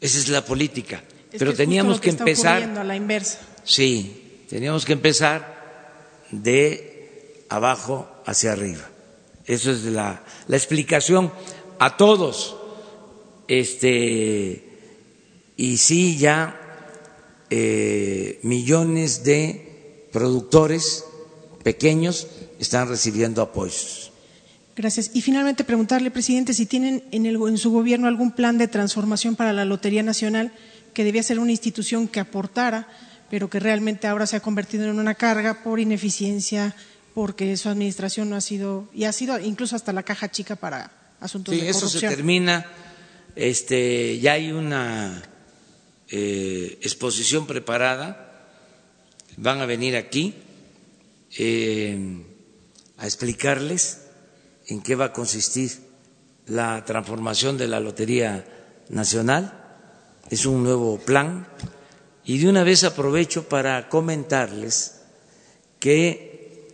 Esa 0.00 0.18
es 0.18 0.28
la 0.28 0.44
política. 0.44 1.04
Es 1.32 1.38
Pero 1.38 1.52
que 1.52 1.56
teníamos 1.58 2.00
que 2.00 2.10
está 2.10 2.22
empezar. 2.22 2.62
a 2.62 2.84
la 2.84 2.96
inversa. 2.96 3.38
Sí, 3.64 4.44
teníamos 4.48 4.84
que 4.84 4.94
empezar 4.94 6.20
de 6.30 7.44
abajo 7.48 8.08
hacia 8.26 8.52
arriba. 8.52 8.88
Eso 9.46 9.70
es 9.70 9.84
la, 9.84 10.22
la 10.48 10.56
explicación 10.56 11.32
a 11.78 11.96
todos. 11.96 12.56
Este, 13.48 14.64
y 15.56 15.76
sí, 15.76 16.16
ya 16.18 16.59
eh, 17.50 18.38
millones 18.42 19.24
de 19.24 20.08
productores 20.12 21.04
pequeños 21.62 22.26
están 22.58 22.88
recibiendo 22.88 23.42
apoyos. 23.42 24.12
Gracias. 24.76 25.10
Y 25.14 25.20
finalmente 25.20 25.64
preguntarle, 25.64 26.10
presidente, 26.10 26.54
si 26.54 26.64
tienen 26.66 27.04
en, 27.10 27.26
el, 27.26 27.36
en 27.36 27.58
su 27.58 27.70
gobierno 27.70 28.06
algún 28.08 28.32
plan 28.32 28.56
de 28.56 28.68
transformación 28.68 29.36
para 29.36 29.52
la 29.52 29.64
Lotería 29.64 30.02
Nacional, 30.02 30.52
que 30.94 31.04
debía 31.04 31.22
ser 31.22 31.38
una 31.38 31.50
institución 31.50 32.08
que 32.08 32.20
aportara, 32.20 32.88
pero 33.28 33.50
que 33.50 33.60
realmente 33.60 34.06
ahora 34.06 34.26
se 34.26 34.36
ha 34.36 34.40
convertido 34.40 34.84
en 34.84 34.98
una 34.98 35.14
carga 35.14 35.62
por 35.62 35.80
ineficiencia, 35.80 36.74
porque 37.14 37.56
su 37.56 37.68
administración 37.68 38.30
no 38.30 38.36
ha 38.36 38.40
sido, 38.40 38.88
y 38.94 39.04
ha 39.04 39.12
sido 39.12 39.38
incluso 39.38 39.76
hasta 39.76 39.92
la 39.92 40.02
caja 40.02 40.30
chica 40.30 40.56
para 40.56 40.90
asuntos 41.20 41.54
Sí, 41.54 41.60
de 41.60 41.68
eso 41.68 41.80
se 41.80 41.98
corrupción. 41.98 42.14
termina. 42.14 42.66
Este, 43.36 44.18
ya 44.18 44.32
hay 44.32 44.50
una 44.50 45.22
eh, 46.10 46.78
exposición 46.82 47.46
preparada. 47.46 48.26
Van 49.36 49.60
a 49.60 49.66
venir 49.66 49.96
aquí 49.96 50.34
eh, 51.38 51.96
a 52.98 53.06
explicarles 53.06 54.02
en 54.66 54.82
qué 54.82 54.94
va 54.96 55.06
a 55.06 55.12
consistir 55.12 55.70
la 56.46 56.84
transformación 56.84 57.56
de 57.56 57.68
la 57.68 57.80
Lotería 57.80 58.44
Nacional. 58.88 59.54
Es 60.30 60.46
un 60.46 60.64
nuevo 60.64 60.98
plan. 60.98 61.46
Y 62.24 62.38
de 62.38 62.48
una 62.48 62.64
vez 62.64 62.84
aprovecho 62.84 63.48
para 63.48 63.88
comentarles 63.88 65.00
que 65.78 66.68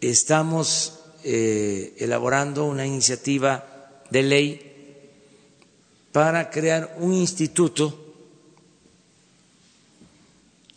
estamos 0.00 1.00
eh, 1.24 1.94
elaborando 1.98 2.64
una 2.64 2.86
iniciativa 2.86 4.02
de 4.10 4.22
ley 4.22 4.66
para 6.12 6.50
crear 6.50 6.96
un 6.98 7.14
instituto 7.14 7.99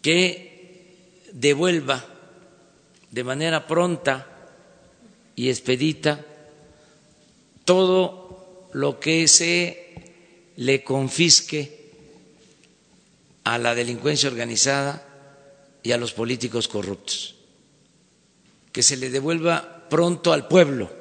que 0.04 1.24
devuelva 1.32 2.06
de 3.10 3.24
manera 3.24 3.66
pronta 3.66 4.28
y 5.36 5.50
expedita 5.50 6.24
todo 7.64 8.70
lo 8.74 9.00
que 9.00 9.28
se 9.28 10.52
le 10.58 10.84
confisque 10.84 11.90
a 13.46 13.58
la 13.58 13.74
delincuencia 13.74 14.30
organizada 14.30 15.08
y 15.82 15.94
a 15.94 15.98
los 15.98 16.14
políticos 16.14 16.68
corruptos, 16.68 17.36
que 18.72 18.84
se 18.84 18.98
le 18.98 19.10
devuelva 19.10 19.88
pronto 19.90 20.34
al 20.34 20.48
pueblo 20.48 20.92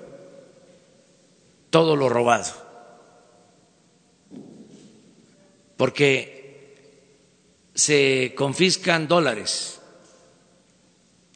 todo 1.70 1.96
lo 1.96 2.08
robado, 2.08 2.52
porque 5.76 6.41
se 7.74 8.34
confiscan 8.36 9.08
dólares 9.08 9.80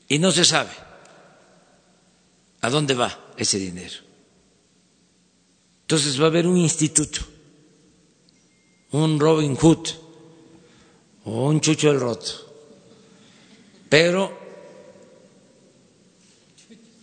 y 0.08 0.18
no 0.18 0.30
se 0.30 0.44
sabe 0.44 0.70
a 2.60 2.70
dónde 2.70 2.94
va 2.94 3.32
ese 3.36 3.58
dinero. 3.58 3.96
Entonces 5.82 6.20
va 6.20 6.24
a 6.24 6.28
haber 6.28 6.46
un 6.46 6.56
instituto, 6.56 7.20
un 8.92 9.20
Robin 9.20 9.54
Hood 9.56 9.88
o 11.24 11.48
un 11.48 11.60
Chucho 11.60 11.90
el 11.90 12.00
Roto, 12.00 12.54
pero 13.88 14.36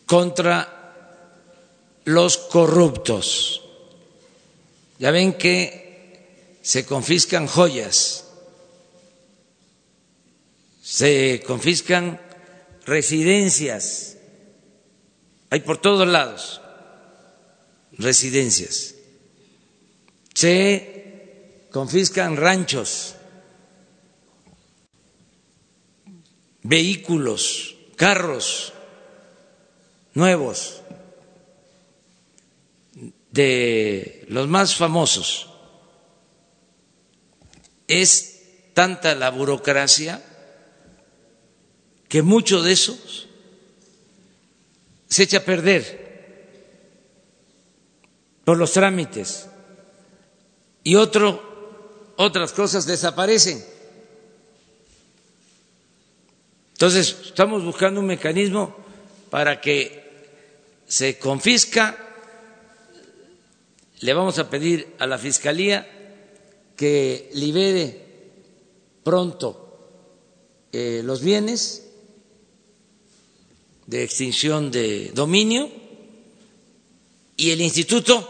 contra 0.05 0.84
los 2.05 2.38
corruptos. 2.38 3.61
Ya 4.99 5.11
ven 5.11 5.34
que 5.34 6.60
se 6.61 6.85
confiscan 6.85 7.47
joyas, 7.47 8.22
se 10.84 11.41
confiscan 11.47 12.19
residencias, 12.85 14.18
hay 15.49 15.61
por 15.61 15.77
todos 15.77 16.05
lados 16.05 16.61
residencias, 17.93 18.95
se 20.34 21.68
confiscan 21.72 22.35
ranchos, 22.35 23.15
vehículos, 26.64 27.77
carros 27.95 28.73
nuevos 30.14 30.81
de 33.31 34.26
los 34.27 34.49
más 34.49 34.76
famosos. 34.76 35.49
Es 37.88 38.72
tanta 38.73 39.15
la 39.15 39.30
burocracia 39.30 40.22
que 42.14 42.22
mucho 42.22 42.61
de 42.61 42.73
eso 42.73 42.95
se 45.07 45.23
echa 45.23 45.40
a 45.40 45.44
perder 45.44 45.81
por 48.45 48.56
los 48.56 48.72
trámites. 48.72 49.48
Y 50.84 50.94
otro, 50.94 52.14
otras 52.18 52.53
cosas 52.53 52.85
desaparecen. 52.85 53.65
Entonces, 56.73 57.18
estamos 57.26 57.65
buscando 57.65 57.99
un 57.99 58.06
mecanismo 58.06 58.76
para 59.31 59.60
que 59.60 60.38
se 60.85 61.18
confisca, 61.18 61.98
le 64.02 64.14
vamos 64.14 64.38
a 64.38 64.52
pedir 64.52 64.94
a 64.99 65.07
la 65.07 65.18
Fiscalía 65.18 65.88
que 66.76 67.31
libere 67.34 68.06
pronto 69.03 69.80
eh, 70.72 71.02
los 71.03 71.23
bienes 71.23 71.90
de 73.94 74.03
extinción 74.03 74.72
de 74.72 75.11
dominio 75.14 75.70
y 77.38 77.52
el 77.52 77.61
instituto 77.61 78.28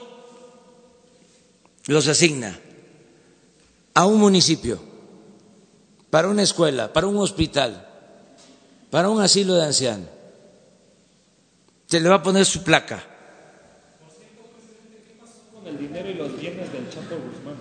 los 1.85 2.05
asigna 2.09 2.59
a 3.93 4.05
un 4.05 4.19
municipio, 4.19 4.77
para 6.09 6.27
una 6.27 6.43
escuela, 6.43 6.91
para 6.91 7.07
un 7.07 7.15
hospital, 7.15 7.87
para 8.91 9.07
un 9.07 9.21
asilo 9.21 9.55
de 9.55 9.63
ancianos. 9.63 10.09
Se 11.87 12.01
le 12.01 12.09
va 12.09 12.15
a 12.15 12.23
poner 12.23 12.45
su 12.45 12.61
placa. 12.63 13.07
el 15.65 15.77
dinero 15.77 16.09
y 16.09 16.13
los 16.15 16.37
bienes 16.37 16.73
del 16.73 16.89
Chapo 16.89 17.15
Guzmán. 17.15 17.55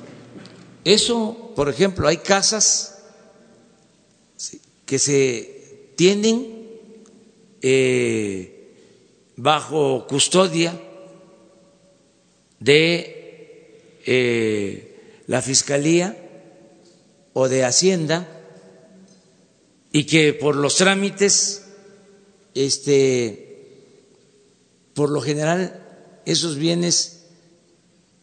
Eso, 0.85 1.53
por 1.55 1.69
ejemplo, 1.69 2.09
hay 2.09 2.17
casas 2.17 2.99
que 4.87 4.99
se 4.99 5.93
tienen 5.95 6.62
eh, 7.63 8.75
bajo 9.37 10.07
custodia 10.07 10.79
de 12.59 14.01
eh, 14.05 15.23
la 15.27 15.41
Fiscalía 15.41 16.17
o 17.33 17.49
de 17.49 17.65
Hacienda 17.65 18.29
y 19.93 20.05
que 20.05 20.33
por 20.33 20.57
los 20.57 20.77
trámites, 20.77 21.67
este, 22.55 23.43
por 24.95 25.11
lo 25.11 25.21
general, 25.21 26.21
esos 26.25 26.57
bienes 26.57 27.27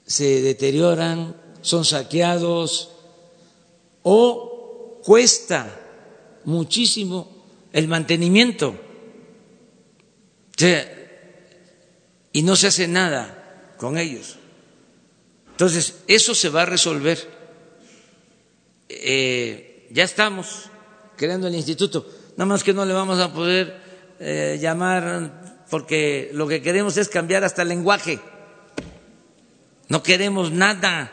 se 0.06 0.42
deterioran, 0.42 1.36
son 1.62 1.86
saqueados 1.86 2.90
o 4.04 5.00
cuesta 5.04 5.80
muchísimo 6.46 7.46
el 7.74 7.88
mantenimiento. 7.88 8.89
Sea, 10.60 10.92
y 12.34 12.44
no 12.44 12.58
se 12.58 12.68
hace 12.68 12.86
nada 12.86 13.74
con 13.78 13.98
ellos. 13.98 14.36
Entonces, 15.52 16.04
eso 16.06 16.36
se 16.36 16.50
va 16.50 16.64
a 16.64 16.66
resolver. 16.66 17.18
Eh, 18.90 19.88
ya 19.90 20.04
estamos 20.04 20.66
creando 21.16 21.48
el 21.48 21.56
instituto, 21.56 22.06
nada 22.36 22.46
más 22.46 22.66
que 22.66 22.74
no 22.74 22.84
le 22.84 22.94
vamos 22.94 23.20
a 23.20 23.32
poder 23.32 23.74
eh, 24.20 24.58
llamar 24.60 25.64
porque 25.70 26.30
lo 26.34 26.46
que 26.46 26.62
queremos 26.62 26.98
es 26.98 27.08
cambiar 27.08 27.46
hasta 27.46 27.62
el 27.62 27.70
lenguaje. 27.70 28.20
No 29.88 30.04
queremos 30.04 30.52
nada 30.52 31.10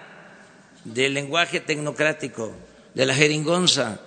del 0.85 1.15
lenguaje 1.15 1.61
tecnocrático, 1.61 2.53
de 2.95 3.07
la 3.07 3.15
jeringonza, 3.15 4.01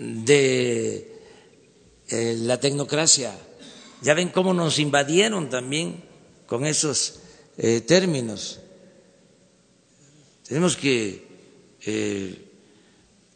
de 0.00 1.20
eh, 2.08 2.34
la 2.40 2.58
tecnocracia. 2.58 3.32
Ya 4.02 4.14
ven 4.14 4.30
cómo 4.30 4.52
nos 4.52 4.80
invadieron 4.80 5.48
también 5.48 6.02
con 6.46 6.66
esos 6.66 7.20
eh, 7.56 7.82
términos. 7.82 8.58
Tenemos 10.46 10.76
que 10.76 11.24
eh, 11.86 12.44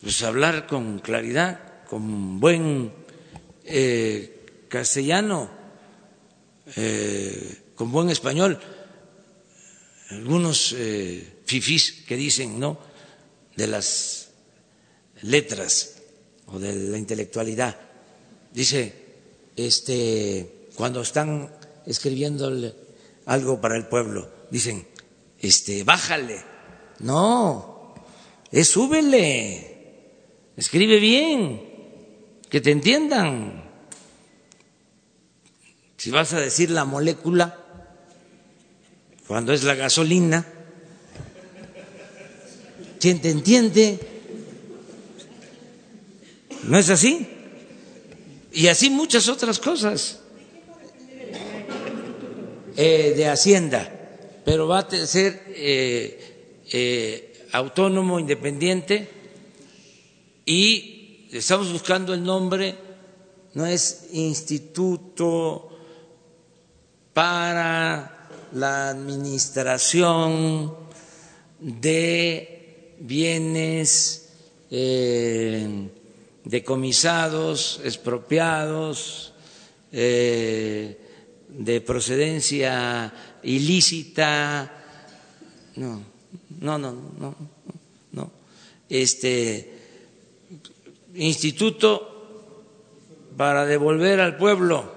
pues 0.01 0.23
hablar 0.23 0.67
con 0.67 0.99
claridad, 0.99 1.85
con 1.89 2.41
buen 2.41 2.93
eh, 3.65 4.67
castellano, 4.69 5.51
con 7.77 7.93
buen 7.93 8.11
español. 8.11 8.59
Algunos 10.11 10.75
fifís 11.45 12.05
que 12.07 12.17
dicen, 12.17 12.59
¿no? 12.59 12.79
De 13.55 13.69
las 13.69 14.31
letras 15.23 16.03
o 16.47 16.59
de 16.59 16.75
la 16.75 16.99
intelectualidad. 16.99 17.77
Dice, 18.53 18.93
este, 19.55 20.56
cuando 20.77 21.01
están 21.01 21.51
escribiéndole 21.87 22.75
algo 23.25 23.61
para 23.61 23.77
el 23.77 23.87
pueblo, 23.87 24.31
dicen, 24.51 24.87
este, 25.41 25.83
bájale. 25.83 26.45
No, 27.01 27.95
es 28.51 28.69
súbele, 28.69 30.53
escribe 30.57 31.01
bien, 31.01 31.63
que 32.49 32.61
te 32.61 32.71
entiendan. 32.71 33.65
Si 35.97 36.11
vas 36.11 36.35
a 36.35 36.41
decir 36.41 36.71
la 36.71 36.85
molécula, 36.85 37.59
cuando 39.27 39.53
es 39.53 39.65
la 39.65 39.75
gasolina, 39.75 40.47
¿quién 43.01 43.21
te 43.21 43.31
entiende? 43.31 43.99
¿No 46.65 46.79
es 46.79 46.91
así? 46.91 47.27
Y 48.53 48.69
así 48.69 48.91
muchas 48.91 49.29
otras 49.29 49.59
cosas 49.59 50.21
eh, 52.77 53.15
de 53.17 53.29
Hacienda, 53.29 53.91
pero 54.45 54.69
va 54.69 54.81
a 54.81 55.07
ser 55.07 55.43
eh, 55.49 56.63
eh, 56.71 57.47
autónomo, 57.53 58.21
independiente, 58.21 59.09
y 60.45 61.29
estamos 61.33 61.73
buscando 61.73 62.15
el 62.15 62.23
nombre, 62.23 62.75
no 63.55 63.67
es 63.67 64.09
Instituto 64.13 65.71
para 67.13 68.29
la 68.53 68.91
Administración 68.91 70.75
de 71.59 72.95
Bienes 73.01 74.23
decomisados, 76.47 77.81
expropiados, 77.85 79.33
eh, 79.93 80.97
de 81.57 81.81
procedencia 81.81 83.13
ilícita, 83.43 84.71
no, 85.77 86.03
no, 86.61 86.79
no, 86.79 86.93
no, 86.93 87.37
no, 88.13 88.31
este 88.89 89.73
instituto 91.15 92.13
para 93.37 93.65
devolver 93.65 94.21
al 94.21 94.37
pueblo 94.37 94.95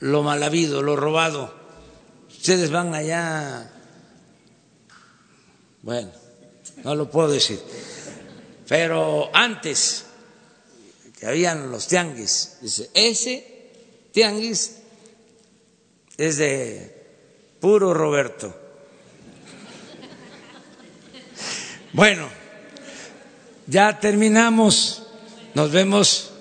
lo 0.00 0.22
mal 0.22 0.42
habido, 0.42 0.82
lo 0.82 0.96
robado. 0.96 1.52
Ustedes 2.30 2.70
van 2.70 2.94
allá, 2.94 3.70
bueno, 5.82 6.10
no 6.84 6.94
lo 6.94 7.10
puedo 7.10 7.28
decir, 7.28 7.60
pero 8.66 9.28
antes 9.34 10.06
que 11.18 11.26
habían 11.26 11.70
los 11.70 11.86
tianguis, 11.86 12.88
ese 12.94 13.49
tianguis 14.12 14.78
es 16.16 16.36
de 16.36 16.94
puro 17.60 17.94
Roberto. 17.94 18.54
Bueno, 21.92 22.28
ya 23.66 23.98
terminamos. 23.98 25.06
Nos 25.54 25.72
vemos, 25.72 26.32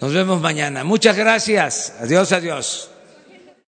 nos 0.00 0.12
vemos 0.12 0.40
mañana. 0.40 0.82
Muchas 0.84 1.16
gracias. 1.16 1.94
Adiós, 2.00 2.32
adiós. 2.32 2.89